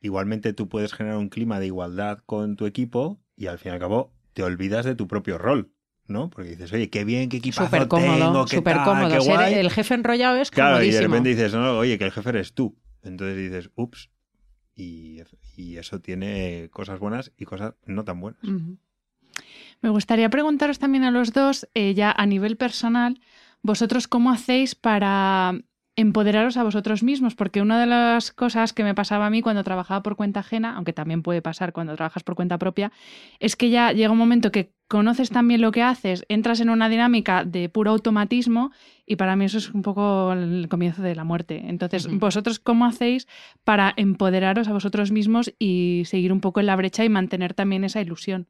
igualmente 0.01 0.53
tú 0.53 0.69
puedes 0.69 0.95
generar 0.95 1.19
un 1.19 1.29
clima 1.29 1.59
de 1.59 1.67
igualdad 1.67 2.19
con 2.25 2.57
tu 2.57 2.67
equipo 2.67 3.21
y 3.37 3.47
al 3.49 3.59
fin 3.59 3.73
y 3.73 3.75
al 3.75 3.81
cabo 3.81 4.16
te 4.37 4.43
olvidas 4.43 4.85
de 4.85 4.95
tu 4.95 5.09
propio 5.09 5.39
rol, 5.39 5.73
¿no? 6.09 6.29
Porque 6.29 6.51
dices, 6.51 6.71
oye, 6.71 6.91
qué 6.91 7.07
bien, 7.07 7.31
qué 7.31 7.39
equipazo 7.39 7.65
super 7.65 7.89
cómodo, 7.89 8.19
tengo, 8.19 8.45
qué 8.45 8.57
super 8.57 8.75
tal, 8.77 8.85
cómodo. 8.85 9.09
qué 9.09 9.19
guay. 9.19 9.55
Ser 9.55 9.59
el 9.61 9.71
jefe 9.71 9.95
enrollado 9.95 10.37
es 10.37 10.51
claro, 10.51 10.73
comodísimo. 10.77 10.93
y 10.93 11.01
de 11.01 11.09
repente 11.09 11.29
dices, 11.31 11.55
no, 11.55 11.79
oye, 11.79 11.97
que 11.97 12.05
el 12.05 12.13
jefe 12.13 12.29
eres 12.29 12.53
tú. 12.53 12.77
Entonces 13.03 13.39
dices, 13.39 13.71
ups, 13.77 14.11
y, 14.75 15.23
y 15.57 15.79
eso 15.79 16.03
tiene 16.03 16.69
cosas 16.71 16.99
buenas 17.01 17.33
y 17.39 17.47
cosas 17.47 17.77
no 17.87 18.05
tan 18.05 18.21
buenas. 18.21 18.45
Uh 18.45 18.49
-huh. 18.49 18.79
Me 19.81 19.89
gustaría 19.89 20.29
preguntaros 20.29 20.79
también 20.79 21.05
a 21.05 21.11
los 21.11 21.33
dos, 21.33 21.67
eh, 21.73 21.95
ya 21.95 22.13
a 22.13 22.27
nivel 22.27 22.59
personal, 22.59 23.19
vosotros 23.63 24.07
cómo 24.07 24.31
hacéis 24.31 24.75
para 24.75 25.59
empoderaros 25.97 26.59
a 26.59 26.63
vosotros 26.63 27.03
mismos, 27.03 27.35
porque 27.35 27.63
una 27.63 27.81
de 27.81 27.87
las 27.87 28.31
cosas 28.31 28.73
que 28.75 28.85
me 28.85 28.95
pasaba 28.95 29.27
a 29.27 29.31
mí 29.31 29.41
cuando 29.41 29.65
trabajaba 29.65 30.03
por 30.03 30.15
cuenta 30.15 30.41
ajena, 30.41 30.77
aunque 30.77 30.93
también 30.93 31.23
puede 31.23 31.41
pasar 31.41 31.73
cuando 31.73 31.97
trabajas 31.97 32.23
por 32.23 32.35
cuenta 32.35 32.59
propia, 32.59 32.93
es 33.41 33.57
que 33.57 33.71
ya 33.71 33.93
llega 33.93 34.13
un 34.13 34.19
momento 34.19 34.53
que 34.53 34.73
conoces 34.89 35.31
también 35.31 35.63
lo 35.63 35.73
que 35.73 35.83
haces, 35.83 36.25
entras 36.29 36.61
en 36.61 36.71
una 36.71 36.89
dinámica 36.89 37.45
de 37.45 37.69
puro 37.69 37.91
automatismo 37.91 38.71
y 39.07 39.17
para 39.17 39.35
mí 39.35 39.47
eso 39.47 39.59
es 39.59 39.73
un 39.73 39.83
poco 39.83 40.33
el 40.33 40.69
comienzo 40.69 41.03
de 41.03 41.15
la 41.15 41.25
muerte. 41.25 41.63
Entonces, 41.67 42.07
uh 42.07 42.11
-huh. 42.11 42.19
¿vosotros 42.21 42.59
cómo 42.59 42.85
hacéis 42.85 43.27
para 43.65 43.95
empoderaros 43.97 44.69
a 44.69 44.73
vosotros 44.73 45.11
mismos 45.11 45.53
y 45.59 46.03
seguir 46.05 46.33
un 46.33 46.41
poco 46.41 46.61
en 46.61 46.67
la 46.67 46.77
brecha 46.77 47.05
y 47.05 47.09
mantener 47.09 47.55
también 47.55 47.85
esa 47.85 48.01
ilusión? 48.01 48.47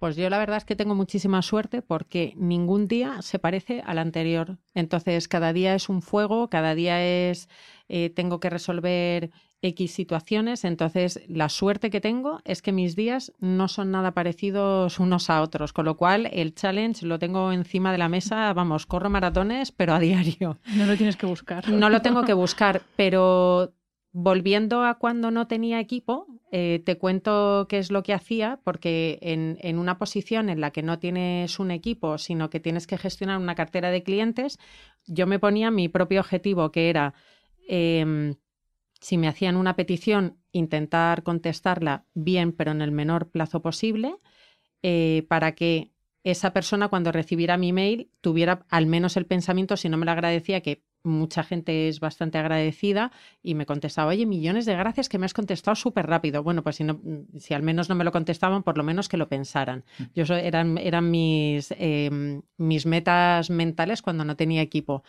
Pues 0.00 0.16
yo 0.16 0.30
la 0.30 0.38
verdad 0.38 0.56
es 0.56 0.64
que 0.64 0.76
tengo 0.76 0.94
muchísima 0.94 1.42
suerte 1.42 1.82
porque 1.82 2.32
ningún 2.38 2.88
día 2.88 3.20
se 3.20 3.38
parece 3.38 3.82
al 3.84 3.98
anterior. 3.98 4.56
Entonces, 4.72 5.28
cada 5.28 5.52
día 5.52 5.74
es 5.74 5.90
un 5.90 6.00
fuego, 6.00 6.48
cada 6.48 6.74
día 6.74 7.04
es 7.04 7.50
eh, 7.90 8.08
tengo 8.08 8.40
que 8.40 8.48
resolver 8.48 9.30
X 9.60 9.92
situaciones. 9.92 10.64
Entonces, 10.64 11.20
la 11.28 11.50
suerte 11.50 11.90
que 11.90 12.00
tengo 12.00 12.40
es 12.46 12.62
que 12.62 12.72
mis 12.72 12.96
días 12.96 13.34
no 13.40 13.68
son 13.68 13.90
nada 13.90 14.12
parecidos 14.12 14.98
unos 15.00 15.28
a 15.28 15.42
otros, 15.42 15.74
con 15.74 15.84
lo 15.84 15.98
cual 15.98 16.30
el 16.32 16.54
challenge 16.54 17.04
lo 17.04 17.18
tengo 17.18 17.52
encima 17.52 17.92
de 17.92 17.98
la 17.98 18.08
mesa, 18.08 18.50
vamos, 18.54 18.86
corro 18.86 19.10
maratones, 19.10 19.70
pero 19.70 19.92
a 19.92 19.98
diario. 20.00 20.58
No 20.76 20.86
lo 20.86 20.96
tienes 20.96 21.18
que 21.18 21.26
buscar. 21.26 21.68
No 21.68 21.90
lo 21.90 22.00
tengo 22.00 22.24
que 22.24 22.32
buscar, 22.32 22.80
pero 22.96 23.74
Volviendo 24.12 24.82
a 24.82 24.98
cuando 24.98 25.30
no 25.30 25.46
tenía 25.46 25.78
equipo, 25.78 26.26
eh, 26.50 26.82
te 26.84 26.98
cuento 26.98 27.66
qué 27.68 27.78
es 27.78 27.92
lo 27.92 28.02
que 28.02 28.12
hacía, 28.12 28.58
porque 28.64 29.18
en, 29.22 29.78
una 29.78 29.98
posición 29.98 30.48
en 30.48 30.60
la 30.60 30.72
que 30.72 30.82
no 30.82 30.98
tienes 30.98 31.60
un 31.60 31.70
equipo, 31.70 32.18
sino 32.18 32.50
que 32.50 32.58
tienes 32.58 32.88
que 32.88 32.98
gestionar 32.98 33.38
una 33.38 33.54
cartera 33.54 33.90
de 33.90 34.02
clientes, 34.02 34.58
yo 35.06 35.28
me 35.28 35.38
ponía 35.38 35.70
mi 35.70 35.88
propio 35.88 36.20
objetivo, 36.20 36.72
que 36.72 36.90
era, 36.90 37.14
eh, 37.68 38.34
si 39.00 39.16
me 39.16 39.28
hacían 39.28 39.56
una 39.56 39.76
petición, 39.76 40.38
intentar 40.50 41.22
contestarla 41.22 42.04
bien, 42.12 42.50
pero 42.50 42.72
en 42.72 42.82
el 42.82 42.90
menor 42.90 43.30
plazo 43.30 43.62
posible, 43.62 44.16
eh, 44.82 45.24
para 45.28 45.54
que 45.54 45.92
esa 46.24 46.52
persona 46.52 46.88
cuando 46.88 47.12
recibiera 47.12 47.56
mi 47.56 47.72
mail 47.72 48.10
tuviera 48.20 48.66
al 48.70 48.86
menos 48.86 49.16
el 49.16 49.26
pensamiento, 49.26 49.76
si 49.76 49.88
no 49.88 49.96
me 49.96 50.04
lo 50.04 50.10
agradecía, 50.10 50.62
que 50.62 50.82
mucha 51.02 51.42
gente 51.42 51.88
es 51.88 52.00
bastante 52.00 52.38
agradecida 52.38 53.12
y 53.42 53.54
me 53.54 53.66
contestaba, 53.66 54.10
oye, 54.10 54.26
millones 54.26 54.66
de 54.66 54.74
gracias 54.74 55.08
que 55.08 55.18
me 55.18 55.26
has 55.26 55.34
contestado 55.34 55.74
súper 55.74 56.06
rápido. 56.06 56.42
Bueno, 56.42 56.62
pues 56.62 56.76
si, 56.76 56.84
no, 56.84 57.00
si 57.38 57.54
al 57.54 57.62
menos 57.62 57.88
no 57.88 57.94
me 57.94 58.04
lo 58.04 58.12
contestaban, 58.12 58.62
por 58.62 58.76
lo 58.76 58.84
menos 58.84 59.08
que 59.08 59.16
lo 59.16 59.28
pensaran. 59.28 59.84
Mm. 59.98 60.04
Yo 60.14 60.34
eran, 60.34 60.78
eran 60.78 61.10
mis, 61.10 61.74
em, 61.78 62.42
mis 62.56 62.86
metas 62.86 63.50
mentales 63.50 64.02
cuando 64.02 64.24
no 64.24 64.36
tenía 64.36 64.62
equipo. 64.62 65.02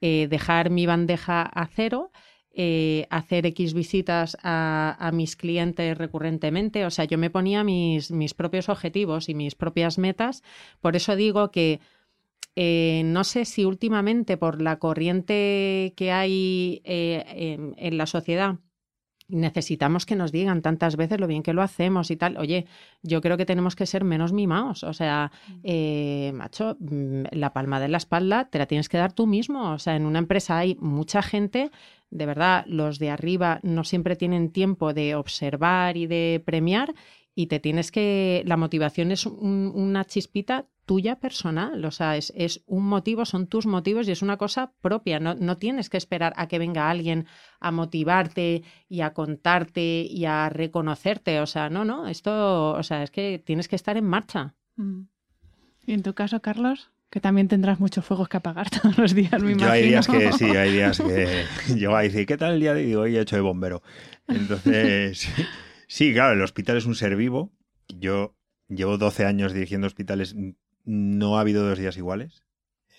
Eh, 0.00 0.26
dejar 0.28 0.70
mi 0.70 0.86
bandeja 0.86 1.42
a 1.42 1.66
cero. 1.66 2.10
Eh, 2.58 3.06
hacer 3.10 3.44
X 3.44 3.74
visitas 3.74 4.38
a, 4.42 4.96
a, 4.98 5.12
mis 5.12 5.36
clientes 5.36 5.96
recurrentemente. 5.98 6.86
O 6.86 6.90
sea, 6.90 7.04
yo 7.04 7.18
me 7.18 7.28
ponía 7.28 7.62
mis, 7.64 8.10
mis 8.10 8.32
propios 8.32 8.70
objetivos 8.70 9.28
y 9.28 9.34
mis 9.34 9.54
propias 9.54 9.98
metas. 9.98 10.42
Por 10.80 10.96
eso 10.96 11.16
digo 11.16 11.50
que 11.50 11.80
eh, 12.56 13.02
no 13.04 13.22
sé 13.22 13.44
si 13.44 13.66
últimamente 13.66 14.38
por 14.38 14.62
la 14.62 14.78
corriente 14.78 15.92
que 15.94 16.10
hay 16.10 16.80
eh, 16.84 17.74
en, 17.76 17.98
la 17.98 18.06
sociedad 18.06 18.56
necesitamos 19.28 20.06
que 20.06 20.16
nos 20.16 20.32
digan 20.32 20.62
tantas 20.62 20.96
veces 20.96 21.20
lo 21.20 21.26
bien 21.26 21.42
que 21.42 21.52
lo 21.52 21.60
hacemos 21.60 22.10
y 22.10 22.16
tal. 22.16 22.38
Oye, 22.38 22.66
yo 23.02 23.20
creo 23.20 23.36
que 23.36 23.44
tenemos 23.44 23.76
que 23.76 23.84
ser 23.84 24.04
menos 24.04 24.32
mimados. 24.32 24.84
O 24.84 24.92
sea, 24.94 25.32
mm. 25.48 25.60
eh, 25.64 26.32
macho, 26.32 26.76
mm, 26.80 27.24
la 27.32 27.52
palma 27.52 27.78
de 27.78 27.88
la 27.88 27.98
espalda 27.98 28.48
te 28.48 28.58
la 28.58 28.66
tienes 28.66 28.88
que 28.88 28.98
dar 28.98 29.12
tú 29.12 29.26
mismo. 29.26 29.72
O 29.72 29.78
sea, 29.78 29.96
en 29.96 30.06
una 30.06 30.20
empresa 30.20 30.56
hay 30.56 30.76
mucha 30.80 31.22
gente, 31.22 31.70
de 32.10 32.26
verdad, 32.26 32.64
los 32.68 32.98
de 32.98 33.10
arriba 33.10 33.60
no 33.64 33.84
siempre 33.84 34.16
tienen 34.16 34.50
tiempo 34.50 34.94
de 34.94 35.14
observar 35.14 35.96
y 35.96 36.06
de 36.06 36.42
premiar 36.46 36.94
y 37.38 37.48
te 37.48 37.60
tienes 37.60 37.92
que, 37.92 38.42
la 38.46 38.56
motivación 38.56 39.12
es 39.12 39.26
una 39.26 40.06
chispita 40.06 40.64
tuya 40.86 41.20
personal, 41.20 41.84
o 41.84 41.90
sea, 41.90 42.16
es, 42.16 42.32
es, 42.34 42.62
un 42.66 42.84
motivo, 42.84 43.26
son 43.26 43.46
tus 43.46 43.66
motivos 43.66 44.08
y 44.08 44.12
es 44.12 44.22
una 44.22 44.38
cosa 44.38 44.72
propia, 44.80 45.20
no, 45.20 45.34
no, 45.34 45.58
tienes 45.58 45.90
que 45.90 45.98
esperar 45.98 46.32
a 46.36 46.48
que 46.48 46.58
venga 46.58 46.88
alguien 46.88 47.26
a 47.60 47.72
motivarte 47.72 48.62
y 48.88 49.02
a 49.02 49.12
contarte 49.12 50.06
y 50.08 50.24
a 50.24 50.48
reconocerte, 50.48 51.40
o 51.40 51.46
sea, 51.46 51.68
no, 51.68 51.84
no, 51.84 52.08
esto, 52.08 52.72
o 52.72 52.82
sea, 52.82 53.02
es 53.02 53.10
que 53.10 53.42
tienes 53.44 53.68
que 53.68 53.76
estar 53.76 53.98
en 53.98 54.06
marcha. 54.06 54.54
Mm. 54.76 55.02
¿Y 55.86 55.92
en 55.92 56.02
tu 56.02 56.14
caso, 56.14 56.40
Carlos? 56.40 56.90
Que 57.10 57.20
también 57.20 57.48
tendrás 57.48 57.80
muchos 57.80 58.02
fuegos 58.02 58.30
que 58.30 58.38
apagar 58.38 58.70
todos 58.82 58.96
los 58.96 59.14
días, 59.14 59.42
me 59.42 59.52
imagino. 59.52 59.66
Yo 59.66 59.72
hay 59.72 59.88
días 59.88 60.06
que 60.06 60.32
sí, 60.32 60.44
hay 60.46 60.72
días 60.72 60.98
que 60.98 61.44
yo 61.76 61.90
voy 61.90 61.98
a 61.98 62.02
decir, 62.02 62.24
¿qué 62.24 62.38
tal 62.38 62.54
el 62.54 62.60
día 62.60 62.72
de 62.72 62.80
hoy? 62.80 62.86
Digo, 62.86 63.00
hoy 63.02 63.16
he 63.16 63.20
hecho 63.20 63.36
de 63.36 63.42
bombero. 63.42 63.82
Entonces... 64.26 65.28
Sí, 65.86 66.12
claro, 66.12 66.34
el 66.34 66.42
hospital 66.42 66.76
es 66.76 66.86
un 66.86 66.94
ser 66.94 67.16
vivo. 67.16 67.52
Yo 67.88 68.34
llevo 68.68 68.98
12 68.98 69.24
años 69.24 69.52
dirigiendo 69.52 69.86
hospitales. 69.86 70.34
No 70.84 71.38
ha 71.38 71.40
habido 71.40 71.66
dos 71.68 71.78
días 71.78 71.96
iguales, 71.96 72.44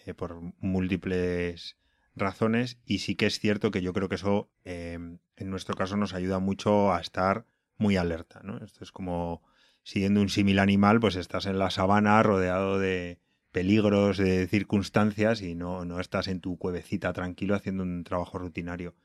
eh, 0.06 0.14
por 0.14 0.42
múltiples 0.60 1.78
razones. 2.16 2.80
Y 2.86 3.00
sí 3.00 3.16
que 3.16 3.26
es 3.26 3.40
cierto 3.40 3.72
que 3.72 3.82
yo 3.82 3.94
creo 3.94 4.10
que 4.10 4.16
eso, 4.16 4.50
em, 4.64 5.20
en 5.36 5.50
nuestro 5.50 5.76
caso, 5.76 5.98
nos 5.98 6.14
ayuda 6.14 6.40
mucho 6.40 6.94
a 6.94 7.02
estar 7.02 7.46
muy 7.78 7.98
alerta. 7.98 8.42
¿no? 8.44 8.58
Esto 8.64 8.84
es 8.84 8.92
como 8.92 9.44
siguiendo 9.84 10.22
un 10.22 10.30
símil 10.30 10.60
animal, 10.60 11.00
pues 11.00 11.16
estás 11.16 11.46
en 11.46 11.60
la 11.60 11.70
sabana 11.70 12.22
rodeado 12.24 12.80
de 12.80 13.20
peligros, 13.52 14.18
de 14.18 14.48
circunstancias 14.48 15.42
y 15.42 15.56
no, 15.56 15.86
no 15.86 16.00
estás 16.00 16.28
en 16.28 16.42
tu 16.42 16.58
cuevecita 16.58 17.14
tranquilo 17.14 17.56
haciendo 17.56 17.84
un 17.84 18.04
trabajo 18.04 18.38
rutinario. 18.38 18.96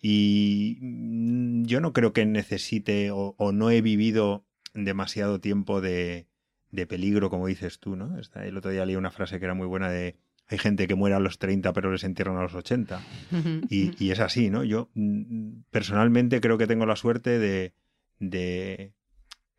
Y 0.00 0.78
mm, 0.80 1.64
yo 1.64 1.80
no 1.80 1.92
creo 1.92 2.12
que 2.12 2.26
necesite 2.26 3.10
o, 3.12 3.34
no 3.52 3.70
he 3.70 3.80
vivido 3.80 4.44
demasiado 4.74 5.40
tiempo 5.40 5.80
de, 5.80 6.26
de, 6.70 6.86
peligro, 6.86 7.30
como 7.30 7.46
dices 7.46 7.80
tú, 7.80 7.96
¿no? 7.96 8.16
El 8.34 8.56
otro 8.56 8.70
día 8.70 8.86
leí 8.86 8.96
una 8.96 9.10
frase 9.10 9.38
que 9.38 9.44
era 9.44 9.54
muy 9.54 9.66
buena 9.66 9.90
de 9.90 10.16
hay 10.50 10.58
gente 10.58 10.86
que 10.88 10.94
muere 10.94 11.14
a 11.14 11.20
los 11.20 11.38
30 11.38 11.72
pero 11.74 11.92
les 11.92 12.04
entierran 12.04 12.38
a 12.38 12.42
los 12.42 12.54
80. 12.54 13.00
Y, 13.68 13.92
y 14.02 14.10
es 14.12 14.20
así, 14.20 14.50
¿no? 14.50 14.64
Yo 14.64 14.90
mm, 14.94 15.62
personalmente 15.70 16.40
creo 16.40 16.56
que 16.56 16.66
tengo 16.66 16.86
la 16.86 16.96
suerte 16.96 17.38
de, 17.38 17.74
de, 18.18 18.94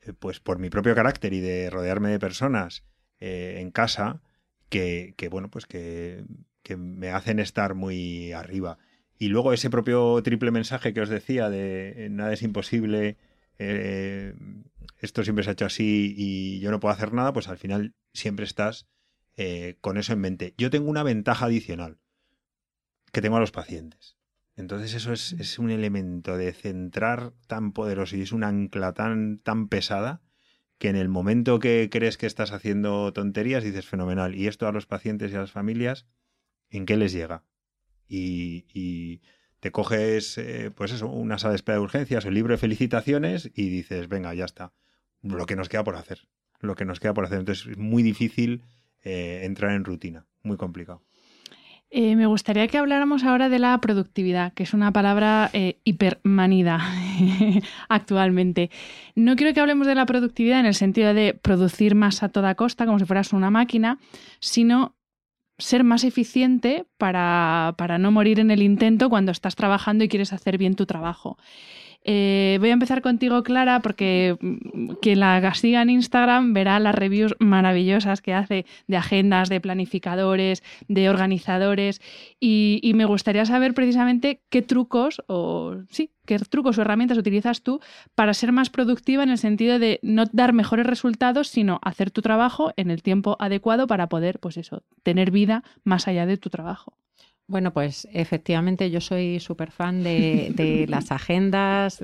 eh, 0.01 0.13
pues 0.17 0.39
por 0.39 0.59
mi 0.59 0.69
propio 0.69 0.95
carácter 0.95 1.33
y 1.33 1.39
de 1.39 1.69
rodearme 1.69 2.09
de 2.09 2.19
personas 2.19 2.83
eh, 3.19 3.57
en 3.59 3.71
casa 3.71 4.21
que, 4.69 5.13
que, 5.17 5.29
bueno, 5.29 5.49
pues 5.49 5.65
que, 5.67 6.25
que 6.63 6.75
me 6.77 7.09
hacen 7.09 7.39
estar 7.39 7.75
muy 7.75 8.31
arriba. 8.31 8.79
Y 9.19 9.27
luego 9.27 9.51
ese 9.51 9.69
propio 9.69 10.23
triple 10.23 10.49
mensaje 10.49 10.93
que 10.93 11.01
os 11.01 11.09
decía 11.09 11.49
de 11.49 12.05
eh, 12.05 12.09
nada 12.09 12.31
es 12.31 12.41
imposible, 12.41 13.17
eh, 13.59 14.33
esto 14.97 15.25
siempre 15.25 15.43
se 15.43 15.49
ha 15.49 15.53
hecho 15.53 15.65
así 15.65 16.15
y 16.17 16.59
yo 16.61 16.71
no 16.71 16.79
puedo 16.79 16.93
hacer 16.93 17.11
nada, 17.13 17.33
pues 17.33 17.49
al 17.49 17.57
final 17.57 17.93
siempre 18.13 18.45
estás 18.45 18.87
eh, 19.35 19.77
con 19.81 19.97
eso 19.97 20.13
en 20.13 20.21
mente. 20.21 20.53
Yo 20.57 20.69
tengo 20.69 20.89
una 20.89 21.03
ventaja 21.03 21.45
adicional 21.45 21.99
que 23.11 23.21
tengo 23.21 23.35
a 23.35 23.41
los 23.41 23.51
pacientes. 23.51 24.17
Entonces 24.55 24.93
eso 24.93 25.11
es, 25.11 25.33
es, 25.33 25.59
un 25.59 25.69
elemento 25.69 26.37
de 26.37 26.53
centrar 26.53 27.33
tan 27.47 27.73
poderoso 27.73 28.15
y 28.15 28.21
es 28.21 28.31
un 28.31 28.45
ancla 28.45 28.93
tan, 28.93 29.37
tan 29.39 29.67
pesada 29.67 30.21
que 30.77 30.87
en 30.87 30.95
el 30.95 31.09
momento 31.09 31.59
que 31.59 31.89
crees 31.91 32.17
que 32.17 32.25
estás 32.25 32.53
haciendo 32.53 33.11
tonterías 33.11 33.65
dices 33.65 33.85
fenomenal. 33.85 34.33
Y 34.35 34.47
esto 34.47 34.65
a 34.65 34.71
los 34.71 34.85
pacientes 34.85 35.31
y 35.31 35.35
a 35.35 35.39
las 35.39 35.51
familias, 35.51 36.07
¿en 36.69 36.85
qué 36.85 36.95
les 36.95 37.11
llega? 37.11 37.43
Y, 38.09 39.21
te 39.59 39.71
coges, 39.71 40.37
eh, 40.37 40.71
pues 40.73 40.93
eso, 40.93 41.07
una 41.07 41.37
sala 41.37 41.51
de 41.51 41.57
espera 41.57 41.77
de 41.77 41.83
urgencias 41.83 42.23
el 42.23 42.33
libro 42.33 42.53
de 42.53 42.57
felicitaciones 42.57 43.51
y 43.53 43.69
dices, 43.69 44.07
venga, 44.07 44.33
ya 44.33 44.45
está. 44.45 44.71
Lo 45.21 45.45
que 45.45 45.57
nos 45.57 45.67
queda 45.67 45.83
por 45.83 45.97
hacer. 45.97 46.27
Lo 46.61 46.75
que 46.75 46.85
nos 46.85 47.01
queda 47.01 47.13
por 47.13 47.25
hacer. 47.25 47.39
Entonces 47.39 47.67
es 47.67 47.77
muy 47.77 48.01
difícil 48.01 48.63
eh, 49.03 49.41
entrar 49.43 49.71
en 49.71 49.83
rutina. 49.83 50.25
Muy 50.43 50.55
complicado. 50.55 51.03
Eh, 51.91 52.15
me 52.15 52.25
gustaría 52.25 52.67
que 52.67 52.77
habláramos 52.77 53.25
ahora 53.25 53.49
de 53.49 53.59
la 53.59 53.77
productividad, 53.81 54.53
que 54.53 54.63
es 54.63 54.73
una 54.73 54.93
palabra 54.93 55.51
hipermanida 55.83 56.79
actualmente. 57.89 58.69
No 59.15 59.35
quiero 59.35 59.53
que 59.53 59.59
hablemos 59.59 59.87
de 59.87 59.95
la 59.95 60.05
productividad 60.05 60.61
en 60.61 60.67
el 60.67 60.75
sentido 60.75 61.13
de 61.13 61.33
producir 61.33 61.95
más 61.95 62.23
a 62.23 62.29
toda 62.29 62.55
costa, 62.55 62.85
como 62.85 62.99
si 62.99 63.05
fueras 63.05 63.33
una 63.33 63.49
máquina, 63.49 63.99
sino 64.39 64.98
ser 65.59 65.83
más 65.83 66.03
eficiente 66.03 66.85
para, 66.97 67.75
para, 67.77 67.97
no 67.97 68.11
morir 68.11 68.39
en 68.39 68.51
el 68.51 68.61
intento 68.61 69.09
cuando 69.09 69.31
estás 69.31 69.55
trabajando 69.55 70.03
y 70.03 70.09
quieres 70.09 70.33
hacer 70.33 70.57
bien 70.57 70.75
tu 70.75 70.85
trabajo. 70.85 71.37
Eh, 72.03 72.57
voy 72.59 72.69
a 72.69 72.73
empezar 72.73 73.01
contigo, 73.01 73.43
Clara, 73.43 73.81
porque 73.81 74.37
mm, 74.39 74.93
quien 75.01 75.19
la 75.19 75.53
siga 75.53 75.81
en 75.81 75.89
Instagram 75.89 76.53
verá 76.53 76.79
las 76.79 76.95
reviews 76.95 77.35
maravillosas 77.39 78.21
que 78.21 78.33
hace 78.33 78.65
de 78.87 78.97
agendas, 78.97 79.49
de 79.49 79.59
planificadores, 79.59 80.63
de 80.87 81.09
organizadores. 81.09 82.01
Y, 82.39 82.79
y 82.83 82.93
me 82.93 83.05
gustaría 83.05 83.45
saber 83.45 83.73
precisamente 83.73 84.41
qué 84.49 84.61
trucos 84.61 85.21
o 85.27 85.77
sí, 85.89 86.11
qué 86.25 86.39
trucos 86.39 86.77
o 86.77 86.81
herramientas 86.81 87.17
utilizas 87.17 87.63
tú 87.63 87.81
para 88.15 88.33
ser 88.33 88.51
más 88.53 88.69
productiva 88.69 89.23
en 89.23 89.29
el 89.29 89.37
sentido 89.37 89.77
de 89.77 89.99
no 90.01 90.25
dar 90.31 90.53
mejores 90.53 90.85
resultados, 90.85 91.49
sino 91.49 91.79
hacer 91.83 92.11
tu 92.11 92.21
trabajo 92.21 92.71
en 92.77 92.91
el 92.91 93.03
tiempo 93.03 93.35
adecuado 93.39 93.87
para 93.87 94.07
poder, 94.07 94.39
pues 94.39 94.57
eso, 94.57 94.83
tener 95.03 95.31
vida 95.31 95.63
más 95.83 96.07
allá 96.07 96.25
de 96.25 96.37
tu 96.37 96.49
trabajo. 96.49 96.97
Bueno, 97.49 97.73
pues 97.73 98.07
efectivamente 98.13 98.91
yo 98.91 99.01
soy 99.01 99.39
súper 99.39 99.71
fan 99.71 100.03
de, 100.03 100.85
las 100.87 101.11
agendas, 101.11 101.99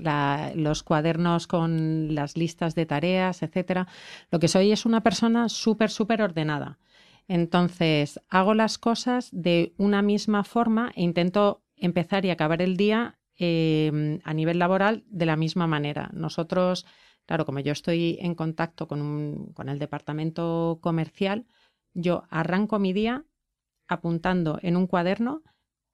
los 0.55 0.81
cuadernos 0.81 1.45
con 1.45 2.15
las 2.15 2.35
listas 2.35 2.73
de 2.73 2.87
tareas, 2.87 3.43
etcétera. 3.43 3.87
Lo 4.31 4.39
que 4.39 4.47
soy 4.47 4.71
es 4.71 4.87
una 4.87 5.01
persona 5.03 5.47
súper, 5.47 5.91
súper 5.91 6.23
ordenada. 6.23 6.79
Entonces, 7.27 8.19
hago 8.27 8.55
las 8.55 8.79
cosas 8.79 9.29
de 9.31 9.75
una 9.77 10.01
misma 10.01 10.43
forma 10.43 10.91
e 10.95 11.03
intento 11.03 11.61
empezar 11.75 12.25
y 12.25 12.31
acabar 12.31 12.63
el 12.63 12.75
día 12.75 13.19
em, 13.37 14.21
a 14.23 14.33
nivel 14.33 14.57
laboral 14.57 15.03
de 15.09 15.27
la 15.27 15.35
misma 15.35 15.67
manera. 15.67 16.09
Nosotros, 16.11 16.87
claro, 17.27 17.45
como 17.45 17.59
yo 17.59 17.71
estoy 17.71 18.17
en 18.19 18.33
contacto 18.33 18.87
con, 18.87 19.51
con 19.53 19.69
el 19.69 19.77
departamento 19.77 20.79
comercial, 20.81 21.45
yo 21.93 22.23
arranco 22.31 22.79
mi 22.79 22.93
día 22.93 23.25
apuntando 23.87 24.59
en 24.61 24.77
un 24.77 24.87
cuaderno 24.87 25.43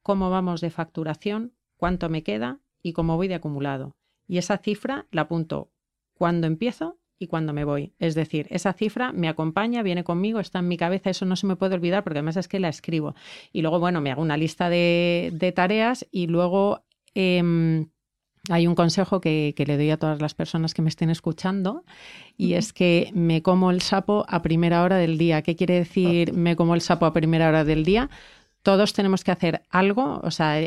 cómo 0.02 0.30
vamos 0.30 0.62
de 0.62 0.70
facturación, 0.70 1.54
cuánto 1.78 2.10
me 2.10 2.24
queda 2.24 2.60
y 2.82 2.94
cómo 2.94 3.18
voy 3.18 3.28
de 3.28 3.36
acumulado. 3.36 3.96
Y 4.28 4.38
esa 4.38 4.58
cifra 4.58 5.08
la 5.12 5.24
apunto 5.24 5.72
cuando 6.14 6.48
empiezo 6.48 7.00
y 7.20 7.28
cuando 7.28 7.54
me 7.54 7.66
voy. 7.66 7.94
Es 8.00 8.16
decir, 8.16 8.48
esa 8.50 8.74
cifra 8.74 9.12
me 9.12 9.30
acompaña, 9.30 9.84
viene 9.84 10.04
conmigo, 10.04 10.40
está 10.40 10.60
en 10.60 10.68
mi 10.68 10.78
cabeza, 10.78 11.12
eso 11.12 11.26
no 11.26 11.36
se 11.36 11.46
me 11.46 11.56
puede 11.56 11.76
olvidar 11.76 12.04
porque 12.04 12.20
además 12.20 12.38
es 12.38 12.48
que 12.48 12.60
la 12.60 12.70
escribo. 12.70 13.14
Y 13.52 13.62
luego, 13.62 13.80
bueno, 13.80 14.02
me 14.02 14.12
hago 14.12 14.22
una 14.22 14.38
lista 14.38 14.70
de, 14.70 15.54
tareas 15.56 16.08
y 16.12 16.28
luego 16.28 16.84
em, 17.14 17.90
hay 18.50 18.68
un 18.68 18.76
consejo 18.76 19.22
que, 19.22 19.54
le 19.58 19.78
doy 19.78 19.92
a 19.92 19.98
todas 19.98 20.22
las 20.22 20.34
personas 20.34 20.74
que 20.74 20.82
me 20.82 20.90
estén 20.90 21.10
escuchando 21.10 21.84
y 22.38 22.54
es 22.54 22.74
que 22.74 23.12
me 23.14 23.42
como 23.42 23.72
el 23.72 23.82
sapo 23.82 24.26
a 24.28 24.42
primera 24.42 24.84
hora 24.84 24.98
del 24.98 25.18
día. 25.18 25.42
¿Qué 25.44 25.56
quiere 25.56 25.76
decir 25.76 26.34
me 26.34 26.56
como 26.56 26.74
el 26.74 26.82
sapo 26.82 27.06
a 27.06 27.14
primera 27.14 27.48
hora 27.50 27.64
del 27.64 27.84
día? 27.84 28.10
Todos 28.64 28.94
tenemos 28.94 29.24
que 29.24 29.32
hacer 29.32 29.64
algo, 29.70 30.22
o 30.24 30.32
sea, 30.32 30.60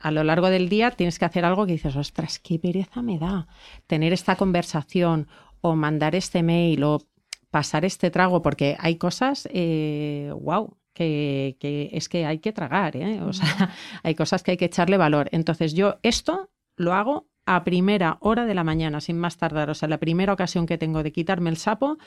a 0.00 0.10
lo 0.12 0.24
largo 0.24 0.48
del 0.48 0.68
día 0.68 0.92
tienes 0.92 1.18
que 1.18 1.24
hacer 1.24 1.44
algo 1.44 1.66
que 1.66 1.72
dices, 1.72 1.96
ostras, 1.96 2.38
qué 2.38 2.58
pereza 2.58 3.02
me 3.02 3.18
da 3.18 3.48
tener 3.88 4.12
esta 4.12 4.36
conversación 4.36 5.28
o 5.60 5.74
mandar 5.74 6.14
este 6.14 6.42
mail 6.42 6.84
o 6.84 7.02
pasar 7.50 7.84
este 7.84 8.10
trago, 8.10 8.42
porque 8.42 8.76
hay 8.78 8.96
cosas, 8.96 9.48
wow, 9.52 10.76
eh, 10.94 11.56
que, 11.58 11.88
es 11.92 12.08
que 12.08 12.26
hay 12.26 12.38
que 12.38 12.52
tragar, 12.52 12.96
¿eh? 12.96 13.20
o 13.22 13.32
sea, 13.32 13.70
hay 14.02 14.14
cosas 14.14 14.42
que 14.42 14.52
hay 14.52 14.56
que 14.56 14.66
echarle 14.66 14.96
valor. 14.96 15.28
Entonces 15.32 15.74
yo 15.74 15.96
esto 16.02 16.50
lo 16.76 16.94
hago 16.94 17.28
a 17.46 17.64
primera 17.64 18.18
hora 18.20 18.46
de 18.46 18.54
la 18.54 18.64
mañana, 18.64 19.00
sin 19.00 19.18
más 19.18 19.36
tardar. 19.36 19.70
O 19.70 19.74
sea, 19.74 19.88
la 19.88 19.98
primera 19.98 20.32
ocasión 20.32 20.66
que 20.66 20.78
tengo 20.78 21.02
de 21.02 21.12
quitarme 21.12 21.50
el 21.50 21.56
sapo, 21.56 21.98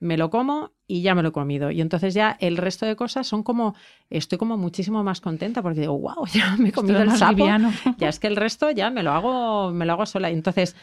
me 0.00 0.16
lo 0.16 0.30
como 0.30 0.72
y 0.86 1.02
ya 1.02 1.14
me 1.14 1.22
lo 1.22 1.28
he 1.28 1.32
comido. 1.32 1.70
Y 1.70 1.80
entonces 1.80 2.12
ya 2.12 2.36
el 2.40 2.56
resto 2.56 2.86
de 2.86 2.96
cosas 2.96 3.26
son 3.26 3.42
como, 3.42 3.74
estoy 4.10 4.36
como 4.36 4.58
muchísimo 4.58 5.02
más 5.04 5.20
contenta 5.20 5.62
porque 5.62 5.80
digo, 5.80 5.98
wow, 5.98 6.26
ya 6.32 6.56
me 6.56 6.70
he 6.70 6.72
comido 6.72 7.00
el 7.00 7.12
sapo. 7.12 7.46
Ya 7.98 8.08
es 8.08 8.18
que 8.18 8.26
el 8.26 8.36
resto 8.36 8.70
ya 8.70 8.90
me 8.90 9.02
lo 9.02 9.12
hago, 9.12 9.70
me 9.70 9.86
lo 9.86 9.92
hago 9.92 10.06
sola. 10.06 10.30
Entonces, 10.30 10.76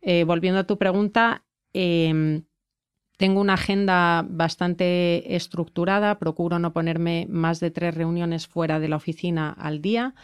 eh, 0.00 0.24
volviendo 0.24 0.60
a 0.60 0.64
tu 0.64 0.78
pregunta, 0.78 1.44
em, 1.72 2.44
tengo 3.16 3.40
una 3.40 3.54
agenda 3.54 4.24
bastante 4.28 5.34
estructurada, 5.34 6.20
procuro 6.20 6.60
no 6.60 6.72
ponerme 6.72 7.26
más 7.28 7.58
de 7.58 7.72
tres 7.72 7.94
reuniones 7.94 8.46
fuera 8.46 8.78
de 8.78 8.88
la 8.88 8.96
oficina 8.96 9.50
al 9.50 9.82
día. 9.82 10.14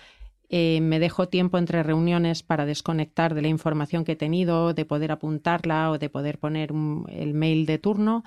Eh, 0.48 0.80
me 0.80 0.98
dejo 0.98 1.28
tiempo 1.28 1.58
entre 1.58 1.82
reuniones 1.82 2.42
para 2.42 2.66
desconectar 2.66 3.34
de 3.34 3.42
la 3.42 3.48
información 3.48 4.04
que 4.04 4.12
he 4.12 4.16
tenido, 4.16 4.74
de 4.74 4.84
poder 4.84 5.12
apuntarla 5.12 5.90
o 5.90 5.98
de 5.98 6.10
poder 6.10 6.38
poner 6.38 6.70
el 7.08 7.34
mail 7.34 7.66
de 7.66 7.78
turno. 7.78 8.24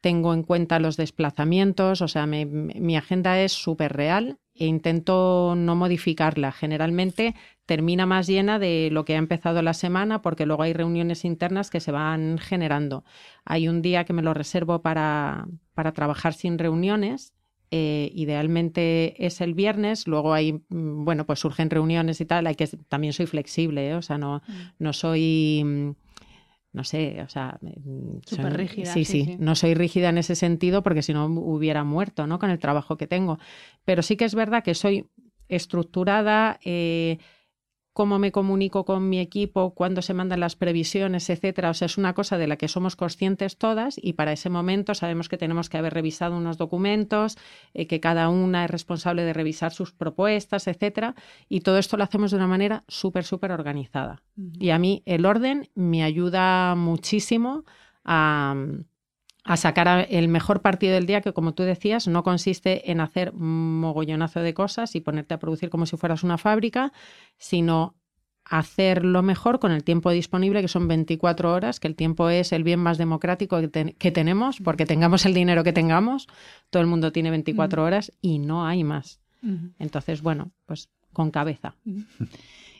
Tengo 0.00 0.34
en 0.34 0.42
cuenta 0.42 0.78
los 0.78 0.96
desplazamientos, 0.96 2.02
o 2.02 2.08
sea, 2.08 2.26
mi 2.26 2.96
agenda 2.96 3.40
es 3.40 3.52
súper 3.52 3.94
real 3.94 4.38
e 4.54 4.66
intento 4.66 5.54
no 5.56 5.74
modificarla. 5.74 6.52
Generalmente 6.52 7.34
termina 7.66 8.06
más 8.06 8.26
llena 8.26 8.58
de 8.58 8.90
lo 8.92 9.04
que 9.04 9.14
ha 9.14 9.18
empezado 9.18 9.62
la 9.62 9.74
semana 9.74 10.22
porque 10.22 10.46
luego 10.46 10.62
hay 10.62 10.72
reuniones 10.72 11.24
internas 11.24 11.70
que 11.70 11.80
se 11.80 11.90
van 11.92 12.38
generando. 12.38 13.04
Hay 13.44 13.68
un 13.68 13.82
día 13.82 14.04
que 14.04 14.12
me 14.12 14.22
lo 14.22 14.34
reservo 14.34 14.82
para, 14.82 15.48
para 15.74 15.92
trabajar 15.92 16.34
sin 16.34 16.58
reuniones 16.58 17.32
eh, 17.76 18.12
idealmente 18.14 19.26
es 19.26 19.40
el 19.40 19.52
viernes, 19.52 20.06
luego 20.06 20.32
hay, 20.32 20.52
mm, 20.52 21.04
bueno, 21.04 21.26
pues 21.26 21.40
surgen 21.40 21.70
reuniones 21.70 22.20
y 22.20 22.24
tal, 22.24 22.46
hay 22.46 22.54
que, 22.54 22.68
también 22.88 23.12
soy 23.12 23.26
flexible, 23.26 23.88
¿eh? 23.88 23.94
o 23.96 24.02
sea, 24.02 24.16
no, 24.16 24.42
mm. 24.46 24.52
no 24.78 24.92
soy, 24.92 25.62
mm, 25.64 25.94
no 26.72 26.84
sé, 26.84 27.20
o 27.20 27.28
sea... 27.28 27.58
Súper 28.26 28.56
rígida. 28.56 28.92
Sí, 28.92 29.04
sí, 29.04 29.34
no 29.40 29.56
soy 29.56 29.74
rígida 29.74 30.10
en 30.10 30.18
ese 30.18 30.36
sentido 30.36 30.84
porque 30.84 31.02
si 31.02 31.12
no 31.12 31.26
hubiera 31.26 31.82
muerto, 31.82 32.28
¿no? 32.28 32.38
Con 32.38 32.50
el 32.50 32.60
trabajo 32.60 32.96
que 32.96 33.08
tengo. 33.08 33.40
Pero 33.84 34.02
sí 34.02 34.16
que 34.16 34.24
es 34.24 34.36
verdad 34.36 34.62
que 34.62 34.74
soy 34.74 35.08
estructurada, 35.48 36.60
eh, 36.64 37.18
cómo 37.94 38.18
me 38.18 38.32
comunico 38.32 38.84
con 38.84 39.08
mi 39.08 39.20
equipo, 39.20 39.72
cuándo 39.72 40.02
se 40.02 40.14
mandan 40.14 40.40
las 40.40 40.56
previsiones, 40.56 41.30
etcétera. 41.30 41.70
O 41.70 41.74
sea, 41.74 41.86
es 41.86 41.96
una 41.96 42.12
cosa 42.12 42.36
de 42.36 42.48
la 42.48 42.56
que 42.56 42.68
somos 42.68 42.96
conscientes 42.96 43.56
todas 43.56 43.94
y 43.96 44.14
para 44.14 44.32
ese 44.32 44.50
momento 44.50 44.94
sabemos 44.94 45.28
que 45.28 45.38
tenemos 45.38 45.70
que 45.70 45.78
haber 45.78 45.94
revisado 45.94 46.36
unos 46.36 46.58
documentos, 46.58 47.38
eh, 47.72 47.86
que 47.86 48.00
cada 48.00 48.28
una 48.28 48.64
es 48.64 48.70
responsable 48.70 49.22
de 49.22 49.32
revisar 49.32 49.72
sus 49.72 49.92
propuestas, 49.92 50.66
etcétera. 50.66 51.14
Y 51.48 51.60
todo 51.60 51.78
esto 51.78 51.96
lo 51.96 52.04
hacemos 52.04 52.32
de 52.32 52.36
una 52.36 52.48
manera 52.48 52.84
súper, 52.88 53.24
súper 53.24 53.52
organizada. 53.52 54.22
Y 54.36 54.70
a 54.70 54.78
mí 54.78 55.02
el 55.06 55.24
orden 55.24 55.70
me 55.76 56.02
ayuda 56.02 56.74
muchísimo 56.74 57.64
a 58.04 58.56
a 59.44 59.56
sacar 59.58 60.06
el 60.10 60.28
mejor 60.28 60.62
partido 60.62 60.94
del 60.94 61.06
día, 61.06 61.20
que 61.20 61.34
como 61.34 61.52
tú 61.52 61.62
decías, 61.62 62.08
no 62.08 62.22
consiste 62.22 62.90
en 62.90 63.00
hacer 63.00 63.32
un 63.34 63.78
mogollonazo 63.78 64.40
de 64.40 64.54
cosas 64.54 64.94
y 64.94 65.00
ponerte 65.00 65.34
a 65.34 65.38
producir 65.38 65.68
como 65.68 65.84
si 65.84 65.98
fueras 65.98 66.22
una 66.22 66.38
fábrica, 66.38 66.92
sino 67.36 67.94
hacer 68.46 69.04
lo 69.04 69.22
mejor 69.22 69.58
con 69.58 69.72
el 69.72 69.84
tiempo 69.84 70.10
disponible, 70.10 70.62
que 70.62 70.68
son 70.68 70.88
24 70.88 71.52
horas, 71.52 71.78
que 71.78 71.88
el 71.88 71.94
tiempo 71.94 72.28
es 72.30 72.52
el 72.52 72.64
bien 72.64 72.80
más 72.80 72.98
democrático 72.98 73.60
que, 73.60 74.10
tenemos, 74.10 74.60
porque 74.60 74.86
tengamos 74.86 75.24
el 75.26 75.34
dinero 75.34 75.64
que 75.64 75.72
tengamos, 75.72 76.26
todo 76.70 76.82
el 76.82 76.88
mundo 76.88 77.12
tiene 77.12 77.30
24 77.30 77.84
horas 77.84 78.12
y 78.20 78.38
no 78.38 78.66
hay 78.66 78.84
más. 78.84 79.20
Entonces, 79.78 80.22
bueno, 80.22 80.52
pues 80.64 80.88
con 81.12 81.30
cabeza. 81.30 81.76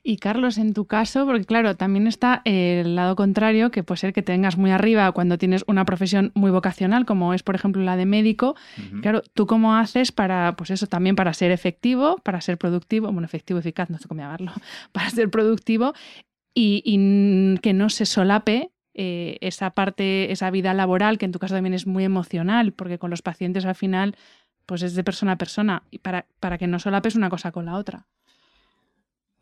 Y 0.07 0.19
Carlos, 0.19 0.59
en 0.59 0.75
tu 0.75 0.85
caso, 0.85 1.25
porque 1.25 1.47
claro, 1.47 1.77
también 1.77 2.07
está 2.07 2.43
el 2.45 2.95
lado 2.95 3.17
contrario, 3.17 3.71
que 3.71 3.83
puede 3.83 4.01
ser 4.01 4.13
que 4.13 4.21
tengas 4.21 4.59
muy 4.59 4.71
arriba 4.71 5.11
cuando 5.13 5.39
tienes 5.39 5.65
una 5.67 5.87
profesión 5.87 6.31
muy 6.35 6.51
vocacional, 6.51 7.07
como 7.07 7.33
es, 7.33 7.43
por 7.43 7.55
ejemplo, 7.55 7.83
la 7.83 7.97
de 7.97 8.05
médico. 8.05 8.55
Claro, 9.01 9.23
¿tú 9.33 9.47
cómo 9.47 9.77
haces 9.77 10.13
para, 10.13 10.57
pues 10.57 10.71
eso, 10.71 10.87
también 10.89 11.17
para 11.17 11.33
ser 11.33 11.51
efectivo, 11.53 12.19
para 12.19 12.43
ser 12.43 12.59
productivo, 12.59 13.11
bueno, 13.11 13.25
efectivo, 13.25 13.59
eficaz, 13.59 13.89
no 13.89 13.97
sé 13.97 14.07
cómo 14.07 14.21
llamarlo, 14.21 14.53
para 14.93 15.09
ser 15.09 15.31
productivo 15.31 15.95
y, 16.55 17.59
que 17.63 17.73
no 17.73 17.89
se 17.89 18.05
solape 18.05 18.73
eh, 18.93 19.39
esa 19.41 19.71
parte, 19.71 20.31
esa 20.31 20.51
vida 20.51 20.75
laboral, 20.75 21.17
que 21.17 21.25
en 21.25 21.33
tu 21.33 21.39
caso 21.39 21.55
también 21.55 21.73
es 21.73 21.87
muy 21.87 22.05
emocional, 22.05 22.73
porque 22.73 22.99
con 22.99 23.09
los 23.09 23.23
pacientes 23.23 23.65
al 23.65 23.75
final, 23.75 24.17
pues 24.67 24.83
es 24.83 24.95
de 24.95 25.03
persona 25.03 25.33
a 25.33 25.39
persona, 25.39 25.83
y 25.91 26.01
para, 26.01 26.27
para 26.41 26.59
que 26.59 26.67
no 26.67 26.79
solapes 26.79 27.17
una 27.17 27.31
cosa 27.31 27.53
con 27.53 27.65
la 27.65 27.77
otra. 27.77 28.07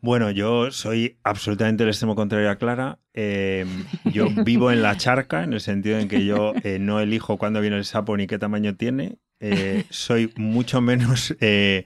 Bueno, 0.03 0.31
yo 0.31 0.69
soy 0.69 1.17
absolutamente 1.23 1.83
el 1.83 1.89
extremo 1.89 2.13
contrario 2.13 2.49
a 2.51 2.57
Clara. 2.57 2.99
Em, 3.13 3.85
yo 4.11 4.27
vivo 4.43 4.69
en 4.69 4.81
la 4.81 4.97
charca, 4.97 5.45
en 5.45 5.53
el 5.53 5.61
sentido 5.61 5.97
en 5.97 6.09
que 6.09 6.25
yo 6.25 6.51
eh, 6.65 6.77
no 6.77 6.99
elijo 6.99 7.37
cuándo 7.37 7.61
viene 7.61 7.77
el 7.77 7.85
sapo 7.85 8.17
ni 8.17 8.27
qué 8.27 8.37
tamaño 8.37 8.75
tiene. 8.75 9.19
Eh, 9.39 9.85
soy 9.91 10.33
mucho 10.35 10.81
menos 10.81 11.33
eh, 11.39 11.85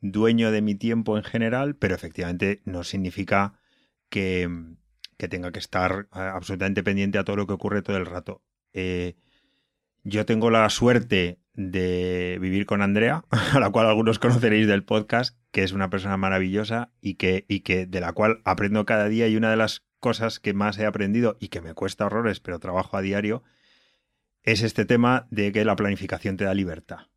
dueño 0.00 0.50
de 0.52 0.62
mi 0.62 0.74
tiempo 0.74 1.18
en 1.18 1.22
general, 1.22 1.76
pero 1.76 1.94
efectivamente 1.94 2.62
no 2.64 2.82
significa 2.82 3.60
que, 4.08 4.48
que, 5.18 5.28
tenga 5.28 5.52
que 5.52 5.58
estar 5.58 6.08
absolutamente 6.12 6.82
pendiente 6.82 7.18
a 7.18 7.24
todo 7.24 7.36
lo 7.36 7.46
que 7.46 7.52
ocurre 7.52 7.82
todo 7.82 7.98
el 7.98 8.06
rato. 8.06 8.42
yo 10.02 10.24
tengo 10.24 10.50
la 10.50 10.70
suerte 10.70 11.39
de 11.60 12.38
vivir 12.40 12.66
con 12.66 12.82
Andrea, 12.82 13.24
a 13.52 13.60
la 13.60 13.70
cual 13.70 13.86
algunos 13.86 14.18
conoceréis 14.18 14.66
del 14.66 14.84
podcast, 14.84 15.36
que 15.50 15.62
es 15.62 15.72
una 15.72 15.90
persona 15.90 16.16
maravillosa 16.16 16.92
y 17.00 17.14
que, 17.14 17.44
y 17.48 17.60
que 17.60 17.86
de 17.86 18.00
la 18.00 18.12
cual 18.12 18.40
aprendo 18.44 18.86
cada 18.86 19.08
día. 19.08 19.28
Y 19.28 19.36
una 19.36 19.50
de 19.50 19.56
las 19.56 19.84
cosas 19.98 20.40
que 20.40 20.54
más 20.54 20.78
he 20.78 20.86
aprendido 20.86 21.36
y 21.40 21.48
que 21.48 21.60
me 21.60 21.74
cuesta 21.74 22.06
horrores, 22.06 22.40
pero 22.40 22.58
trabajo 22.58 22.96
a 22.96 23.02
diario, 23.02 23.42
es 24.42 24.62
este 24.62 24.84
tema 24.84 25.26
de 25.30 25.52
que 25.52 25.64
la 25.64 25.76
planificación 25.76 26.36
te 26.36 26.44
da 26.44 26.54
libertad 26.54 27.10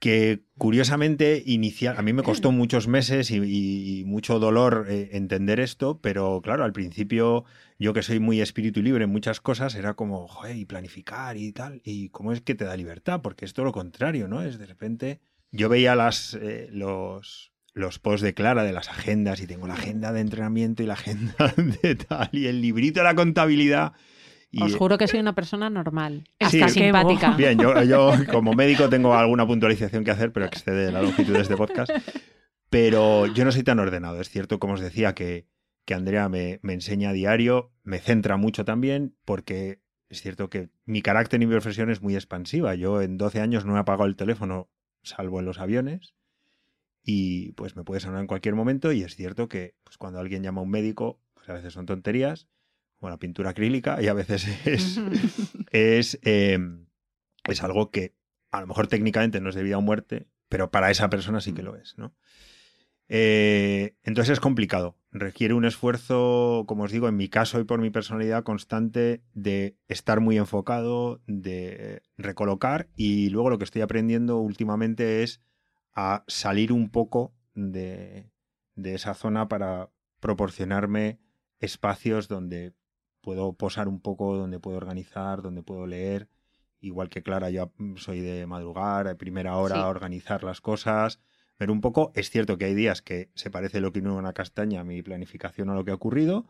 que 0.00 0.40
curiosamente 0.56 1.42
inicial, 1.44 1.96
a 1.98 2.02
mí 2.02 2.14
me 2.14 2.22
costó 2.22 2.52
muchos 2.52 2.88
meses 2.88 3.30
y, 3.30 4.02
mucho 4.06 4.38
dolor 4.38 4.86
eh, 4.88 5.10
entender 5.12 5.60
esto, 5.60 6.00
pero 6.00 6.40
claro, 6.42 6.64
al 6.64 6.72
principio 6.72 7.44
yo 7.78 7.92
que 7.92 8.02
soy 8.02 8.18
muy 8.18 8.40
espíritu 8.40 8.82
libre 8.82 9.04
en 9.04 9.10
muchas 9.10 9.42
cosas, 9.42 9.74
era 9.74 9.94
como, 9.94 10.26
joder, 10.26 10.56
y 10.56 10.64
planificar 10.64 11.36
y 11.36 11.52
tal, 11.52 11.82
y 11.84 12.08
cómo 12.08 12.32
es 12.32 12.40
que 12.40 12.54
te 12.54 12.64
da 12.64 12.78
libertad, 12.78 13.20
porque 13.20 13.44
es 13.44 13.52
todo 13.52 13.66
lo 13.66 13.72
contrario, 13.72 14.26
¿no? 14.26 14.42
Es 14.42 14.58
de 14.58 14.66
repente, 14.66 15.20
yo 15.52 15.68
veía 15.68 15.94
las, 15.94 16.32
eh, 16.40 16.68
los, 16.72 17.52
los 17.74 17.98
posts 17.98 18.22
de 18.22 18.32
Clara 18.32 18.64
de 18.64 18.72
las 18.72 18.88
agendas 18.88 19.42
y 19.42 19.46
tengo 19.46 19.66
la 19.66 19.74
agenda 19.74 20.12
de 20.12 20.20
entrenamiento 20.20 20.82
y 20.82 20.86
la 20.86 20.94
agenda 20.94 21.54
de 21.82 21.94
tal, 21.94 22.30
y 22.32 22.46
el 22.46 22.62
librito 22.62 23.00
de 23.00 23.04
la 23.04 23.14
contabilidad 23.14 23.92
os 24.58 24.74
juro 24.74 24.98
que 24.98 25.06
soy 25.06 25.20
una 25.20 25.34
persona 25.34 25.70
normal, 25.70 26.24
hasta 26.38 26.68
simpática. 26.68 27.36
Bien, 27.36 27.58
yo, 27.58 28.12
como 28.30 28.52
médico 28.52 28.88
tengo 28.88 29.14
alguna 29.14 29.46
puntualización 29.46 30.04
que 30.04 30.10
hacer, 30.10 30.32
pero 30.32 30.46
excede 30.46 30.90
la 30.90 31.02
longitud 31.02 31.32
de 31.32 31.40
este 31.40 31.56
podcast. 31.56 31.90
Pero 32.68 33.26
yo 33.26 33.44
no 33.44 33.52
soy 33.52 33.62
tan 33.62 33.78
ordenado. 33.78 34.20
Es 34.20 34.28
cierto, 34.30 34.58
como 34.58 34.74
os 34.74 34.80
decía, 34.80 35.14
que, 35.14 35.46
que 35.84 35.94
Andrea 35.94 36.28
me, 36.28 36.60
me 36.62 36.72
enseña 36.72 37.10
a 37.10 37.12
diario, 37.12 37.72
me 37.82 37.98
centra 37.98 38.36
mucho 38.36 38.64
también, 38.64 39.16
porque 39.24 39.80
es 40.08 40.22
cierto 40.22 40.50
que 40.50 40.70
mi 40.84 41.02
carácter 41.02 41.40
y 41.42 41.46
mi 41.46 41.52
profesión 41.52 41.90
es 41.90 42.02
muy 42.02 42.14
expansiva. 42.14 42.74
Yo 42.74 43.02
en 43.02 43.18
12 43.18 43.40
años 43.40 43.64
no 43.64 43.76
he 43.76 43.80
apagado 43.80 44.06
el 44.06 44.16
teléfono, 44.16 44.68
salvo 45.02 45.40
en 45.40 45.46
los 45.46 45.58
aviones, 45.58 46.14
y 47.02 47.52
pues 47.52 47.76
me 47.76 47.84
puede 47.84 48.00
sonar 48.00 48.20
en 48.20 48.26
cualquier 48.26 48.54
momento. 48.54 48.92
Y 48.92 49.02
es 49.02 49.16
cierto 49.16 49.48
que 49.48 49.74
pues, 49.84 49.98
cuando 49.98 50.18
alguien 50.20 50.42
llama 50.42 50.60
a 50.60 50.64
un 50.64 50.70
médico, 50.70 51.20
pues 51.34 51.48
a 51.48 51.54
veces 51.54 51.72
son 51.72 51.86
tonterías, 51.86 52.48
bueno, 53.00 53.18
pintura 53.18 53.50
acrílica 53.50 54.00
y 54.02 54.08
a 54.08 54.14
veces 54.14 54.46
es, 54.66 55.00
es, 55.72 56.18
em, 56.22 56.86
es 57.44 57.62
algo 57.62 57.90
que 57.90 58.14
a 58.50 58.60
lo 58.60 58.66
mejor 58.66 58.86
técnicamente 58.86 59.40
no 59.40 59.48
es 59.48 59.54
de 59.54 59.62
vida 59.62 59.78
o 59.78 59.82
muerte, 59.82 60.28
pero 60.48 60.70
para 60.70 60.90
esa 60.90 61.08
persona 61.08 61.40
sí 61.40 61.52
que 61.52 61.62
lo 61.62 61.76
es, 61.76 61.96
¿no? 61.96 62.14
Eh, 63.12 63.96
entonces 64.04 64.34
es 64.34 64.40
complicado. 64.40 64.96
Requiere 65.10 65.54
un 65.54 65.64
esfuerzo, 65.64 66.64
como 66.68 66.84
os 66.84 66.92
digo, 66.92 67.08
en 67.08 67.16
mi 67.16 67.28
caso 67.28 67.58
y 67.58 67.64
por 67.64 67.80
mi 67.80 67.90
personalidad 67.90 68.44
constante, 68.44 69.24
de 69.34 69.76
estar 69.88 70.20
muy 70.20 70.38
enfocado, 70.38 71.20
de 71.26 72.02
recolocar 72.16 72.88
y 72.94 73.28
luego 73.30 73.50
lo 73.50 73.58
que 73.58 73.64
estoy 73.64 73.82
aprendiendo 73.82 74.38
últimamente 74.38 75.24
es 75.24 75.42
a 75.92 76.22
salir 76.28 76.72
un 76.72 76.88
poco 76.90 77.34
de, 77.54 78.30
de 78.76 78.94
esa 78.94 79.14
zona 79.14 79.48
para 79.48 79.90
proporcionarme 80.20 81.18
espacios 81.58 82.28
donde 82.28 82.74
puedo 83.20 83.52
posar 83.52 83.88
un 83.88 84.00
poco 84.00 84.36
donde 84.36 84.60
puedo 84.60 84.76
organizar, 84.76 85.42
donde 85.42 85.62
puedo 85.62 85.86
leer. 85.86 86.28
Igual 86.80 87.10
que 87.10 87.22
Clara, 87.22 87.50
yo 87.50 87.72
soy 87.96 88.20
de 88.20 88.46
madrugar, 88.46 89.06
a 89.06 89.14
primera 89.14 89.56
hora, 89.56 89.86
organizar 89.86 90.44
las 90.44 90.60
cosas. 90.60 91.20
Pero 91.56 91.72
un 91.72 91.82
poco, 91.82 92.10
es 92.14 92.30
cierto 92.30 92.56
que 92.56 92.64
hay 92.64 92.74
días 92.74 93.02
que 93.02 93.30
se 93.34 93.50
parece 93.50 93.80
lo 93.80 93.92
que 93.92 94.00
no 94.00 94.16
una 94.16 94.32
castaña, 94.32 94.82
mi 94.82 95.02
planificación 95.02 95.68
a 95.68 95.74
lo 95.74 95.84
que 95.84 95.90
ha 95.90 95.94
ocurrido, 95.94 96.46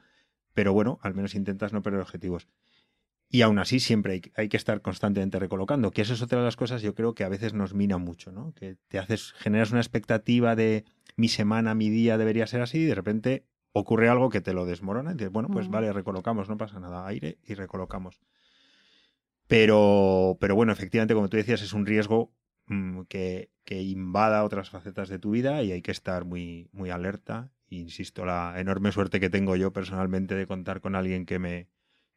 pero 0.54 0.72
bueno, 0.72 1.00
al 1.02 1.14
menos 1.14 1.34
intentas 1.34 1.72
no 1.72 1.82
perder 1.82 2.00
objetivos. 2.00 2.46
Y 3.28 3.42
aún 3.42 3.58
así 3.58 3.80
siempre 3.80 4.14
hay, 4.14 4.22
hay, 4.36 4.48
que 4.48 4.56
estar 4.56 4.82
constantemente 4.82 5.38
recolocando, 5.40 5.90
que 5.90 6.02
eso 6.02 6.14
es 6.14 6.22
otra 6.22 6.38
de 6.38 6.44
las 6.44 6.56
cosas 6.56 6.82
yo 6.82 6.94
creo 6.94 7.14
que 7.14 7.24
a 7.24 7.28
veces 7.28 7.54
nos 7.54 7.74
mina 7.74 7.98
mucho, 7.98 8.30
¿no? 8.30 8.52
Que 8.54 8.76
te 8.88 8.98
haces, 8.98 9.32
generas 9.32 9.72
una 9.72 9.80
expectativa 9.80 10.54
de 10.54 10.84
mi 11.16 11.28
semana, 11.28 11.74
mi 11.74 11.90
día 11.90 12.16
debería 12.18 12.46
ser 12.46 12.60
así 12.60 12.78
y 12.78 12.86
de 12.86 12.94
repente 12.94 13.44
ocurre 13.72 14.08
algo 14.08 14.30
que 14.30 14.40
te 14.40 14.52
lo 14.52 14.66
desmorona 14.66 15.12
y 15.12 15.14
dices, 15.14 15.30
bueno, 15.30 15.48
pues 15.48 15.68
vale, 15.68 15.92
recolocamos, 15.92 16.48
no 16.48 16.56
pasa 16.56 16.80
nada, 16.80 17.06
aire 17.06 17.38
y 17.44 17.54
recolocamos. 17.54 18.20
Pero, 19.46 20.38
pero 20.40 20.54
bueno, 20.54 20.72
efectivamente, 20.72 21.14
como 21.14 21.28
tú 21.28 21.36
decías, 21.36 21.62
es 21.62 21.72
un 21.72 21.86
riesgo 21.86 22.32
mm, 22.66 23.02
que, 23.08 23.50
que, 23.64 23.82
invada 23.82 24.44
otras 24.44 24.70
facetas 24.70 25.08
de 25.08 25.18
tu 25.18 25.32
vida 25.32 25.62
y 25.62 25.72
hay 25.72 25.82
que 25.82 25.90
estar 25.90 26.24
muy, 26.24 26.68
muy 26.72 26.90
alerta. 26.90 27.50
Insisto, 27.68 28.24
la 28.24 28.54
enorme 28.58 28.92
suerte 28.92 29.18
que 29.18 29.30
tengo 29.30 29.56
yo 29.56 29.72
personalmente 29.72 30.36
de 30.36 30.46
contar 30.46 30.80
con 30.80 30.94
alguien 30.94 31.26
que 31.26 31.38
me, 31.38 31.68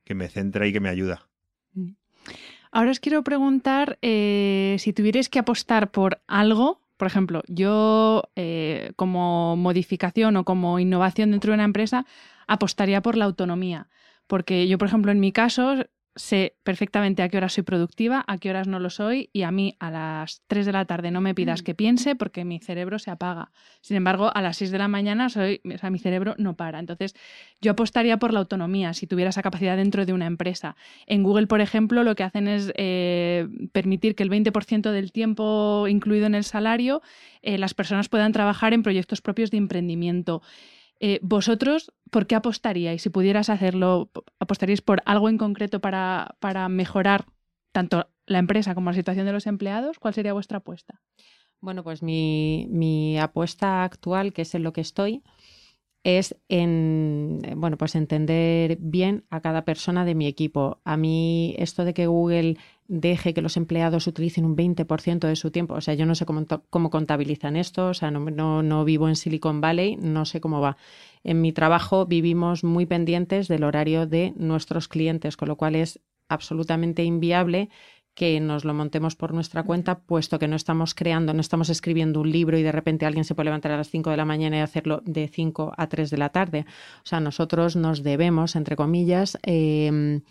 que 0.03 0.13
me 0.13 0.29
centra 0.29 0.67
y 0.67 0.73
que 0.73 0.79
me 0.79 0.89
ayuda. 0.89 1.27
Mm. 1.73 1.93
Ahora 2.71 2.91
os 2.91 2.99
quiero 2.99 3.23
preguntar 3.23 3.99
eh, 4.01 4.77
si 4.79 4.93
tuvierais 4.93 5.29
que 5.29 5.39
apostar 5.39 5.91
por 5.91 6.21
algo, 6.27 6.81
por 7.03 7.07
ejemplo, 7.07 7.43
yo 7.49 8.31
eh, 8.37 8.93
como 8.95 9.57
modificación 9.57 10.37
o 10.37 10.45
como 10.45 10.79
innovación 10.79 11.31
dentro 11.31 11.51
de 11.51 11.55
una 11.55 11.65
empresa 11.65 12.05
apostaría 12.47 13.01
por 13.01 13.17
la 13.17 13.25
autonomía. 13.25 13.89
Porque 14.25 14.69
yo, 14.69 14.77
por 14.77 14.87
ejemplo, 14.87 15.11
en 15.11 15.19
mi 15.19 15.33
caso, 15.33 15.83
sé 16.15 16.55
perfectamente 16.63 17.23
a 17.23 17.29
qué 17.29 17.37
horas 17.37 17.53
soy 17.53 17.63
productiva, 17.63 18.23
a 18.27 18.37
qué 18.37 18.49
horas 18.49 18.67
no 18.67 18.79
lo 18.79 18.89
soy 18.89 19.29
y 19.33 19.41
a 19.43 19.51
mí 19.51 19.75
a 19.79 19.89
las 19.89 20.43
3 20.47 20.65
de 20.65 20.71
la 20.71 20.85
tarde 20.85 21.11
no 21.11 21.21
me 21.21 21.33
pidas 21.33 21.61
mm. 21.61 21.65
que 21.65 21.75
piense 21.75 22.15
porque 22.15 22.45
mi 22.45 22.59
cerebro 22.59 22.99
se 22.99 23.09
apaga. 23.09 23.51
Sin 23.81 23.97
embargo, 23.97 24.31
a 24.33 24.41
las 24.41 24.57
6 24.57 24.71
de 24.71 24.77
la 24.77 24.87
mañana 24.87 25.29
soy, 25.29 25.61
o 25.73 25.77
sea, 25.77 25.89
mi 25.89 25.99
cerebro 25.99 26.35
no 26.37 26.55
para. 26.55 26.79
Entonces, 26.79 27.15
yo 27.61 27.71
apostaría 27.71 28.17
por 28.17 28.33
la 28.33 28.39
autonomía 28.39 28.93
si 28.93 29.07
tuviera 29.07 29.29
esa 29.29 29.41
capacidad 29.41 29.75
dentro 29.75 30.05
de 30.05 30.13
una 30.13 30.27
empresa. 30.27 30.75
En 31.07 31.23
Google, 31.23 31.47
por 31.47 31.61
ejemplo, 31.61 32.03
lo 32.03 32.15
que 32.15 32.23
hacen 32.23 32.47
es 32.47 32.71
eh, 32.75 33.47
permitir 33.71 34.15
que 34.15 34.23
el 34.23 34.29
20% 34.29 34.91
del 34.91 35.11
tiempo 35.11 35.87
incluido 35.87 36.27
en 36.27 36.35
el 36.35 36.43
salario 36.43 37.01
eh, 37.41 37.57
las 37.57 37.73
personas 37.73 38.07
puedan 38.09 38.31
trabajar 38.31 38.73
en 38.73 38.83
proyectos 38.83 39.21
propios 39.21 39.51
de 39.51 39.57
emprendimiento. 39.57 40.41
Eh, 41.05 41.19
¿Vosotros 41.21 41.91
por 42.11 42.27
qué 42.27 42.35
apostaríais? 42.35 43.01
Si 43.01 43.09
pudieras 43.09 43.49
hacerlo, 43.49 44.09
¿apostaríais 44.39 44.81
por 44.81 45.01
algo 45.05 45.27
en 45.27 45.37
concreto 45.37 45.81
para, 45.81 46.37
para 46.39 46.69
mejorar 46.69 47.25
tanto 47.73 48.07
la 48.25 48.39
empresa 48.39 48.73
como 48.73 48.89
la 48.89 48.95
situación 48.95 49.25
de 49.25 49.33
los 49.33 49.45
empleados? 49.45 49.99
¿Cuál 49.99 50.13
sería 50.13 50.31
vuestra 50.31 50.59
apuesta? 50.59 51.01
Bueno, 51.59 51.83
pues 51.83 52.03
mi, 52.03 52.67
mi 52.69 53.19
apuesta 53.19 53.83
actual, 53.83 54.31
que 54.31 54.43
es 54.43 54.55
en 54.55 54.63
lo 54.63 54.71
que 54.71 54.79
estoy, 54.79 55.23
es 56.03 56.35
en 56.49 57.41
bueno, 57.55 57.77
pues 57.77 57.95
entender 57.95 58.77
bien 58.79 59.25
a 59.29 59.41
cada 59.41 59.63
persona 59.65 60.05
de 60.05 60.15
mi 60.15 60.27
equipo. 60.27 60.79
A 60.83 60.97
mí 60.97 61.55
esto 61.57 61.85
de 61.85 61.93
que 61.93 62.07
Google 62.07 62.57
deje 62.87 63.33
que 63.33 63.41
los 63.41 63.57
empleados 63.57 64.07
utilicen 64.07 64.45
un 64.45 64.55
20% 64.55 65.27
de 65.27 65.35
su 65.35 65.51
tiempo, 65.51 65.75
o 65.75 65.81
sea, 65.81 65.93
yo 65.93 66.05
no 66.05 66.15
sé 66.15 66.25
cómo, 66.25 66.45
cómo 66.69 66.89
contabilizan 66.89 67.55
esto, 67.55 67.87
o 67.87 67.93
sea, 67.93 68.11
no, 68.11 68.19
no, 68.19 68.61
no, 68.61 68.83
vivo 68.83 69.07
en 69.07 69.15
Silicon 69.15 69.61
Valley, 69.61 69.95
no 69.95 70.25
sé 70.25 70.41
cómo 70.41 70.59
va. 70.59 70.77
En 71.23 71.41
mi 71.41 71.53
trabajo 71.53 72.05
vivimos 72.05 72.63
muy 72.63 72.85
pendientes 72.85 73.47
del 73.47 73.63
horario 73.63 74.05
de 74.05 74.33
nuestros 74.35 74.87
clientes, 74.89 75.37
con 75.37 75.47
lo 75.47 75.55
cual 75.55 75.75
es 75.75 76.01
absolutamente 76.27 77.03
inviable 77.03 77.69
que 78.15 78.39
nos 78.39 78.63
lo 78.63 78.73
montemos 78.73 79.15
por 79.15 79.33
nuestra 79.33 79.63
cuenta, 79.63 79.99
puesto 79.99 80.39
que 80.39 80.47
no 80.47 80.55
estamos 80.55 80.93
creando, 80.93 81.33
no 81.33 81.41
estamos 81.41 81.69
escribiendo 81.69 82.21
un 82.21 82.31
libro 82.31 82.57
y 82.57 82.63
de 82.63 82.71
repente 82.71 83.05
alguien 83.05 83.25
se 83.25 83.33
puede 83.33 83.45
levantar 83.45 83.71
a 83.71 83.77
las 83.77 83.89
5 83.89 84.11
de 84.11 84.17
la 84.17 84.25
mañana 84.25 84.57
y 84.57 84.59
hacerlo 84.61 85.01
de 85.05 85.27
5 85.27 85.73
a 85.75 85.87
3 85.87 86.09
de 86.09 86.17
la 86.17 86.29
tarde. 86.29 86.65
O 87.03 87.05
sea, 87.05 87.19
nosotros 87.19 87.75
nos 87.75 88.03
debemos, 88.03 88.55
entre 88.55 88.75
comillas, 88.75 89.37
em, 89.43 90.21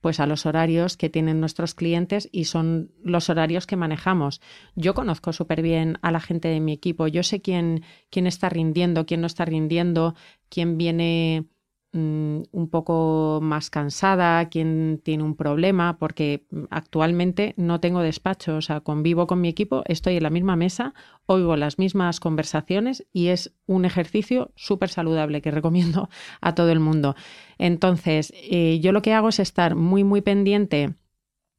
pues 0.00 0.18
a 0.18 0.26
los 0.26 0.46
horarios 0.46 0.96
que 0.96 1.08
tienen 1.08 1.40
nuestros 1.40 1.74
clientes 1.74 2.28
y 2.32 2.44
son 2.44 2.90
los 3.02 3.30
horarios 3.30 3.66
que 3.66 3.76
manejamos. 3.76 4.40
Yo 4.74 4.94
conozco 4.94 5.32
súper 5.32 5.62
bien 5.62 5.98
a 6.02 6.10
la 6.10 6.20
gente 6.20 6.48
de 6.48 6.60
mi 6.60 6.72
equipo, 6.72 7.06
yo 7.06 7.22
sé 7.22 7.40
quién, 7.40 7.84
quién 8.10 8.26
está 8.26 8.48
rindiendo, 8.48 9.06
quién 9.06 9.20
no 9.20 9.28
está 9.28 9.44
rindiendo, 9.44 10.14
quién 10.48 10.76
viene 10.76 11.46
Mm, 11.94 12.44
un 12.52 12.70
poco 12.70 13.40
más 13.42 13.68
cansada, 13.68 14.48
quien 14.48 14.98
tiene 15.04 15.24
un 15.24 15.36
problema, 15.36 15.98
porque 15.98 16.46
actualmente 16.70 17.52
no 17.58 17.80
tengo 17.80 18.00
despacho, 18.00 18.56
o 18.56 18.62
sea, 18.62 18.80
convivo 18.80 19.26
con 19.26 19.42
mi 19.42 19.48
equipo, 19.48 19.82
estoy 19.84 20.16
en 20.16 20.22
la 20.22 20.30
misma 20.30 20.56
mesa, 20.56 20.94
oigo 21.26 21.54
las 21.56 21.78
mismas 21.78 22.18
conversaciones 22.18 23.06
y 23.12 23.26
es 23.26 23.52
un 23.66 23.84
ejercicio 23.84 24.52
súper 24.56 24.88
saludable 24.88 25.42
que 25.42 25.50
recomiendo 25.50 26.08
a 26.40 26.54
todo 26.54 26.70
el 26.70 26.80
mundo. 26.80 27.14
Entonces, 27.58 28.32
eh, 28.36 28.80
yo 28.80 28.92
lo 28.92 29.02
que 29.02 29.12
hago 29.12 29.28
es 29.28 29.38
estar 29.38 29.74
muy, 29.74 30.02
muy 30.02 30.22
pendiente 30.22 30.94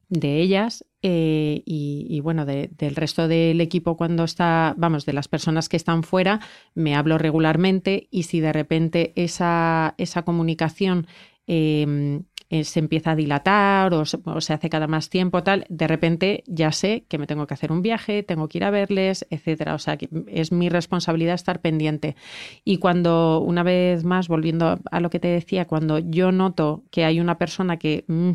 de 0.08 0.40
ellas 0.40 0.84
eh, 1.06 1.62
y, 1.66 2.18
bueno, 2.20 2.46
del 2.46 2.96
resto 2.96 3.28
del 3.28 3.60
equipo 3.60 3.94
cuando 3.94 4.24
está, 4.24 4.72
vamos, 4.78 5.04
de 5.04 5.12
las 5.12 5.28
personas 5.28 5.68
que 5.68 5.76
están 5.76 6.02
fuera, 6.02 6.40
me 6.74 6.94
hablo 6.94 7.18
regularmente 7.18 8.08
y 8.10 8.22
si 8.22 8.40
de 8.40 8.54
repente 8.54 9.12
esa, 9.14 9.94
esa 9.98 10.22
comunicación 10.22 11.06
em, 11.46 12.22
eh, 12.48 12.64
se 12.64 12.78
empieza 12.80 13.10
a 13.10 13.16
dilatar 13.16 13.92
o 13.92 14.06
se, 14.06 14.18
hace 14.54 14.70
cada 14.70 14.86
más 14.86 15.10
tiempo, 15.10 15.42
tal, 15.42 15.66
de 15.68 15.86
repente 15.86 16.42
ya 16.46 16.72
sé 16.72 17.04
que 17.06 17.18
me 17.18 17.26
tengo 17.26 17.46
que 17.46 17.52
hacer 17.52 17.70
un 17.70 17.82
viaje, 17.82 18.22
tengo 18.22 18.48
que 18.48 18.56
ir 18.56 18.64
a 18.64 18.70
verles, 18.70 19.26
etcétera. 19.28 19.74
O 19.74 19.78
sea, 19.78 19.98
que 19.98 20.08
es 20.28 20.52
mi 20.52 20.70
responsabilidad 20.70 21.34
estar 21.34 21.60
pendiente. 21.60 22.16
Y 22.64 22.78
cuando, 22.78 23.40
una 23.40 23.62
vez 23.62 24.04
más, 24.04 24.26
volviendo 24.28 24.78
a 24.90 25.00
lo 25.00 25.10
que 25.10 25.20
te 25.20 25.28
decía, 25.28 25.66
cuando 25.66 25.98
yo 25.98 26.32
noto 26.32 26.82
que 26.90 27.04
hay 27.04 27.20
una 27.20 27.36
persona 27.36 27.76
que... 27.76 28.04
Mm, 28.08 28.30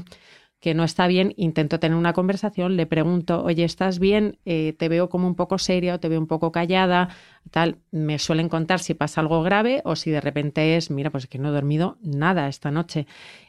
que 0.60 0.74
no 0.74 0.84
está 0.84 1.07
bien, 1.07 1.34
intento 1.38 1.80
tener 1.80 1.97
una 1.97 2.14
conversación, 2.14 2.76
le 2.76 2.86
pregunto, 2.86 3.43
oye, 3.43 3.64
¿estás 3.64 3.97
bien? 3.97 4.39
Eh, 4.45 4.74
te 4.78 4.89
veo 4.89 5.10
como 5.10 5.26
un 5.26 5.36
poco 5.36 5.57
seria 5.57 5.95
o 5.95 5.99
te 5.99 6.10
veo 6.10 6.20
un 6.20 6.28
poco 6.28 6.51
callada, 6.51 7.10
tal. 7.51 7.78
Me 7.91 8.20
suelen 8.20 8.49
contar 8.49 8.80
si 8.80 8.93
pasa 8.93 9.22
algo 9.22 9.41
grave 9.41 9.82
o 9.86 9.95
si 9.95 10.12
de 10.12 10.20
repente 10.20 10.76
es, 10.76 10.91
mira, 10.91 11.12
pues 11.12 11.24
es 11.24 11.30
que 11.30 11.39
no 11.39 11.49
he 11.49 11.51
dormido 11.51 11.97
nada 12.01 12.49
esta 12.49 12.72
noche. 12.72 13.07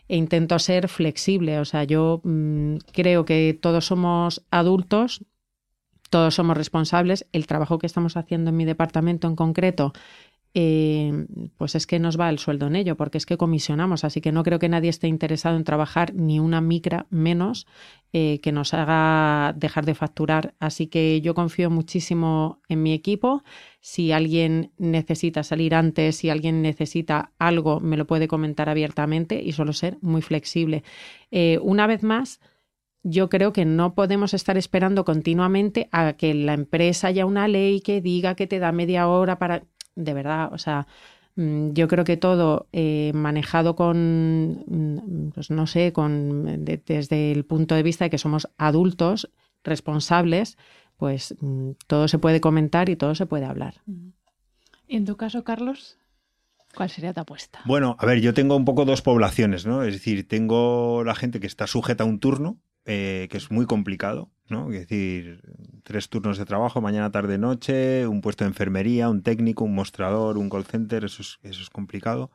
E 0.09 0.17
intento 0.17 0.59
ser 0.61 0.89
flexible, 0.89 1.59
o 1.59 1.65
sea, 1.65 1.85
yo 1.85 2.21
mm, 2.23 2.77
creo 2.93 3.25
que 3.25 3.59
todos 3.61 3.87
somos 3.87 4.47
adultos, 4.51 5.25
todos 6.11 6.35
somos 6.35 6.57
responsables. 6.57 7.27
El 7.33 7.47
trabajo 7.47 7.79
que 7.79 7.87
estamos 7.87 8.17
haciendo 8.17 8.51
en 8.51 8.57
mi 8.57 8.65
departamento 8.65 9.27
en 9.27 9.37
concreto 9.37 9.93
eh, 10.53 11.27
pues 11.57 11.77
es 11.77 11.87
que 11.87 12.01
nos 12.01 12.19
va 12.19 12.29
el 12.29 12.41
sueldo 12.41 12.67
en 12.67 12.75
ello, 12.75 12.97
porque 12.97 13.19
es 13.19 13.27
que 13.27 13.37
comisionamos, 13.37 14.03
así 14.03 14.21
que 14.21 14.33
no 14.33 14.43
creo 14.43 14.59
que 14.59 14.69
nadie 14.69 14.91
esté 14.91 15.07
interesado 15.07 15.57
en 15.57 15.65
trabajar 15.65 16.13
ni 16.15 16.41
una 16.41 16.61
micra 16.61 17.07
menos 17.11 17.69
eh, 18.13 18.41
que 18.43 18.51
nos 18.51 18.75
haga 18.75 19.53
dejar 19.57 19.87
de 19.87 19.95
facturar. 19.95 20.55
Así 20.59 20.89
que 20.89 21.21
yo 21.21 21.35
confío 21.35 21.71
muchísimo 21.71 22.61
en 22.69 22.83
mi 22.83 22.93
equipo. 22.93 23.45
Si 23.81 24.11
alguien 24.11 24.73
necesita 24.79 25.45
salir 25.45 25.75
antes, 25.75 26.17
si 26.17 26.31
alguien 26.31 26.63
necesita 26.63 27.31
algo, 27.39 27.79
me 27.79 27.97
lo 27.97 28.09
puede 28.09 28.27
comentar 28.27 28.69
abiertamente 28.69 29.41
y 29.41 29.53
solo 29.53 29.73
ser 29.73 29.99
muy 30.01 30.23
flexible. 30.23 30.83
Eh, 31.31 31.61
una 31.63 31.87
vez 31.87 32.03
más, 32.03 32.41
yo 33.03 33.29
creo 33.29 33.53
que 33.53 33.65
no 33.65 33.95
podemos 33.95 34.35
estar 34.35 34.59
esperando 34.59 35.05
continuamente 35.05 35.89
a 35.93 36.15
que 36.15 36.35
la 36.35 36.55
empresa 36.55 37.09
haya 37.09 37.25
una 37.25 37.49
ley 37.49 37.81
que 37.81 38.01
diga 38.01 38.35
que 38.35 38.47
te 38.49 38.59
da 38.59 38.73
media 38.73 39.09
hora 39.09 39.39
para 39.39 39.63
de 39.95 40.15
verdad, 40.15 40.53
o 40.53 40.59
sea, 40.59 40.87
mm, 41.37 41.73
yo 41.73 41.89
creo 41.89 42.05
que 42.05 42.17
todo 42.17 42.69
eh, 42.73 43.13
manejado 43.15 43.77
con, 43.77 44.65
mm, 44.67 45.31
pues 45.35 45.51
no 45.51 45.67
sé, 45.67 45.93
con 45.93 46.65
desde 46.65 47.33
el 47.33 47.45
punto 47.45 47.75
de 47.75 47.83
vista 47.83 48.05
de 48.05 48.11
que 48.11 48.19
somos 48.19 48.49
adultos 48.59 49.31
responsables, 49.65 50.59
pues 50.97 51.35
mm, 51.41 51.71
todo 51.87 52.09
se 52.09 52.19
puede 52.19 52.41
comentar 52.41 52.89
y 52.89 52.97
todo 52.97 53.15
se 53.15 53.27
puede 53.27 53.47
hablar. 53.47 53.83
¿Y 54.87 54.97
en 54.97 55.05
tu 55.05 55.17
caso, 55.17 55.45
Carlos? 55.45 55.99
¿Cuál 56.75 56.91
sería 56.91 57.13
tu 57.13 57.21
apuesta? 57.21 57.61
Bueno, 57.65 57.97
a 57.99 58.07
ver, 58.07 58.21
yo 58.21 58.33
tengo 58.35 58.57
un 58.57 58.65
poco 58.65 58.85
dos 58.85 59.03
poblaciones, 59.03 59.67
¿no? 59.67 59.83
Es 59.83 59.93
decir, 59.93 60.29
tengo 60.29 61.03
la 61.05 61.15
gente 61.15 61.41
que 61.41 61.47
está 61.47 61.67
sujeta 61.67 62.05
a 62.05 62.07
un 62.07 62.21
turno, 62.21 62.59
eh, 62.93 63.29
que 63.31 63.37
es 63.37 63.53
muy 63.53 63.67
complicado, 63.67 64.33
¿no? 64.49 64.73
Es 64.73 64.81
decir, 64.81 65.43
tres 65.85 66.09
turnos 66.09 66.39
de 66.39 66.45
trabajo, 66.45 66.81
mañana, 66.81 67.13
tarde, 67.13 67.39
noche, 67.39 68.09
un 68.09 68.21
puesto 68.21 68.43
de 68.43 68.49
enfermería, 68.49 69.09
un 69.09 69.23
técnico, 69.23 69.63
un 69.63 69.77
mostrador, 69.77 70.37
un 70.37 70.51
call 70.51 70.65
center, 70.65 71.05
eso 71.05 71.23
es, 71.23 71.39
eso 71.45 71.63
es 71.63 71.71
complicado. 71.71 72.33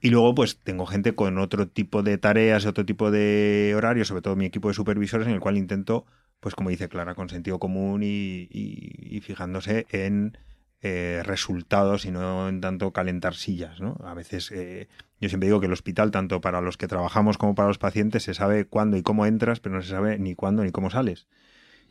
Y 0.00 0.10
luego, 0.10 0.34
pues 0.34 0.58
tengo 0.58 0.84
gente 0.84 1.14
con 1.14 1.38
otro 1.38 1.68
tipo 1.68 2.02
de 2.02 2.18
tareas, 2.18 2.66
otro 2.66 2.84
tipo 2.84 3.12
de 3.12 3.72
horarios, 3.76 4.08
sobre 4.08 4.22
todo 4.22 4.34
mi 4.34 4.46
equipo 4.46 4.66
de 4.66 4.74
supervisores, 4.74 5.28
en 5.28 5.34
el 5.34 5.38
cual 5.38 5.56
intento, 5.56 6.06
pues 6.40 6.56
como 6.56 6.70
dice 6.70 6.88
Clara, 6.88 7.14
con 7.14 7.28
sentido 7.28 7.60
común 7.60 8.02
y 8.02 9.20
fijándose 9.22 9.86
en 9.90 10.36
eh, 10.82 11.22
resultados 11.24 12.04
y 12.04 12.10
no 12.10 12.48
en 12.48 12.60
tanto 12.60 12.92
calentar 12.92 13.34
sillas. 13.34 13.80
¿no? 13.80 13.96
A 14.04 14.14
veces 14.14 14.50
eh, 14.50 14.88
yo 15.20 15.28
siempre 15.28 15.46
digo 15.46 15.60
que 15.60 15.66
el 15.66 15.72
hospital, 15.72 16.10
tanto 16.10 16.40
para 16.40 16.60
los 16.60 16.76
que 16.76 16.88
trabajamos 16.88 17.38
como 17.38 17.54
para 17.54 17.68
los 17.68 17.78
pacientes, 17.78 18.24
se 18.24 18.34
sabe 18.34 18.64
cuándo 18.64 18.96
y 18.96 19.02
cómo 19.02 19.24
entras, 19.24 19.60
pero 19.60 19.76
no 19.76 19.82
se 19.82 19.90
sabe 19.90 20.18
ni 20.18 20.34
cuándo 20.34 20.64
ni 20.64 20.72
cómo 20.72 20.90
sales. 20.90 21.28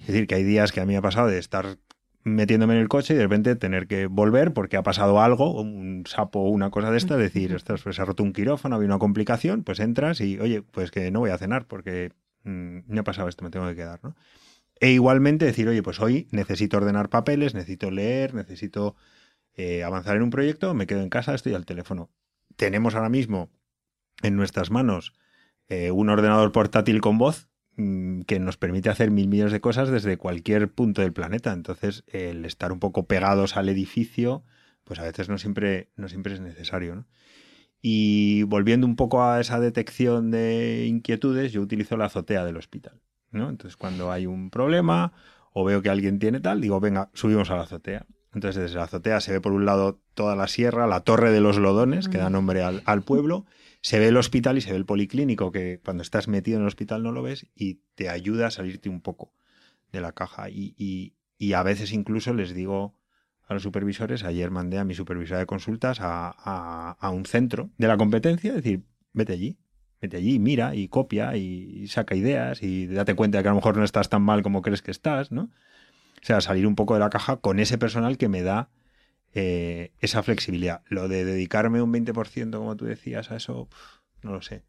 Es 0.01 0.07
decir, 0.07 0.27
que 0.27 0.35
hay 0.35 0.43
días 0.43 0.71
que 0.71 0.81
a 0.81 0.85
mí 0.85 0.93
me 0.93 0.97
ha 0.97 1.01
pasado 1.01 1.27
de 1.27 1.37
estar 1.37 1.77
metiéndome 2.23 2.73
en 2.73 2.81
el 2.81 2.89
coche 2.89 3.13
y 3.13 3.17
de 3.17 3.23
repente 3.23 3.55
tener 3.55 3.87
que 3.87 4.07
volver 4.07 4.53
porque 4.53 4.77
ha 4.77 4.83
pasado 4.83 5.21
algo, 5.21 5.59
un 5.59 6.03
sapo 6.05 6.39
o 6.39 6.49
una 6.49 6.69
cosa 6.69 6.91
de 6.91 6.97
esta, 6.97 7.17
decir, 7.17 7.55
pues 7.65 7.95
se 7.95 8.01
ha 8.01 8.05
roto 8.05 8.23
un 8.23 8.33
quirófano, 8.33 8.75
había 8.75 8.87
una 8.87 8.99
complicación, 8.99 9.63
pues 9.63 9.79
entras 9.79 10.21
y, 10.21 10.39
oye, 10.39 10.61
pues 10.61 10.91
que 10.91 11.11
no 11.11 11.19
voy 11.19 11.31
a 11.31 11.37
cenar 11.37 11.65
porque 11.65 12.11
mm, 12.43 12.79
me 12.87 12.99
ha 12.99 13.03
pasado 13.03 13.29
esto, 13.29 13.43
me 13.43 13.51
tengo 13.51 13.67
que 13.67 13.75
quedar, 13.75 13.99
¿no? 14.03 14.15
E 14.81 14.91
igualmente 14.91 15.45
decir, 15.45 15.69
oye, 15.69 15.81
pues 15.81 16.01
hoy 16.01 16.27
necesito 16.31 16.75
ordenar 16.75 17.09
papeles, 17.09 17.53
necesito 17.53 17.89
leer, 17.89 18.33
necesito 18.33 18.97
eh, 19.53 19.83
avanzar 19.83 20.17
en 20.17 20.23
un 20.23 20.29
proyecto, 20.29 20.73
me 20.73 20.87
quedo 20.87 21.01
en 21.01 21.09
casa, 21.09 21.33
estoy 21.33 21.53
al 21.53 21.65
teléfono. 21.65 22.09
Tenemos 22.57 22.95
ahora 22.95 23.09
mismo 23.09 23.49
en 24.21 24.35
nuestras 24.35 24.71
manos 24.71 25.13
eh, 25.69 25.91
un 25.91 26.09
ordenador 26.09 26.51
portátil 26.51 26.99
con 26.99 27.17
voz 27.17 27.47
Mm, 27.77 28.21
que 28.23 28.39
nos 28.39 28.57
permite 28.57 28.89
hacer 28.89 29.11
mil 29.11 29.27
millones 29.27 29.53
de 29.53 29.61
cosas 29.61 29.89
desde 29.89 30.17
cualquier 30.17 30.71
punto 30.71 31.01
del 31.01 31.13
planeta. 31.13 31.53
Entonces, 31.53 32.03
el 32.07 32.45
estar 32.45 32.71
un 32.71 32.79
poco 32.79 33.07
pegados 33.07 33.57
al 33.57 33.69
edificio, 33.69 34.43
pues 34.83 34.99
a 34.99 35.03
veces 35.03 35.29
no 35.29 35.37
siempre, 35.37 35.89
no 35.95 36.09
siempre 36.09 36.33
es 36.33 36.41
necesario. 36.41 37.05
Y 37.81 38.43
volviendo 38.43 38.87
un 38.87 38.95
poco 38.95 39.23
a 39.23 39.39
esa 39.41 39.59
detección 39.59 40.31
de 40.31 40.85
inquietudes, 40.87 41.51
yo 41.53 41.61
utilizo 41.61 41.97
la 41.97 42.05
azotea 42.05 42.45
del 42.45 42.57
hospital. 42.57 43.01
¿No? 43.31 43.49
Entonces, 43.49 43.77
cuando 43.77 44.11
hay 44.11 44.25
un 44.25 44.49
problema 44.49 45.13
o 45.53 45.63
veo 45.63 45.81
que 45.81 45.89
alguien 45.89 46.19
tiene 46.19 46.39
tal, 46.39 46.61
digo, 46.61 46.79
venga, 46.79 47.09
subimos 47.13 47.49
a 47.51 47.55
la 47.55 47.63
azotea. 47.63 48.05
Entonces, 48.33 48.61
desde 48.61 48.77
la 48.77 48.83
azotea 48.83 49.19
se 49.19 49.33
ve 49.33 49.41
por 49.41 49.51
un 49.51 49.65
lado 49.65 49.99
toda 50.13 50.35
la 50.35 50.47
sierra, 50.47 50.87
la 50.87 51.01
torre 51.01 51.31
de 51.31 51.41
los 51.41 51.57
lodones, 51.57 52.07
que 52.07 52.17
da 52.17 52.29
nombre 52.29 52.63
al, 52.63 52.81
al 52.85 53.01
pueblo, 53.01 53.45
se 53.81 53.99
ve 53.99 54.07
el 54.07 54.17
hospital 54.17 54.57
y 54.57 54.61
se 54.61 54.71
ve 54.71 54.77
el 54.77 54.85
policlínico, 54.85 55.51
que 55.51 55.81
cuando 55.83 56.03
estás 56.03 56.27
metido 56.27 56.57
en 56.57 56.61
el 56.61 56.67
hospital 56.67 57.03
no 57.03 57.11
lo 57.11 57.23
ves 57.23 57.47
y 57.55 57.81
te 57.95 58.09
ayuda 58.09 58.47
a 58.47 58.51
salirte 58.51 58.89
un 58.89 59.01
poco 59.01 59.33
de 59.91 60.01
la 60.01 60.11
caja. 60.13 60.49
Y, 60.49 61.15
a 61.55 61.63
veces 61.63 61.91
incluso 61.91 62.33
les 62.33 62.53
digo 62.53 62.95
a 63.47 63.53
los 63.53 63.63
supervisores, 63.63 64.23
ayer 64.23 64.51
mandé 64.51 64.77
a 64.77 64.85
mi 64.85 64.93
supervisora 64.93 65.39
de 65.39 65.45
consultas 65.45 65.97
a, 65.99 67.09
un 67.11 67.25
centro 67.25 67.71
de 67.77 67.87
la 67.87 67.97
competencia, 67.97 68.51
es 68.51 68.57
decir, 68.57 68.85
vete 69.13 69.33
allí, 69.33 69.57
vete 70.01 70.17
allí, 70.17 70.39
mira 70.39 70.75
y 70.75 70.87
copia 70.87 71.35
y, 71.37 71.87
saca 71.87 72.15
ideas 72.15 72.63
y 72.63 72.87
date 72.87 73.15
cuenta 73.15 73.37
de 73.37 73.43
que 73.43 73.49
a 73.49 73.51
lo 73.51 73.57
mejor 73.57 73.77
no 73.77 73.83
estás 73.83 74.09
tan 74.09 74.23
mal 74.23 74.41
como 74.41 74.61
crees 74.61 74.81
que 74.81 74.91
estás, 74.91 75.31
¿no? 75.31 75.43
O 75.43 76.25
sea, 76.25 76.41
salir 76.41 76.67
un 76.67 76.75
poco 76.75 76.95
de 76.95 76.99
la 76.99 77.09
caja 77.09 77.37
con 77.37 77.59
ese 77.59 77.77
personal 77.77 78.17
que 78.17 78.27
me 78.27 78.41
da 78.41 78.69
eh, 79.33 79.91
esa 79.99 80.21
flexibilidad. 80.23 80.81
Lo 80.87 81.07
de 81.07 81.25
dedicarme 81.25 81.81
un 81.81 81.93
20%, 81.93 82.51
como 82.51 82.75
tú 82.75 82.85
decías, 82.85 83.31
a 83.31 83.37
eso, 83.37 83.69
no 84.21 84.31
lo 84.31 84.41
sé. 84.41 84.63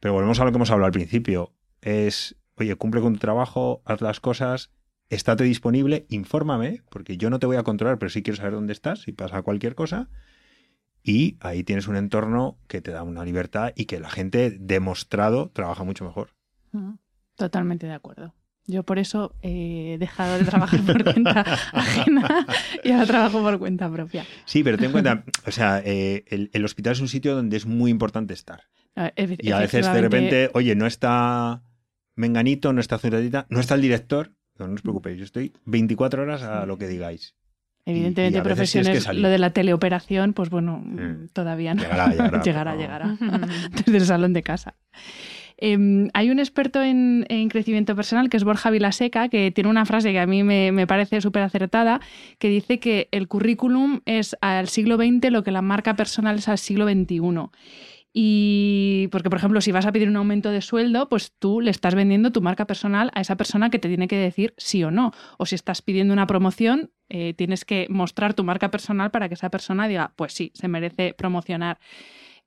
Pero 0.00 0.14
volvemos 0.14 0.40
a 0.40 0.44
lo 0.44 0.50
que 0.50 0.56
hemos 0.56 0.70
hablado 0.70 0.86
al 0.86 0.92
principio. 0.92 1.52
Es, 1.80 2.36
oye, 2.56 2.74
cumple 2.76 3.00
con 3.00 3.14
tu 3.14 3.20
trabajo, 3.20 3.82
haz 3.84 4.00
las 4.00 4.18
cosas, 4.18 4.72
estate 5.10 5.44
disponible, 5.44 6.06
infórmame, 6.08 6.82
porque 6.90 7.16
yo 7.16 7.30
no 7.30 7.38
te 7.38 7.46
voy 7.46 7.56
a 7.56 7.62
controlar, 7.62 7.98
pero 7.98 8.10
sí 8.10 8.22
quiero 8.22 8.36
saber 8.36 8.54
dónde 8.54 8.72
estás, 8.72 9.02
si 9.02 9.12
pasa 9.12 9.42
cualquier 9.42 9.74
cosa. 9.76 10.08
Y 11.06 11.36
ahí 11.38 11.62
tienes 11.62 11.86
un 11.86 11.94
entorno 11.94 12.58
que 12.66 12.80
te 12.80 12.90
da 12.90 13.04
una 13.04 13.24
libertad 13.24 13.72
y 13.76 13.84
que 13.84 14.00
la 14.00 14.10
gente 14.10 14.50
demostrado 14.58 15.50
trabaja 15.50 15.84
mucho 15.84 16.04
mejor. 16.04 16.30
Totalmente 17.36 17.86
de 17.86 17.92
acuerdo. 17.92 18.34
Yo 18.66 18.82
por 18.82 18.98
eso 18.98 19.36
he 19.40 19.98
dejado 20.00 20.36
de 20.36 20.44
trabajar 20.44 20.80
por 20.80 21.04
cuenta 21.12 21.42
ajena 21.72 22.46
y 22.82 22.90
ahora 22.90 23.06
trabajo 23.06 23.40
por 23.40 23.56
cuenta 23.60 23.88
propia. 23.88 24.26
Sí, 24.46 24.64
pero 24.64 24.76
ten 24.76 24.86
en 24.86 24.92
cuenta, 24.92 25.24
o 25.46 25.52
sea, 25.52 25.80
eh, 25.84 26.24
el, 26.52 26.64
hospital 26.64 26.94
es 26.94 27.00
un 27.00 27.06
sitio 27.06 27.36
donde 27.36 27.56
es 27.56 27.66
muy 27.66 27.92
importante 27.92 28.34
estar. 28.34 28.64
y 29.38 29.52
a 29.52 29.60
veces 29.60 29.86
de 29.86 30.00
repente, 30.00 30.50
oye, 30.54 30.74
no 30.74 30.86
está 30.86 31.62
Menganito, 32.16 32.72
no 32.72 32.80
está 32.80 32.98
Zuradita, 32.98 33.46
no 33.48 33.60
está 33.60 33.76
el 33.76 33.82
director. 33.82 34.32
No, 34.58 34.64
os 34.64 34.82
preocupéis, 34.82 35.18
yo 35.18 35.24
estoy 35.24 35.52
24 35.66 36.22
horas 36.22 36.42
a 36.42 36.66
lo 36.66 36.78
que 36.78 36.88
digáis. 36.88 37.36
Evidentemente, 37.86 38.42
profesiones, 38.42 39.06
lo 39.14 39.28
de 39.28 39.38
la 39.38 39.50
teleoperación, 39.50 40.32
pues 40.32 40.50
bueno, 40.50 40.82
mm. 40.84 41.28
todavía 41.32 41.72
no. 41.72 41.82
Llegará, 41.82 42.08
llegará. 42.08 42.42
llegará, 42.42 42.76
llegará. 42.76 43.16
Desde 43.86 43.98
el 43.98 44.06
salón 44.06 44.32
de 44.32 44.42
casa. 44.42 44.74
Em, 45.58 46.08
hay 46.12 46.30
un 46.30 46.38
experto 46.38 46.82
en, 46.82 47.24
crecimiento 47.48 47.96
personal 47.96 48.28
que 48.28 48.36
es 48.36 48.44
Borja 48.44 48.70
Vilaseca, 48.70 49.28
que 49.28 49.50
tiene 49.50 49.70
una 49.70 49.86
frase 49.86 50.12
que 50.12 50.18
a 50.18 50.26
mí 50.26 50.42
me, 50.42 50.86
parece 50.86 51.20
súper 51.20 51.42
acertada, 51.42 52.00
que 52.38 52.48
dice 52.48 52.78
que 52.78 53.08
el 53.12 53.28
currículum 53.28 54.00
es 54.04 54.36
al 54.40 54.68
siglo 54.68 54.96
XX 54.96 55.30
lo 55.30 55.42
que 55.42 55.52
la 55.52 55.62
marca 55.62 55.94
personal 55.94 56.38
es 56.38 56.48
al 56.48 56.58
siglo 56.58 56.86
XXI. 56.86 57.20
Y 58.12 59.08
porque, 59.12 59.28
por 59.28 59.38
ejemplo, 59.38 59.60
si 59.60 59.72
vas 59.72 59.84
a 59.84 59.92
pedir 59.92 60.08
un 60.08 60.16
aumento 60.16 60.50
de 60.50 60.62
sueldo, 60.62 61.08
pues 61.08 61.32
tú 61.38 61.60
le 61.60 61.70
estás 61.70 61.94
vendiendo 61.94 62.32
tu 62.32 62.40
marca 62.40 62.66
personal 62.66 63.10
a 63.14 63.20
esa 63.20 63.36
persona 63.36 63.68
que 63.68 63.78
te 63.78 63.88
tiene 63.88 64.08
que 64.08 64.16
decir 64.16 64.54
sí 64.56 64.82
o 64.84 64.90
no. 64.90 65.12
O 65.36 65.44
si 65.44 65.54
estás 65.54 65.82
pidiendo 65.82 66.14
una 66.14 66.26
promoción, 66.26 66.90
eh, 67.08 67.34
tienes 67.34 67.64
que 67.64 67.86
mostrar 67.88 68.34
tu 68.34 68.44
marca 68.44 68.70
personal 68.70 69.10
para 69.10 69.28
que 69.28 69.34
esa 69.34 69.50
persona 69.50 69.88
diga, 69.88 70.12
pues 70.16 70.32
sí, 70.32 70.50
se 70.54 70.68
merece 70.68 71.14
promocionar. 71.14 71.78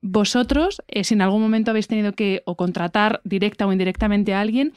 Vosotros, 0.02 0.82
eh, 0.88 1.04
si 1.04 1.14
en 1.14 1.22
algún 1.22 1.42
momento 1.42 1.72
habéis 1.72 1.88
tenido 1.88 2.14
que 2.14 2.44
contratar 2.58 3.22
directa 3.24 3.68
o 3.68 3.72
indirectamente 3.72 4.34
a 4.34 4.42
alguien, 4.42 4.74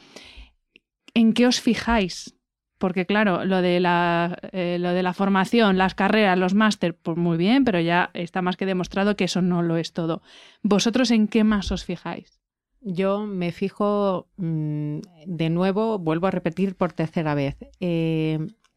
¿en 1.13 1.33
qué 1.33 1.47
os 1.47 1.61
fijáis? 1.61 2.35
Porque 2.77 3.05
claro, 3.05 3.45
lo 3.45 3.61
de 3.61 3.79
la, 3.79 4.37
eh, 4.51 4.77
lo 4.79 4.91
de 4.91 5.03
la 5.03 5.13
formación, 5.13 5.77
las 5.77 5.95
carreras, 5.95 6.37
los 6.37 6.53
máster, 6.53 6.95
pues 6.95 7.17
muy 7.17 7.37
bien, 7.37 7.63
pero 7.63 7.79
ya 7.79 8.09
está 8.13 8.41
más 8.41 8.57
que 8.57 8.65
demostrado 8.65 9.15
que 9.15 9.23
eso 9.25 9.41
no 9.41 9.61
lo 9.61 9.77
es 9.77 9.93
todo. 9.93 10.21
¿Vosotros 10.61 11.11
en 11.11 11.29
qué 11.29 11.45
más 11.45 11.71
os 11.71 11.85
fijáis? 11.85 12.41
Yo 12.81 13.25
me 13.25 13.53
fijo, 13.53 14.27
mm, 14.35 14.97
de 15.25 15.49
nuevo, 15.49 15.99
vuelvo 15.99 16.27
a 16.27 16.31
repetir 16.31 16.75
por 16.75 16.91
tercera 16.91 17.33
vez, 17.33 17.55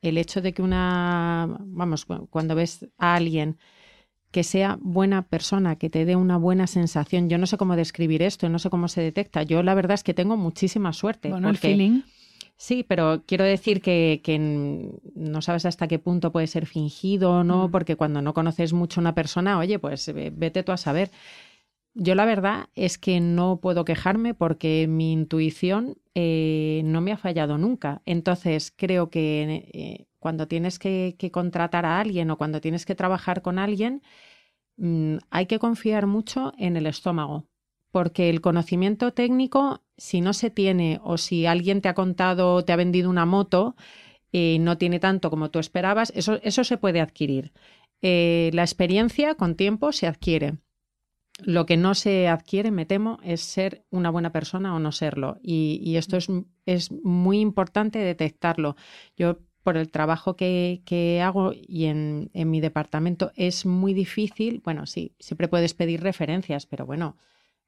el 0.08 0.18
hecho 0.18 0.40
de 0.40 0.52
que 0.52 0.62
una, 0.62 1.58
vamos, 1.60 2.06
cuando 2.30 2.54
ves 2.54 2.86
a 2.98 3.14
alguien 3.14 3.58
que 4.30 4.44
sea 4.44 4.78
buena 4.80 5.22
persona, 5.22 5.76
que 5.76 5.88
te 5.88 6.04
dé 6.04 6.16
una 6.16 6.36
buena 6.36 6.66
sensación. 6.66 7.28
Yo 7.28 7.38
no 7.38 7.46
sé 7.46 7.56
cómo 7.56 7.76
describir 7.76 8.22
esto, 8.22 8.48
no 8.48 8.58
sé 8.58 8.68
cómo 8.68 8.88
se 8.88 9.00
detecta. 9.00 9.42
Yo 9.42 9.62
la 9.62 9.74
verdad 9.74 9.94
es 9.94 10.02
que 10.02 10.14
tengo 10.14 10.36
muchísima 10.36 10.92
suerte. 10.92 11.30
Bueno, 11.30 11.48
el 11.48 11.56
feeling. 11.56 12.02
Sí, 12.58 12.84
pero 12.88 13.22
quiero 13.26 13.44
decir 13.44 13.82
que, 13.82 14.20
no 15.14 15.42
sabes 15.42 15.66
hasta 15.66 15.88
qué 15.88 15.98
punto 15.98 16.32
puede 16.32 16.46
ser 16.46 16.66
fingido 16.66 17.32
o 17.32 17.44
no, 17.44 17.68
mm. 17.68 17.70
porque 17.70 17.96
cuando 17.96 18.22
no 18.22 18.32
conoces 18.32 18.72
mucho 18.72 19.00
a 19.00 19.02
una 19.02 19.14
persona, 19.14 19.58
oye, 19.58 19.78
pues 19.78 20.12
vete 20.14 20.62
tú 20.62 20.72
a 20.72 20.78
saber. 20.78 21.10
Yo 21.98 22.14
la 22.14 22.26
verdad 22.26 22.68
es 22.74 22.98
que 22.98 23.20
no 23.20 23.58
puedo 23.58 23.86
quejarme 23.86 24.34
porque 24.34 24.86
mi 24.86 25.12
intuición 25.12 25.96
eh, 26.14 26.82
no 26.84 27.00
me 27.00 27.10
ha 27.10 27.16
fallado 27.16 27.56
nunca. 27.56 28.02
Entonces 28.04 28.70
creo 28.76 29.08
que 29.08 29.70
eh, 29.72 30.06
cuando 30.18 30.46
tienes 30.46 30.78
que, 30.78 31.16
contratar 31.32 31.86
a 31.86 31.98
alguien 31.98 32.30
o 32.30 32.36
cuando 32.36 32.60
tienes 32.60 32.84
que 32.84 32.94
trabajar 32.94 33.40
con 33.40 33.58
alguien, 33.58 34.02
mm, 34.76 35.16
hay 35.30 35.46
que 35.46 35.58
confiar 35.58 36.06
mucho 36.06 36.52
en 36.58 36.76
el 36.76 36.86
estómago, 36.86 37.46
porque 37.92 38.28
el 38.28 38.42
conocimiento 38.42 39.12
técnico, 39.14 39.82
si 39.96 40.20
no 40.20 40.34
se 40.34 40.50
tiene 40.50 41.00
o 41.02 41.16
si 41.16 41.46
alguien 41.46 41.80
te 41.80 41.88
ha 41.88 41.94
contado, 41.94 42.62
te 42.64 42.72
ha 42.74 42.76
vendido 42.76 43.08
una 43.08 43.24
moto, 43.24 43.74
y 44.32 44.58
no 44.60 44.78
tiene 44.78 45.00
tanto 45.00 45.30
como 45.30 45.50
tú 45.50 45.60
esperabas, 45.60 46.12
eso, 46.14 46.40
eso 46.42 46.64
se 46.64 46.78
puede 46.78 47.00
adquirir. 47.00 47.52
Eh, 48.02 48.50
la 48.54 48.62
experiencia 48.62 49.34
con 49.34 49.56
tiempo 49.56 49.92
se 49.92 50.06
adquiere. 50.06 50.58
Lo 51.44 51.66
que 51.66 51.76
no 51.76 51.94
se 51.94 52.28
adquiere, 52.28 52.70
me 52.70 52.86
temo, 52.86 53.18
es 53.22 53.42
ser 53.42 53.84
una 53.90 54.10
buena 54.10 54.32
persona 54.32 54.74
o 54.74 54.78
no 54.78 54.90
serlo. 54.90 55.38
Y, 55.42 55.96
esto 55.96 56.16
es, 56.16 56.28
es, 56.64 56.90
muy 56.90 57.40
importante 57.40 57.98
detectarlo. 57.98 58.76
Yo 59.16 59.40
por 59.66 59.76
el 59.76 59.90
trabajo 59.90 60.36
que, 60.36 61.20
hago 61.24 61.52
y 61.52 61.86
en, 61.86 62.30
mi 62.32 62.60
departamento 62.60 63.32
es 63.34 63.66
muy 63.66 63.94
difícil. 63.94 64.60
Bueno, 64.62 64.86
sí, 64.86 65.16
siempre 65.18 65.48
puedes 65.48 65.74
pedir 65.74 66.02
referencias, 66.02 66.66
pero 66.66 66.86
bueno, 66.86 67.16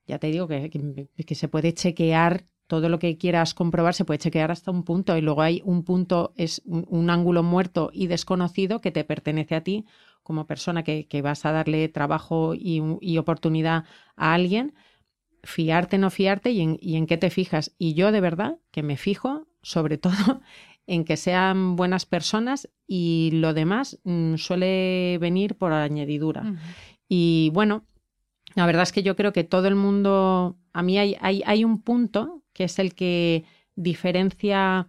ya 0.07 0.21
te 0.21 0.29
digo 0.29 0.47
que, 0.47 0.71
que, 0.71 1.35
se 1.35 1.49
puede 1.49 1.75
chequear 1.75 2.45
todo 2.69 2.89
lo 2.89 3.01
que 3.01 3.19
quieras 3.19 3.53
comprobar, 3.53 3.95
se 3.95 4.05
puede 4.05 4.19
chequear 4.19 4.53
hasta 4.53 4.71
un 4.71 4.85
punto 4.85 5.17
y 5.17 5.23
luego 5.23 5.43
hay 5.43 5.61
un 5.65 5.83
punto, 5.83 6.35
es 6.37 6.63
un, 6.67 7.11
ángulo 7.11 7.43
muerto 7.43 7.91
y 7.93 8.07
desconocido 8.07 8.81
que 8.81 8.93
te 8.93 9.03
pertenece 9.03 9.57
a 9.57 9.65
ti 9.65 9.85
como 10.29 10.47
persona 10.47 10.85
que, 10.85 11.23
vas 11.23 11.47
a 11.47 11.53
darle 11.53 11.89
trabajo 11.89 12.53
y, 12.55 13.17
oportunidad 13.17 13.87
a 14.15 14.35
alguien. 14.35 14.75
Fiarte, 15.43 15.97
no 15.97 16.11
fiarte 16.11 16.51
y 16.51 16.61
en, 16.61 16.79
y 16.83 16.97
en 16.97 17.07
qué 17.07 17.17
te 17.17 17.31
fijas. 17.31 17.75
Y 17.79 17.95
yo 17.95 18.13
de 18.13 18.21
verdad 18.21 18.59
que 18.71 18.83
me 18.83 18.99
fijo 18.99 19.49
sobre 19.63 19.97
todo 20.07 20.43
en 20.87 21.07
que 21.07 21.17
sean 21.17 21.77
buenas 21.77 22.05
personas 22.05 22.69
y 22.87 23.31
lo 23.33 23.55
demás 23.55 23.99
mm, 24.05 24.37
suele 24.37 25.17
venir 25.19 25.57
por 25.57 25.73
añadidura. 25.73 26.45
Y 27.09 27.51
bueno, 27.55 27.87
la 28.55 28.67
verdad 28.67 28.83
es 28.83 28.93
que 28.93 29.03
yo 29.03 29.17
creo 29.17 29.33
que 29.33 29.45
todo 29.45 29.67
el 29.67 29.77
mundo, 29.77 30.59
a 30.75 30.83
mí 30.83 30.99
hay, 30.99 31.17
hay, 31.23 31.65
un 31.65 31.81
punto 31.81 32.43
que 32.53 32.65
es 32.65 32.79
el 32.79 32.95
que 32.95 33.45
diferencia 33.77 34.89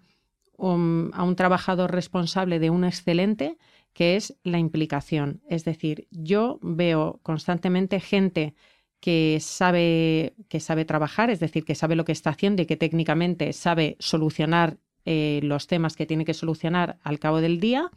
um, 0.57 1.11
a 1.13 1.23
un 1.23 1.37
trabajador 1.37 1.93
responsable 1.93 2.59
de 2.59 2.69
un 2.69 2.83
excelente, 2.83 3.57
que 4.00 4.16
es 4.16 4.39
la 4.45 4.60
implicación. 4.60 5.41
Es 5.50 5.66
decir, 5.66 6.08
yo 6.10 6.58
veo 6.62 7.20
constantemente 7.22 8.00
gente 8.00 8.56
que 9.02 9.39
sabe, 9.41 10.36
que 10.47 10.62
sabe 10.62 10.86
trabajar, 10.86 11.30
es 11.30 11.41
decir, 11.41 11.66
que 11.66 11.76
sabe 11.76 11.97
lo 11.97 12.06
que 12.06 12.14
está 12.14 12.30
haciendo 12.30 12.62
y 12.62 12.66
que 12.66 12.78
técnicamente 12.78 13.52
sabe 13.52 13.97
solucionar 14.00 14.78
eh, 15.04 15.41
los 15.43 15.68
temas 15.68 15.97
que 15.97 16.06
tiene 16.06 16.24
que 16.24 16.34
solucionar 16.34 16.97
al 17.04 17.20
cabo 17.20 17.41
del 17.41 17.60
día, 17.60 17.91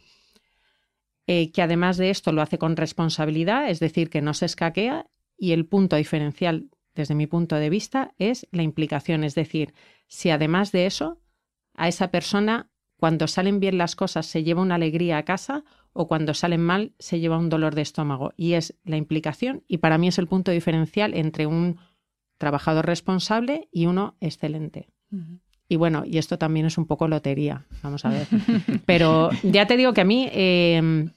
eh, 1.25 1.53
que 1.53 1.61
además 1.61 1.95
de 1.95 2.09
esto 2.09 2.33
lo 2.33 2.41
hace 2.41 2.57
con 2.57 2.75
responsabilidad, 2.75 3.69
es 3.69 3.79
decir, 3.79 4.09
que 4.09 4.21
no 4.21 4.33
se 4.33 4.47
escaquea 4.47 5.07
y 5.37 5.53
el 5.53 5.65
punto 5.65 5.95
diferencial 5.95 6.69
desde 6.95 7.15
mi 7.15 7.27
punto 7.27 7.55
de 7.55 7.69
vista 7.69 8.13
es 8.17 8.45
la 8.51 8.63
implicación, 8.63 9.23
es 9.23 9.35
decir, 9.35 9.73
si 10.07 10.31
además 10.31 10.73
de 10.73 10.85
eso 10.85 11.21
a 11.75 11.87
esa 11.87 12.11
persona 12.11 12.69
cuando 12.97 13.27
salen 13.27 13.59
bien 13.59 13.77
las 13.77 13.95
cosas 13.95 14.25
se 14.25 14.43
lleva 14.43 14.61
una 14.61 14.75
alegría 14.75 15.17
a 15.17 15.23
casa 15.23 15.63
o 15.93 16.07
cuando 16.07 16.33
salen 16.33 16.61
mal 16.61 16.93
se 16.99 17.19
lleva 17.19 17.37
un 17.37 17.49
dolor 17.49 17.75
de 17.75 17.81
estómago 17.81 18.33
y 18.35 18.53
es 18.53 18.75
la 18.83 18.97
implicación 18.97 19.63
y 19.67 19.77
para 19.77 19.97
mí 19.97 20.07
es 20.07 20.17
el 20.17 20.27
punto 20.27 20.51
diferencial 20.51 21.13
entre 21.13 21.45
un 21.45 21.77
trabajador 22.37 22.85
responsable 22.85 23.69
y 23.71 23.85
uno 23.85 24.15
excelente. 24.19 24.89
Y 25.69 25.75
bueno, 25.75 26.03
y 26.05 26.17
esto 26.17 26.37
también 26.37 26.65
es 26.65 26.77
un 26.77 26.85
poco 26.85 27.07
lotería, 27.07 27.65
vamos 27.81 28.03
a 28.05 28.09
ver. 28.09 28.27
Pero 28.85 29.29
ya 29.43 29.67
te 29.67 29.77
digo 29.77 29.93
que 29.93 30.01
a 30.01 30.05
mí 30.05 30.27
em, 30.31 31.11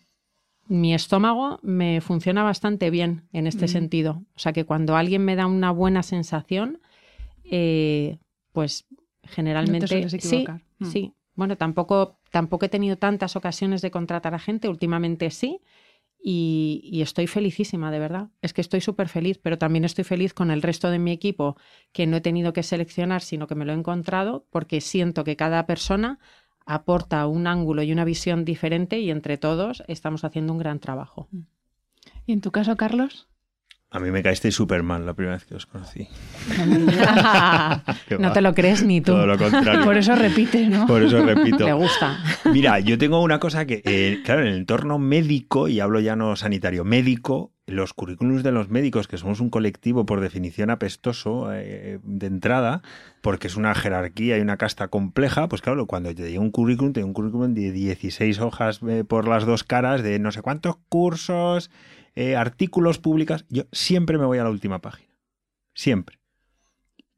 mi 0.69 0.95
estómago 0.95 1.59
me 1.63 2.01
funciona 2.01 2.43
bastante 2.43 2.91
bien 2.91 3.29
en 3.33 3.47
este 3.47 3.69
sentido. 3.69 4.23
O 4.35 4.39
sea 4.39 4.53
que 4.53 4.65
cuando 4.65 4.97
alguien 4.97 5.25
me 5.25 5.37
da 5.37 5.47
una 5.47 5.71
buena 5.71 6.03
sensación, 6.03 6.81
eh, 7.45 8.19
pues 8.53 8.87
generalmente 9.23 10.09
sí, 10.09 10.47
mm. 10.79 10.85
sí. 10.85 11.13
Bueno, 11.35 11.57
tampoco, 11.57 12.19
tampoco 12.37 12.67
he 12.67 12.69
tenido 12.69 12.99
tantas 12.99 13.35
ocasiones 13.35 13.81
de 13.81 13.91
contratar 13.91 14.35
a 14.35 14.39
gente, 14.39 14.69
últimamente 14.69 15.31
sí, 15.31 15.63
y, 16.23 17.01
estoy 17.01 17.27
felicísima, 17.27 17.91
de 17.91 17.99
verdad. 17.99 18.29
Es 18.43 18.53
que 18.53 18.61
estoy 18.61 18.83
súper 18.83 19.09
feliz, 19.09 19.39
pero 19.39 19.57
también 19.57 19.87
estoy 19.87 20.05
feliz 20.05 20.35
con 20.35 20.51
el 20.51 20.61
resto 20.61 20.91
de 20.91 20.99
mi 20.99 21.13
equipo 21.13 21.57
que 21.93 22.07
no 22.07 22.19
he 22.19 22.21
tenido 22.21 22.53
que 22.53 22.63
seleccionar, 22.63 23.23
sino 23.23 23.47
que 23.47 23.55
me 23.55 23.65
lo 23.65 23.73
he 23.73 23.75
encontrado, 23.75 24.45
porque 24.51 24.83
siento 24.83 25.25
que 25.25 25.35
cada 25.35 25.65
persona 25.65 26.19
aporta 26.67 27.27
un 27.27 27.47
ángulo 27.47 27.83
y 27.83 27.91
una 27.91 28.05
visión 28.05 28.45
diferente 28.45 29.01
y 29.01 29.11
entre 29.11 29.39
todos 29.39 29.83
estamos 29.89 30.23
haciendo 30.23 30.53
un 30.53 30.59
gran 30.59 30.79
trabajo. 30.79 31.31
¿Y 32.27 32.35
en 32.35 32.43
tu 32.43 32.51
caso, 32.51 32.77
Carlos? 32.77 33.29
A 33.97 33.99
mí 33.99 34.11
me 34.11 34.23
caíste 34.23 34.51
súper 34.51 34.83
mal 34.83 35.07
la 35.07 35.15
primera 35.15 35.37
vez 35.37 35.47
que 35.47 35.55
os 35.55 35.65
conocí. 35.65 36.07
no 38.19 38.31
te 38.31 38.43
lo 38.43 38.55
crees 38.55 38.83
ni 38.83 39.01
tú. 39.01 39.13
Todo 39.13 39.27
lo 39.27 39.39
contrario. 39.39 39.87
Por 39.87 39.97
eso 39.97 40.15
repites, 40.15 40.69
¿no? 40.69 40.87
Por 40.87 41.03
eso 41.03 41.25
repito. 41.25 41.65
Le 41.65 41.73
gusta. 41.73 42.19
Mira, 42.53 42.79
yo 42.81 42.99
tengo 42.99 43.23
una 43.23 43.41
cosa 43.41 43.65
que, 43.65 43.81
eh, 43.87 44.21
claro, 44.23 44.43
en 44.43 44.49
el 44.49 44.57
entorno 44.59 44.99
médico, 44.99 45.69
y 45.69 45.81
hablo 45.81 45.99
ya 46.01 46.15
no 46.15 46.37
sanitario, 46.37 46.85
médico, 46.85 47.53
los 47.67 47.95
currículums 47.95 48.43
de 48.43 48.53
los 48.53 48.69
médicos, 48.69 49.09
que 49.09 49.17
somos 49.17 49.41
un 49.41 49.49
colectivo 49.49 50.05
por 50.05 50.21
definición 50.21 50.69
apestoso 50.69 51.49
eh, 51.55 51.99
de 52.03 52.27
entrada, 52.27 52.83
porque 53.23 53.47
es 53.47 53.57
una 53.57 53.75
jerarquía 53.75 54.37
y 54.37 54.43
una 54.43 54.59
casta 54.59 54.89
compleja, 54.89 55.49
pues 55.49 55.63
claro, 55.63 55.87
cuando 55.87 56.15
te 56.15 56.29
llega 56.29 56.41
un 56.43 56.51
currículum, 56.51 56.93
te 56.93 57.03
un 57.03 57.15
currículum 57.15 57.55
de 57.55 57.73
16 57.73 58.41
hojas 58.41 58.81
eh, 58.87 59.05
por 59.09 59.27
las 59.27 59.47
dos 59.47 59.65
caras, 59.65 60.03
de 60.03 60.19
no 60.19 60.33
sé 60.33 60.43
cuántos 60.43 60.77
cursos, 60.91 61.71
eh, 62.17 62.35
artículos 62.35 62.99
públicos, 62.99 63.45
yo 63.49 63.65
siempre 63.73 64.19
me 64.19 64.25
voy 64.25 64.39
a 64.39 64.45
la 64.45 64.51
última 64.51 64.81
página. 64.81 65.15
Siempre. 65.75 66.19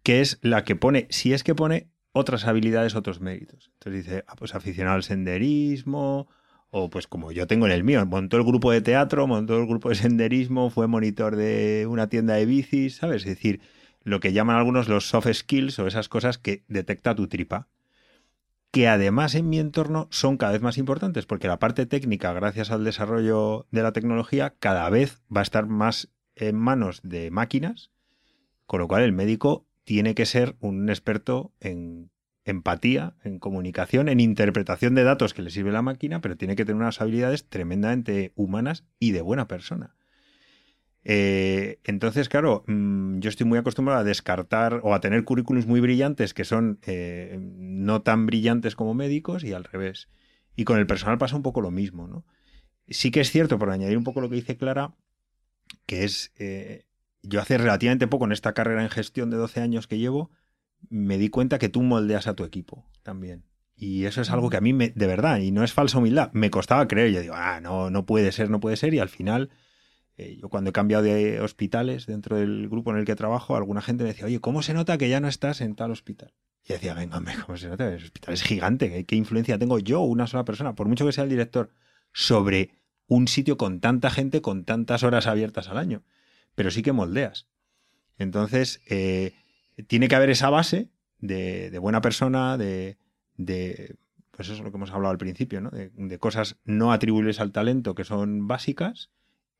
Que 0.03 0.20
es 0.20 0.38
la 0.42 0.64
que 0.64 0.76
pone, 0.76 1.07
si 1.11 1.32
es 1.32 1.44
que 1.44 1.55
pone 1.55 1.88
otras 2.12 2.46
habilidades, 2.46 2.96
otros 2.96 3.20
méritos. 3.20 3.70
Entonces 3.74 4.05
dice, 4.05 4.24
ah, 4.26 4.34
pues 4.36 4.55
aficionado 4.55 4.96
al 4.96 5.05
senderismo, 5.05 6.28
o 6.70 6.90
pues 6.90 7.07
como 7.07 7.32
yo 7.32 7.46
tengo 7.46 7.66
en 7.66 7.72
el 7.72 7.84
mío, 7.84 8.05
montó 8.07 8.36
el 8.36 8.44
grupo 8.44 8.72
de 8.72 8.80
teatro, 8.80 9.26
montó 9.26 9.57
el 9.57 9.66
grupo 9.66 9.88
de 9.88 9.94
senderismo, 9.94 10.68
fue 10.68 10.88
monitor 10.88 11.36
de 11.36 11.86
una 11.88 12.09
tienda 12.09 12.34
de 12.34 12.46
bicis, 12.46 12.96
¿sabes? 12.96 13.22
Es 13.22 13.28
decir, 13.28 13.61
lo 14.03 14.20
que 14.20 14.32
llaman 14.32 14.57
algunos 14.57 14.88
los 14.88 15.09
soft 15.09 15.32
skills 15.32 15.78
o 15.78 15.86
esas 15.86 16.09
cosas 16.09 16.38
que 16.38 16.64
detecta 16.68 17.14
tu 17.14 17.28
tripa 17.28 17.68
que 18.71 18.89
además 18.89 19.35
en 19.35 19.49
mi 19.49 19.59
entorno 19.59 20.09
son 20.11 20.37
cada 20.37 20.53
vez 20.53 20.62
más 20.62 20.79
importantes, 20.79 21.27
porque 21.27 21.49
la 21.49 21.59
parte 21.59 21.87
técnica, 21.87 22.33
gracias 22.33 22.71
al 22.71 22.85
desarrollo 22.85 23.66
de 23.71 23.83
la 23.83 23.93
tecnología, 23.93 24.55
cada 24.59 24.89
vez 24.91 25.23
va 25.35 25.41
a 25.41 25.43
estar 25.43 25.66
más 25.66 26.11
en 26.35 26.57
manos 26.57 27.01
de 27.03 27.31
máquinas, 27.31 27.91
con 28.66 28.81
lo 28.81 28.89
cual 28.89 29.03
el 29.03 29.12
médico 29.12 29.66
tiene 29.85 30.14
que 30.14 30.27
ser 30.27 30.57
un 30.61 30.89
experto 30.91 31.53
en 31.61 32.11
empatía, 32.45 33.14
en 33.25 33.39
comunicación, 33.39 34.09
en 34.09 34.21
interpretación 34.21 34.95
de 34.95 35.05
datos 35.05 35.35
que 35.35 35.43
le 35.43 35.51
sirve 35.51 35.73
la 35.73 35.83
máquina, 35.83 36.21
pero 36.21 36.37
tiene 36.37 36.57
que 36.57 36.64
tener 36.64 36.81
unas 36.81 37.01
habilidades 37.01 37.49
tremendamente 37.49 38.33
humanas 38.37 38.85
y 38.99 39.12
de 39.12 39.23
buena 39.23 39.49
persona. 39.49 39.95
Eh, 41.11 41.80
entonces, 41.84 42.28
claro, 42.28 42.64
mm, 42.66 43.20
yo 43.20 43.30
estoy 43.30 43.46
muy 43.46 43.59
acostumbrado 43.59 43.98
a 43.98 44.04
descartar 44.04 44.80
o 44.82 44.92
a 44.92 45.00
tener 45.00 45.24
currículums 45.24 45.66
muy 45.66 45.80
brillantes 45.80 46.34
que 46.34 46.44
son 46.44 46.80
eh, 46.82 47.38
no 47.40 48.02
tan 48.02 48.26
brillantes 48.26 48.76
como 48.76 48.92
médicos 48.92 49.42
y 49.42 49.54
al 49.54 49.64
revés. 49.64 50.11
Y 50.54 50.64
con 50.64 50.78
el 50.78 50.86
personal 50.86 51.16
pasa 51.16 51.34
un 51.34 51.42
poco 51.42 51.62
lo 51.62 51.70
mismo, 51.70 52.09
¿no? 52.09 52.26
Sí 52.88 53.11
que 53.11 53.22
es 53.22 53.30
cierto, 53.30 53.59
por 53.59 53.70
añadir 53.70 53.96
un 53.96 54.04
poco 54.04 54.20
lo 54.20 54.28
que 54.28 54.34
dice 54.34 54.59
Clara, 54.59 54.96
que 55.86 56.04
es, 56.04 56.30
eh, 56.36 56.84
yo 57.22 57.40
hace 57.40 57.56
relativamente 57.56 58.06
poco 58.06 58.26
en 58.26 58.32
esta 58.32 58.52
carrera 58.52 58.82
en 58.82 58.90
gestión 58.90 59.30
de 59.30 59.38
12 59.38 59.62
años 59.62 59.86
que 59.86 59.96
llevo, 59.96 60.30
me 60.90 61.16
di 61.16 61.30
cuenta 61.30 61.59
que 61.59 61.70
tú 61.70 61.80
moldeas 61.80 62.26
a 62.26 62.34
tu 62.34 62.44
equipo 62.44 62.84
también. 63.02 63.44
Y 63.76 64.04
eso 64.04 64.20
es 64.20 64.30
algo 64.30 64.50
que 64.50 64.59
a 64.59 64.61
mí, 64.61 64.74
me, 64.74 64.90
de 64.90 65.06
verdad, 65.06 65.38
y 65.38 65.52
no 65.52 65.64
es 65.64 65.72
falsa 65.72 65.96
humildad, 65.96 66.30
me 66.34 66.50
costaba 66.50 66.86
creer. 66.86 67.12
Yo 67.12 67.22
digo, 67.22 67.34
ah, 67.34 67.61
no, 67.62 67.88
no 67.88 68.04
puede 68.04 68.30
ser, 68.30 68.50
no 68.50 68.61
puede 68.61 68.76
ser, 68.76 68.92
y 68.92 68.98
al 68.98 69.09
final 69.09 69.48
eh, 70.19 70.37
yo 70.37 70.49
cuando 70.49 70.71
he 70.71 70.73
cambiado 70.73 71.05
de 71.05 71.41
hospitales 71.41 72.07
dentro 72.07 72.37
del 72.37 72.69
grupo 72.69 72.91
en 72.91 72.99
el 72.99 73.05
que 73.05 73.14
trabajo, 73.14 73.55
alguna 73.55 73.81
gente 73.81 74.03
me 74.03 74.09
decía, 74.09 74.27
oye, 74.27 74.41
¿cómo 74.41 74.62
se 74.62 74.75
nota 74.75 74.99
que 74.99 75.09
ya 75.09 75.21
no 75.21 75.29
estás 75.29 75.61
en 75.61 75.77
tal 75.77 75.93
hospital? 75.93 76.35
Y 76.64 76.73
decía, 76.73 76.93
venga, 76.93 77.23
¿cómo 77.47 77.57
se 77.57 77.69
nota? 77.69 77.87
El 77.89 78.03
hospital 78.03 78.35
es 78.35 78.43
gigante, 78.43 79.05
¿qué 79.05 79.14
influencia 79.14 79.59
tengo 79.61 79.79
yo, 79.79 80.01
una 80.01 80.27
sola 80.27 80.45
persona, 80.45 80.75
por 80.75 80.89
mucho 80.89 81.07
que 81.07 81.12
sea 81.12 81.23
el 81.23 81.31
director, 81.31 81.71
sobre 82.12 82.71
un 83.07 83.29
sitio 83.29 83.57
con 83.57 83.79
tanta 83.79 84.11
gente, 84.11 84.43
con 84.43 84.64
tantas 84.64 85.05
horas 85.05 85.29
abiertas 85.29 85.69
al 85.69 85.79
año? 85.79 86.03
Pero 86.57 86.73
sí 86.73 86.83
que 86.83 86.91
moldeas. 86.91 87.47
Entonces, 88.19 88.81
eh, 88.89 89.35
tiene 89.87 90.09
que 90.09 90.16
haber 90.16 90.31
esa 90.31 90.51
base 90.51 90.91
de, 91.21 91.79
buena 91.79 92.01
persona, 92.01 92.59
de, 92.59 92.99
pues 94.33 94.49
eso 94.49 94.55
es 94.55 94.61
lo 94.62 94.73
que 94.73 94.79
hemos 94.79 94.91
hablado 94.91 95.12
al 95.12 95.19
principio, 95.19 95.61
¿no? 95.61 95.71
de, 95.71 95.91
de 95.95 96.19
cosas 96.19 96.57
no 96.64 96.93
atribuibles 96.93 97.39
al 97.39 97.53
talento 97.53 97.95
que 97.95 98.03
son 98.03 98.49
básicas 98.49 99.11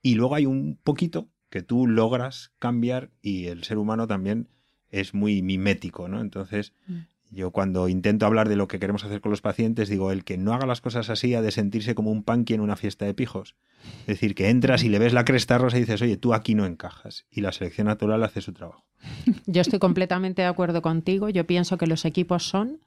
y 0.03 0.15
luego 0.15 0.35
hay 0.35 0.47
un 0.47 0.79
poquito 0.83 1.29
que 1.51 1.63
tú 1.63 1.87
logras 1.87 2.53
cambiar 2.59 3.11
y 3.23 3.47
el 3.47 3.65
ser 3.65 3.79
humano 3.79 4.07
también 4.07 4.49
es 4.91 5.15
muy 5.15 5.43
mimético, 5.43 6.09
¿no? 6.09 6.21
Entonces, 6.21 6.73
mm. 6.87 6.99
yo 7.31 7.51
cuando 7.51 7.89
intento 7.89 8.27
hablar 8.27 8.49
de 8.49 8.57
lo 8.57 8.69
que 8.69 8.79
queremos 8.79 9.05
hacer 9.05 9.21
con 9.21 9.31
los 9.31 9.41
pacientes, 9.41 9.89
digo, 9.89 10.13
el 10.13 10.25
que 10.25 10.39
no 10.39 10.55
haga 10.55 10.67
las 10.67 10.81
cosas 10.81 11.11
así 11.11 11.35
ha 11.35 11.43
de 11.43 11.51
sentirse 11.51 11.95
como 11.95 12.11
un 12.11 12.23
punky 12.23 12.55
en 12.55 12.61
una 12.61 12.77
fiesta 12.77 13.05
de 13.05 13.15
pijos. 13.15 13.57
Es 14.01 14.07
decir, 14.07 14.35
que 14.35 14.51
entras 14.51 14.83
y 14.85 14.89
le 14.89 14.99
ves 14.99 15.13
la 15.13 15.25
cresta 15.25 15.59
rosa 15.59 15.77
y 15.77 15.81
dices, 15.81 16.03
oye, 16.03 16.17
tú 16.17 16.35
aquí 16.35 16.55
no 16.55 16.67
encajas. 16.67 17.27
Y 17.31 17.41
la 17.41 17.53
selección 17.53 17.87
natural 17.87 18.23
hace 18.23 18.41
su 18.41 18.53
trabajo. 18.53 18.85
Yo 19.47 19.61
estoy 19.61 19.79
completamente 19.79 20.43
de 20.43 20.49
acuerdo 20.49 20.83
contigo. 20.83 21.29
Yo 21.29 21.47
pienso 21.47 21.79
que 21.79 21.87
los 21.87 22.05
equipos 22.05 22.45
son 22.45 22.81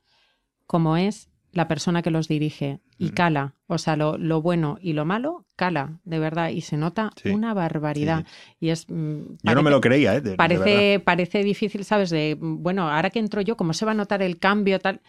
como 0.67 0.97
es 0.97 1.30
la 1.51 1.67
persona 1.67 2.01
que 2.01 2.11
los 2.11 2.27
dirige 2.27 2.79
y 2.97 3.09
cala, 3.09 3.55
o 3.67 3.77
sea, 3.77 3.95
lo, 3.95 4.41
bueno 4.41 4.77
y 4.81 4.93
lo 4.93 5.05
malo, 5.05 5.45
cala, 5.55 5.99
de 6.03 6.19
verdad, 6.19 6.49
y 6.49 6.61
se 6.61 6.77
nota 6.77 7.11
una 7.25 7.53
barbaridad. 7.53 8.25
Y 8.59 8.69
es. 8.69 8.89
Mm, 8.89 9.37
yo 9.43 9.55
no 9.55 9.63
me 9.63 9.71
lo 9.71 9.81
creía, 9.81 10.15
¿eh? 10.15 10.21
parece, 10.37 10.99
parece 10.99 11.43
difícil, 11.43 11.83
¿sabes? 11.83 12.09
De, 12.09 12.37
bueno, 12.39 12.89
ahora 12.89 13.09
que 13.09 13.19
entro 13.19 13.41
yo, 13.41 13.57
¿cómo 13.57 13.73
se 13.73 13.85
va 13.85 13.91
a 13.91 13.95
notar 13.95 14.21
el 14.21 14.39
cambio? 14.39 14.79
tal 14.79 15.01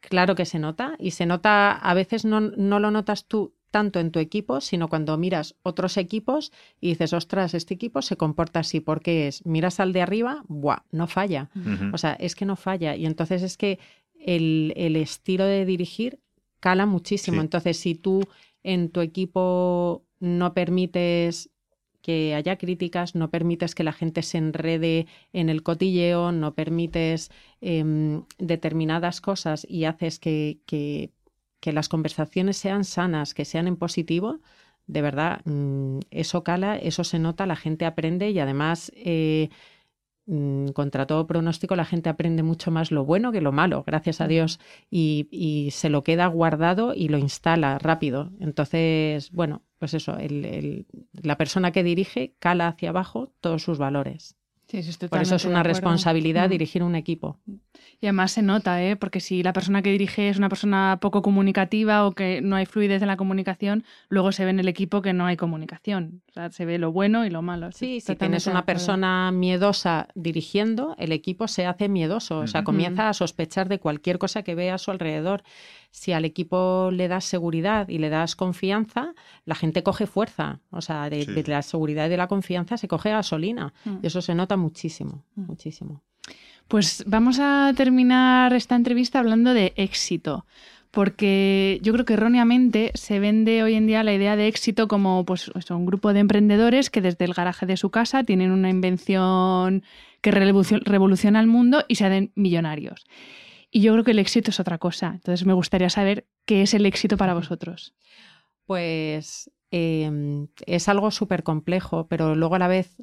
Claro 0.00 0.34
que 0.34 0.44
se 0.44 0.58
nota, 0.58 0.96
y 0.98 1.12
se 1.12 1.26
nota, 1.26 1.72
a 1.72 1.94
veces 1.94 2.24
no, 2.24 2.40
no 2.40 2.80
lo 2.80 2.90
notas 2.90 3.26
tú 3.26 3.54
tanto 3.72 3.98
en 3.98 4.12
tu 4.12 4.20
equipo, 4.20 4.60
sino 4.60 4.88
cuando 4.88 5.16
miras 5.16 5.56
otros 5.62 5.96
equipos 5.96 6.52
y 6.80 6.90
dices, 6.90 7.12
ostras, 7.12 7.54
este 7.54 7.74
equipo 7.74 8.02
se 8.02 8.16
comporta 8.16 8.60
así, 8.60 8.78
porque 8.78 9.26
es, 9.26 9.44
miras 9.44 9.80
al 9.80 9.92
de 9.92 10.02
arriba, 10.02 10.44
¡buah! 10.46 10.82
No 10.92 11.08
falla. 11.08 11.50
O 11.92 11.98
sea, 11.98 12.12
es 12.12 12.36
que 12.36 12.44
no 12.44 12.54
falla. 12.54 12.94
Y 12.94 13.06
entonces 13.06 13.42
es 13.42 13.56
que 13.56 13.80
el, 14.24 14.96
estilo 14.96 15.44
de 15.44 15.64
dirigir 15.64 16.20
cala 16.60 16.86
muchísimo. 16.86 17.40
Entonces, 17.40 17.76
si 17.76 17.94
tú 17.94 18.22
en 18.62 18.90
tu 18.90 19.00
equipo 19.00 20.04
no 20.20 20.54
permites 20.54 21.50
que 22.02 22.34
haya 22.34 22.58
críticas, 22.58 23.14
no 23.14 23.30
permites 23.30 23.74
que 23.74 23.84
la 23.84 23.92
gente 23.92 24.22
se 24.22 24.38
enrede 24.38 25.06
en 25.32 25.48
el 25.48 25.62
cotilleo, 25.62 26.32
no 26.32 26.54
permites 26.54 27.30
em, 27.60 28.24
determinadas 28.38 29.20
cosas 29.20 29.64
y 29.68 29.84
haces 29.84 30.18
que, 30.18 30.58
que, 30.66 31.10
las 31.72 31.88
conversaciones 31.88 32.56
sean 32.56 32.84
sanas, 32.84 33.34
que 33.34 33.44
sean 33.44 33.68
en 33.68 33.76
positivo, 33.76 34.40
de 34.88 35.00
verdad, 35.00 35.42
mm, 35.44 36.00
eso 36.10 36.42
cala, 36.42 36.76
eso 36.76 37.04
se 37.04 37.20
nota, 37.20 37.46
la 37.46 37.54
gente 37.54 37.84
aprende 37.86 38.30
y 38.30 38.40
además 38.40 38.90
eh, 38.96 39.48
contra 40.72 41.06
todo 41.06 41.26
pronóstico 41.26 41.74
la 41.76 41.84
gente 41.84 42.08
aprende 42.08 42.42
mucho 42.42 42.70
más 42.70 42.90
lo 42.90 43.04
bueno 43.04 43.32
que 43.32 43.40
lo 43.40 43.52
malo, 43.52 43.82
gracias 43.84 44.20
a 44.20 44.28
Dios, 44.28 44.60
y, 44.90 45.68
se 45.72 45.88
lo 45.88 46.04
queda 46.04 46.26
guardado 46.26 46.94
y 46.94 47.08
lo 47.08 47.18
instala 47.18 47.78
rápido. 47.78 48.30
Entonces, 48.40 49.30
bueno, 49.32 49.62
pues 49.78 49.94
eso, 49.94 50.16
la 51.22 51.36
persona 51.36 51.72
que 51.72 51.82
dirige 51.82 52.34
cala 52.38 52.68
hacia 52.68 52.90
abajo 52.90 53.32
todos 53.40 53.62
sus 53.62 53.78
valores. 53.78 54.36
Por 55.10 55.22
eso 55.22 55.36
es 55.36 55.44
una 55.44 55.62
responsabilidad 55.62 56.48
mm. 56.48 56.50
dirigir 56.50 56.82
un 56.82 56.94
equipo. 56.94 57.38
Y 58.00 58.06
además 58.06 58.32
se 58.32 58.42
nota, 58.42 58.82
¿eh? 58.82 58.96
porque 58.96 59.20
si 59.20 59.42
la 59.42 59.52
persona 59.52 59.82
que 59.82 59.90
dirige 59.90 60.28
es 60.28 60.36
una 60.36 60.48
persona 60.48 60.98
poco 61.00 61.22
comunicativa 61.22 62.06
o 62.06 62.12
que 62.12 62.40
no 62.40 62.56
hay 62.56 62.66
fluidez 62.66 63.00
en 63.02 63.08
la 63.08 63.16
comunicación, 63.16 63.84
luego 64.08 64.32
se 64.32 64.44
ve 64.44 64.50
en 64.50 64.60
el 64.60 64.68
equipo 64.68 65.02
que 65.02 65.12
no 65.12 65.26
hay 65.26 65.36
comunicación. 65.36 66.22
O 66.30 66.32
sea, 66.32 66.50
se 66.50 66.64
ve 66.64 66.78
lo 66.78 66.90
bueno 66.90 67.24
y 67.26 67.30
lo 67.30 67.42
malo. 67.42 67.70
Sí, 67.72 68.00
si 68.00 68.16
tienes 68.16 68.46
una 68.46 68.64
persona 68.64 69.30
miedosa 69.30 70.08
dirigiendo, 70.14 70.96
el 70.98 71.12
equipo 71.12 71.46
se 71.46 71.66
hace 71.66 71.88
miedoso, 71.88 72.38
o 72.38 72.46
sea, 72.46 72.64
comienza 72.64 73.08
a 73.08 73.12
sospechar 73.12 73.68
de 73.68 73.78
cualquier 73.78 74.18
cosa 74.18 74.42
que 74.42 74.54
ve 74.54 74.70
a 74.70 74.78
su 74.78 74.90
alrededor. 74.90 75.42
Si 75.92 76.12
al 76.12 76.24
equipo 76.24 76.90
le 76.90 77.06
das 77.06 77.24
seguridad 77.24 77.88
y 77.88 77.98
le 77.98 78.08
das 78.08 78.34
confianza, 78.34 79.14
la 79.44 79.54
gente 79.54 79.82
coge 79.82 80.06
fuerza. 80.06 80.58
O 80.70 80.80
sea, 80.80 81.08
de, 81.10 81.44
la 81.46 81.62
seguridad 81.62 82.06
y 82.06 82.08
de 82.08 82.16
la 82.16 82.28
confianza 82.28 82.78
se 82.78 82.88
coge 82.88 83.10
gasolina. 83.10 83.72
Mm. 83.84 83.98
Y 84.02 84.06
eso 84.06 84.22
se 84.22 84.34
nota 84.34 84.56
muchísimo, 84.56 85.22
mm. 85.36 85.42
muchísimo. 85.44 86.02
Pues 86.66 87.04
vamos 87.06 87.38
a 87.40 87.72
terminar 87.76 88.54
esta 88.54 88.74
entrevista 88.74 89.18
hablando 89.18 89.52
de 89.52 89.74
éxito, 89.76 90.46
porque 90.90 91.78
yo 91.82 91.92
creo 91.92 92.06
que 92.06 92.14
erróneamente 92.14 92.92
se 92.94 93.18
vende 93.18 93.62
hoy 93.62 93.74
en 93.74 93.86
día 93.86 94.02
la 94.02 94.14
idea 94.14 94.36
de 94.36 94.46
éxito 94.46 94.88
como 94.88 95.26
pues, 95.26 95.50
un 95.70 95.84
grupo 95.84 96.14
de 96.14 96.20
emprendedores 96.20 96.88
que 96.88 97.02
desde 97.02 97.26
el 97.26 97.34
garaje 97.34 97.66
de 97.66 97.76
su 97.76 97.90
casa 97.90 98.24
tienen 98.24 98.50
una 98.50 98.70
invención 98.70 99.82
que 100.22 100.30
revoluciona 100.30 101.40
el 101.40 101.46
mundo 101.46 101.84
y 101.88 101.96
se 101.96 102.06
hacen 102.06 102.32
millonarios. 102.34 103.04
Y 103.74 103.80
yo 103.80 103.92
creo 103.94 104.04
que 104.04 104.10
el 104.10 104.18
éxito 104.18 104.50
es 104.50 104.60
otra 104.60 104.76
cosa. 104.76 105.12
Entonces 105.14 105.46
me 105.46 105.54
gustaría 105.54 105.88
saber 105.88 106.26
qué 106.44 106.60
es 106.60 106.74
el 106.74 106.84
éxito 106.84 107.16
para 107.16 107.32
vosotros. 107.32 107.94
Pues 108.66 109.50
em, 109.70 110.48
es 110.66 110.88
algo 110.90 111.10
súper 111.10 111.42
complejo, 111.42 112.06
pero 112.06 112.34
luego 112.34 112.56
a 112.56 112.58
la 112.58 112.68
vez 112.68 112.98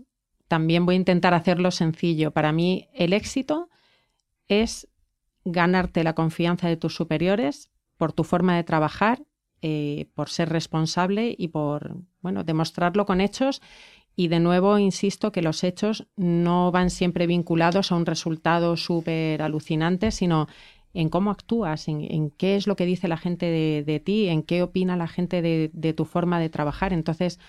también 0.48 0.86
voy 0.86 0.94
a 0.94 0.98
intentar 0.98 1.34
hacerlo 1.34 1.72
sencillo. 1.72 2.32
Para 2.32 2.52
mí 2.52 2.88
el 2.94 3.14
éxito 3.14 3.70
es 4.48 4.88
ganarte 5.44 6.04
la 6.04 6.14
confianza 6.14 6.68
de 6.68 6.78
tus 6.78 6.96
superiores 6.96 7.72
por 7.98 8.14
tu 8.14 8.24
forma 8.24 8.56
de 8.56 8.64
trabajar, 8.64 9.24
eh, 9.64 10.08
por 10.14 10.30
ser 10.30 10.50
responsable 10.50 11.36
y 11.36 11.48
por 11.48 11.98
bueno, 12.22 12.44
demostrarlo 12.44 13.08
con 13.08 13.22
hechos. 13.22 13.62
Y 14.16 14.28
de 14.28 14.40
nuevo, 14.40 14.78
insisto 14.78 15.32
que 15.32 15.42
los 15.42 15.64
hechos 15.64 16.08
no 16.18 16.72
van 16.72 16.90
siempre 16.90 17.26
vinculados 17.26 17.92
a 17.92 17.96
un 17.96 18.06
resultado 18.06 18.76
súper 18.76 19.42
alucinante, 19.42 20.12
sino 20.12 20.48
en 20.94 21.10
cómo 21.10 21.32
actúas, 21.32 21.88
en, 21.88 22.32
qué 22.32 22.56
es 22.56 22.68
lo 22.68 22.76
que 22.76 22.86
dice 22.86 23.08
la 23.08 23.18
gente 23.18 23.46
de, 23.86 24.00
ti, 24.00 24.28
en 24.28 24.44
qué 24.44 24.64
opina 24.64 24.98
la 24.98 25.08
gente 25.08 25.42
de, 25.42 25.70
de 25.74 25.94
tu 25.94 26.06
forma 26.06 26.40
de 26.40 26.50
trabajar. 26.50 26.92
Entonces, 26.92 27.40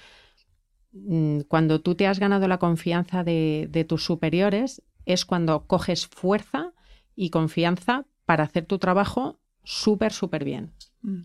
Mm, 0.93 1.41
cuando 1.43 1.81
tú 1.81 1.95
te 1.95 2.07
has 2.07 2.19
ganado 2.19 2.49
la 2.49 2.59
confianza 2.59 3.23
de, 3.23 3.87
tus 3.89 4.05
superiores, 4.05 4.83
es 5.07 5.25
cuando 5.25 5.67
coges 5.67 6.07
fuerza 6.07 6.73
y 7.15 7.31
confianza 7.31 8.07
para 8.25 8.45
hacer 8.45 8.67
tu 8.67 8.79
trabajo 8.79 9.39
súper, 9.65 10.13
súper 10.13 10.45
bien. 10.45 10.73
Mm. 11.03 11.23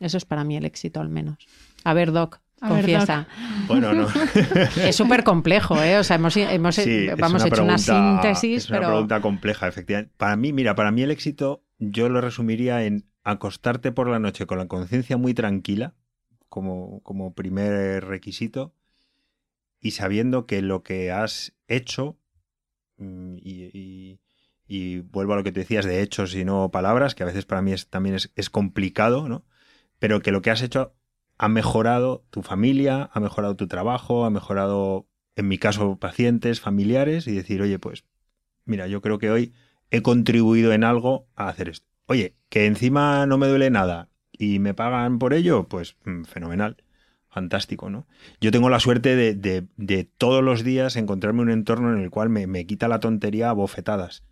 Eso 0.00 0.16
es 0.16 0.24
para 0.24 0.44
mí 0.44 0.56
el 0.56 0.64
éxito, 0.64 1.00
al 1.00 1.08
menos. 1.08 1.38
A 1.84 1.94
ver, 1.94 2.12
Doc, 2.12 2.40
confiesa. 2.60 3.26
Bueno, 3.66 3.92
no. 3.92 4.08
es 4.82 4.96
súper 4.96 5.24
complejo, 5.24 5.82
¿eh? 5.82 5.98
O 5.98 6.04
sea, 6.04 6.16
hemos, 6.16 6.36
hemos 6.36 6.76
vamos, 7.18 7.44
hecho 7.44 7.62
una 7.62 7.78
síntesis. 7.78 8.64
Es 8.64 8.70
una 8.70 8.80
pregunta 8.80 9.20
compleja, 9.20 9.68
efectivamente. 9.68 10.12
Para 10.16 10.36
mí, 10.36 10.52
mira, 10.52 10.74
para 10.74 10.90
mí 10.90 11.02
el 11.02 11.10
éxito 11.10 11.62
yo 11.78 12.08
lo 12.08 12.20
resumiría 12.20 12.84
en 12.84 13.08
acostarte 13.24 13.92
por 13.92 14.08
la 14.08 14.18
noche 14.18 14.46
con 14.46 14.58
la 14.58 14.68
conciencia 14.68 15.16
muy 15.16 15.34
tranquila, 15.34 15.94
como, 16.48 17.00
como 17.02 17.34
primer 17.34 18.04
requisito, 18.06 18.74
y 19.80 19.92
sabiendo 19.92 20.46
que 20.46 20.62
lo 20.62 20.82
que 20.82 21.12
has 21.12 21.54
hecho, 21.68 22.18
mm, 22.96 23.36
y, 23.40 24.18
vuelvo 25.10 25.32
a 25.32 25.36
lo 25.36 25.44
que 25.44 25.52
te 25.52 25.60
decías 25.60 25.86
de 25.86 26.02
hechos 26.02 26.34
y 26.34 26.44
no 26.44 26.70
palabras, 26.70 27.14
que 27.14 27.22
a 27.22 27.26
veces 27.26 27.46
para 27.46 27.62
mí 27.62 27.72
es, 27.72 27.88
también 27.88 28.16
es, 28.16 28.50
complicado, 28.50 29.28
¿no? 29.28 29.46
Pero 29.98 30.20
que 30.20 30.30
lo 30.30 30.42
que 30.42 30.50
has 30.50 30.62
hecho 30.62 30.94
ha 31.38 31.48
mejorado 31.48 32.24
tu 32.30 32.42
familia, 32.42 33.10
ha 33.12 33.20
mejorado 33.20 33.56
tu 33.56 33.68
trabajo, 33.68 34.24
ha 34.24 34.30
mejorado, 34.30 35.06
en 35.36 35.48
mi 35.48 35.58
caso, 35.58 35.96
pacientes, 35.98 36.60
familiares, 36.60 37.26
y 37.26 37.34
decir, 37.34 37.62
oye, 37.62 37.78
pues, 37.78 38.04
mira, 38.64 38.86
yo 38.88 39.00
creo 39.00 39.18
que 39.18 39.30
hoy 39.30 39.54
he 39.90 40.02
contribuido 40.02 40.72
en 40.72 40.84
algo 40.84 41.28
a 41.36 41.48
hacer 41.48 41.68
esto. 41.68 41.86
Oye, 42.06 42.36
que 42.48 42.66
encima 42.66 43.26
no 43.26 43.38
me 43.38 43.48
duele 43.48 43.70
nada 43.70 44.10
y 44.32 44.58
me 44.58 44.74
pagan 44.74 45.18
por 45.18 45.34
ello, 45.34 45.68
pues 45.68 45.96
mm, 46.04 46.24
fenomenal 46.24 46.82
fantástico, 47.28 47.90
¿no? 47.90 48.06
Yo 48.40 48.50
tengo 48.50 48.68
la 48.68 48.80
suerte 48.80 49.14
de, 49.14 50.08
todos 50.18 50.42
los 50.42 50.64
días 50.64 50.96
encontrarme 50.96 51.42
un 51.42 51.50
entorno 51.50 51.92
en 51.92 52.02
el 52.02 52.10
cual 52.10 52.30
me, 52.30 52.66
quita 52.66 52.88
la 52.88 53.00
tontería 53.00 53.50
a 53.50 53.52
bofetadas. 53.52 54.24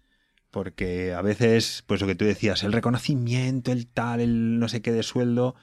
Porque 0.50 1.12
a 1.12 1.22
veces, 1.22 1.84
pues 1.86 2.00
lo 2.00 2.06
que 2.06 2.14
tú 2.14 2.24
decías, 2.24 2.64
el 2.64 2.72
reconocimiento, 2.72 3.72
el 3.72 3.86
tal, 3.86 4.20
el 4.20 4.58
no 4.58 4.68
sé 4.68 4.80
qué 4.80 4.92
de 4.92 5.02
sueldo, 5.02 5.54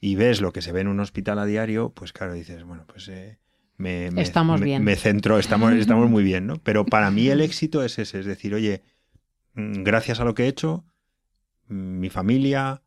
y 0.00 0.16
ves 0.16 0.40
lo 0.40 0.52
que 0.52 0.62
se 0.62 0.72
ve 0.72 0.80
en 0.80 0.88
un 0.88 1.00
hospital 1.00 1.38
a 1.38 1.44
diario, 1.44 1.90
pues 1.90 2.12
claro, 2.12 2.32
dices, 2.34 2.64
bueno, 2.64 2.84
pues 2.86 3.08
eh, 3.08 3.38
me, 3.76 4.08
estamos 4.20 4.60
bien. 4.60 4.84
me 4.84 4.96
centro, 4.96 5.38
estamos, 5.38 5.72
estamos 5.74 6.08
muy 6.08 6.22
bien, 6.22 6.46
¿no? 6.46 6.56
Pero 6.62 6.86
para 6.86 7.10
mí 7.10 7.28
el 7.28 7.40
éxito 7.40 7.82
es 7.82 7.98
ese, 7.98 8.20
es 8.20 8.26
decir, 8.26 8.54
oye, 8.54 8.82
mm, 9.54 9.82
gracias 9.82 10.20
a 10.20 10.24
lo 10.24 10.34
que 10.34 10.44
he 10.44 10.48
hecho, 10.48 10.84
mm, 11.68 11.98
mi 12.00 12.10
familia, 12.10 12.82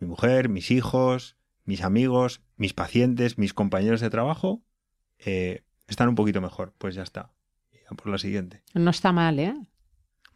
mi 0.00 0.08
mujer, 0.08 0.48
mis 0.48 0.70
hijos, 0.70 1.36
mis 1.64 1.82
amigos, 1.82 2.40
mis 2.56 2.72
pacientes, 2.72 3.36
mis 3.36 3.52
compañeros 3.52 4.00
de 4.00 4.10
trabajo 4.10 4.62
eh, 5.18 5.64
están 5.86 6.08
un 6.08 6.14
poquito 6.14 6.40
mejor. 6.40 6.74
Pues 6.78 6.94
ya 6.94 7.02
está. 7.02 7.32
Y 7.72 7.94
por 7.94 8.08
la 8.08 8.18
siguiente. 8.18 8.62
No 8.74 8.90
está 8.90 9.12
mal, 9.12 9.38
¿eh? 9.38 9.54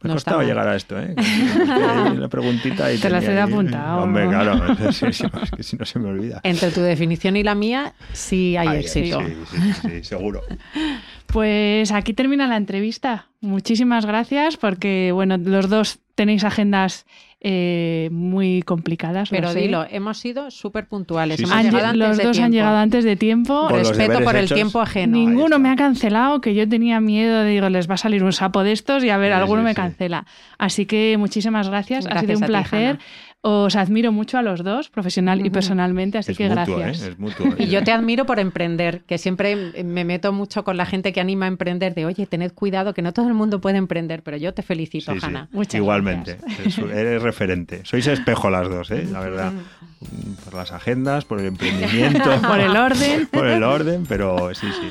Me 0.03 0.09
no 0.09 0.15
costaba 0.15 0.43
llegar 0.43 0.67
a 0.67 0.75
esto, 0.75 0.99
¿eh? 0.99 1.15
La 1.15 2.27
preguntita 2.27 2.91
y 2.91 2.97
Te 2.99 3.09
la 3.09 3.19
he 3.19 3.39
apuntado. 3.39 4.03
Hombre, 4.03 4.27
claro, 4.27 4.61
es 4.89 4.99
que 4.99 5.63
si 5.63 5.77
no 5.77 5.85
se 5.85 5.97
me 5.97 6.09
olvida. 6.09 6.41
Entre 6.43 6.71
tu 6.71 6.81
definición 6.81 7.37
y 7.37 7.43
la 7.43 7.55
mía, 7.55 7.93
sí 8.11 8.57
hay 8.57 8.81
éxito. 8.81 9.21
Sí, 9.21 9.35
sí, 9.49 9.73
sí, 9.81 10.03
seguro. 10.03 10.41
Pues 11.33 11.91
aquí 11.91 12.13
termina 12.13 12.45
la 12.45 12.57
entrevista. 12.57 13.27
Muchísimas 13.41 14.05
gracias 14.05 14.55
porque, 14.55 15.11
bueno, 15.11 15.37
los 15.37 15.67
dos 15.67 15.99
tenéis 16.13 16.43
agendas 16.43 17.07
eh, 17.41 18.09
muy 18.11 18.61
complicadas. 18.61 19.29
Pero 19.31 19.51
dilo, 19.53 19.85
hemos 19.89 20.19
sido 20.19 20.51
súper 20.51 20.87
puntuales. 20.87 21.41
los 21.41 22.17
dos 22.17 22.37
han 22.37 22.51
llegado 22.51 22.77
antes 22.77 23.03
de 23.03 23.15
tiempo. 23.15 23.67
Respeto 23.67 24.21
por 24.23 24.35
el 24.35 24.47
tiempo 24.47 24.79
ajeno. 24.79 25.17
Ninguno 25.17 25.57
me 25.57 25.69
ha 25.69 25.75
cancelado, 25.75 26.39
que 26.39 26.53
yo 26.53 26.69
tenía 26.69 27.01
miedo, 27.01 27.43
digo, 27.43 27.67
les 27.67 27.89
va 27.89 27.95
a 27.95 27.97
salir 27.97 28.23
un 28.23 28.31
sapo 28.31 28.63
de 28.63 28.71
estos 28.71 29.03
y 29.03 29.09
a 29.09 29.17
ver, 29.17 29.33
alguno 29.33 29.63
me 29.63 29.73
cancela. 29.73 30.25
Así 30.59 30.85
que 30.85 31.17
muchísimas 31.17 31.67
gracias, 31.67 32.05
ha 32.05 32.19
sido 32.19 32.37
un 32.37 32.45
placer. 32.45 32.99
Os 33.45 33.75
admiro 33.75 34.13
mucho 34.13 34.37
a 34.37 34.41
los 34.41 34.63
dos, 34.63 34.89
profesional 34.89 35.45
y 35.45 35.49
personalmente, 35.49 36.17
así 36.17 36.33
que 36.33 36.47
gracias. 36.47 37.07
¿eh? 37.07 37.15
¿eh? 37.19 37.55
Y 37.59 37.67
yo 37.67 37.83
te 37.83 37.91
admiro 37.91 38.25
por 38.25 38.39
emprender, 38.39 39.01
que 39.01 39.17
siempre 39.17 39.83
me 39.83 40.05
meto 40.05 40.31
mucho 40.31 40.63
con 40.63 40.77
la 40.77 40.85
gente 40.85 41.11
que 41.11 41.19
anima 41.19 41.43
a 41.43 41.49
emprender, 41.49 41.93
de 41.93 42.05
oye, 42.05 42.25
tened 42.25 42.53
cuidado, 42.53 42.93
que 42.93 43.01
no 43.01 43.11
todo 43.11 43.27
el 43.27 43.33
mundo 43.33 43.59
puede 43.59 43.79
emprender, 43.79 44.23
pero 44.23 44.37
yo 44.37 44.53
te 44.53 44.61
felicito, 44.61 45.11
Hanna. 45.21 45.49
Igualmente, 45.73 46.37
eres 46.93 47.21
referente. 47.21 47.81
Sois 47.83 48.07
espejo 48.07 48.49
las 48.49 48.69
dos, 48.69 48.91
¿eh? 48.91 49.05
la 49.11 49.19
verdad. 49.19 49.51
Por 50.45 50.53
las 50.53 50.71
agendas, 50.71 51.25
por 51.25 51.41
el 51.41 51.47
emprendimiento. 51.47 52.29
por 52.47 52.61
el 52.61 52.77
orden. 52.77 53.27
por 53.27 53.47
el 53.47 53.63
orden, 53.63 54.05
pero 54.07 54.55
sí, 54.55 54.67
sí. 54.67 54.89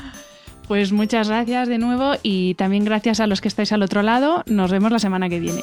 Pues 0.69 0.93
muchas 0.93 1.29
gracias 1.29 1.69
de 1.69 1.79
nuevo 1.79 2.17
y 2.23 2.53
también 2.57 2.85
gracias 2.85 3.21
a 3.21 3.27
los 3.27 3.41
que 3.41 3.49
estáis 3.49 3.73
al 3.73 3.83
otro 3.83 4.03
lado. 4.03 4.43
Nos 4.45 4.71
vemos 4.71 4.93
la 4.93 4.99
semana 4.99 5.31
que 5.31 5.41
viene. 5.41 5.63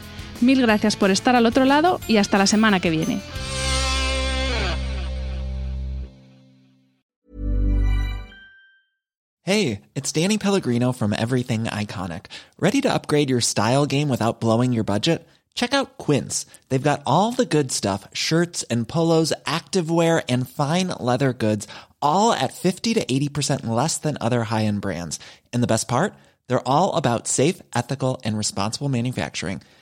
Mil 0.41 0.61
gracias 0.61 0.95
por 0.95 1.11
estar 1.11 1.35
al 1.35 1.45
otro 1.45 1.65
lado 1.65 1.99
y 2.07 2.17
hasta 2.17 2.37
la 2.37 2.47
semana 2.47 2.79
que 2.79 2.89
viene. 2.89 3.21
Hey, 9.43 9.81
it's 9.95 10.11
Danny 10.11 10.37
Pellegrino 10.37 10.93
from 10.93 11.13
Everything 11.13 11.63
Iconic. 11.65 12.27
Ready 12.59 12.79
to 12.81 12.93
upgrade 12.93 13.29
your 13.29 13.41
style 13.41 13.85
game 13.87 14.07
without 14.07 14.39
blowing 14.39 14.71
your 14.71 14.83
budget? 14.83 15.27
Check 15.55 15.73
out 15.73 15.97
Quince. 15.97 16.45
They've 16.69 16.81
got 16.81 17.01
all 17.05 17.31
the 17.31 17.45
good 17.45 17.71
stuff 17.71 18.07
shirts 18.13 18.63
and 18.69 18.87
polos, 18.87 19.33
activewear, 19.45 20.23
and 20.29 20.47
fine 20.47 20.89
leather 20.99 21.33
goods 21.33 21.67
all 22.01 22.33
at 22.33 22.53
50 22.53 22.93
to 22.95 23.05
80% 23.05 23.65
less 23.65 23.97
than 23.97 24.17
other 24.19 24.43
high-end 24.43 24.81
brands. 24.81 25.19
And 25.51 25.63
the 25.63 25.67
best 25.67 25.87
part? 25.87 26.13
They're 26.47 26.67
all 26.67 26.95
about 26.95 27.27
safe, 27.27 27.61
ethical, 27.75 28.21
and 28.23 28.37
responsible 28.37 28.89
manufacturing. 28.89 29.61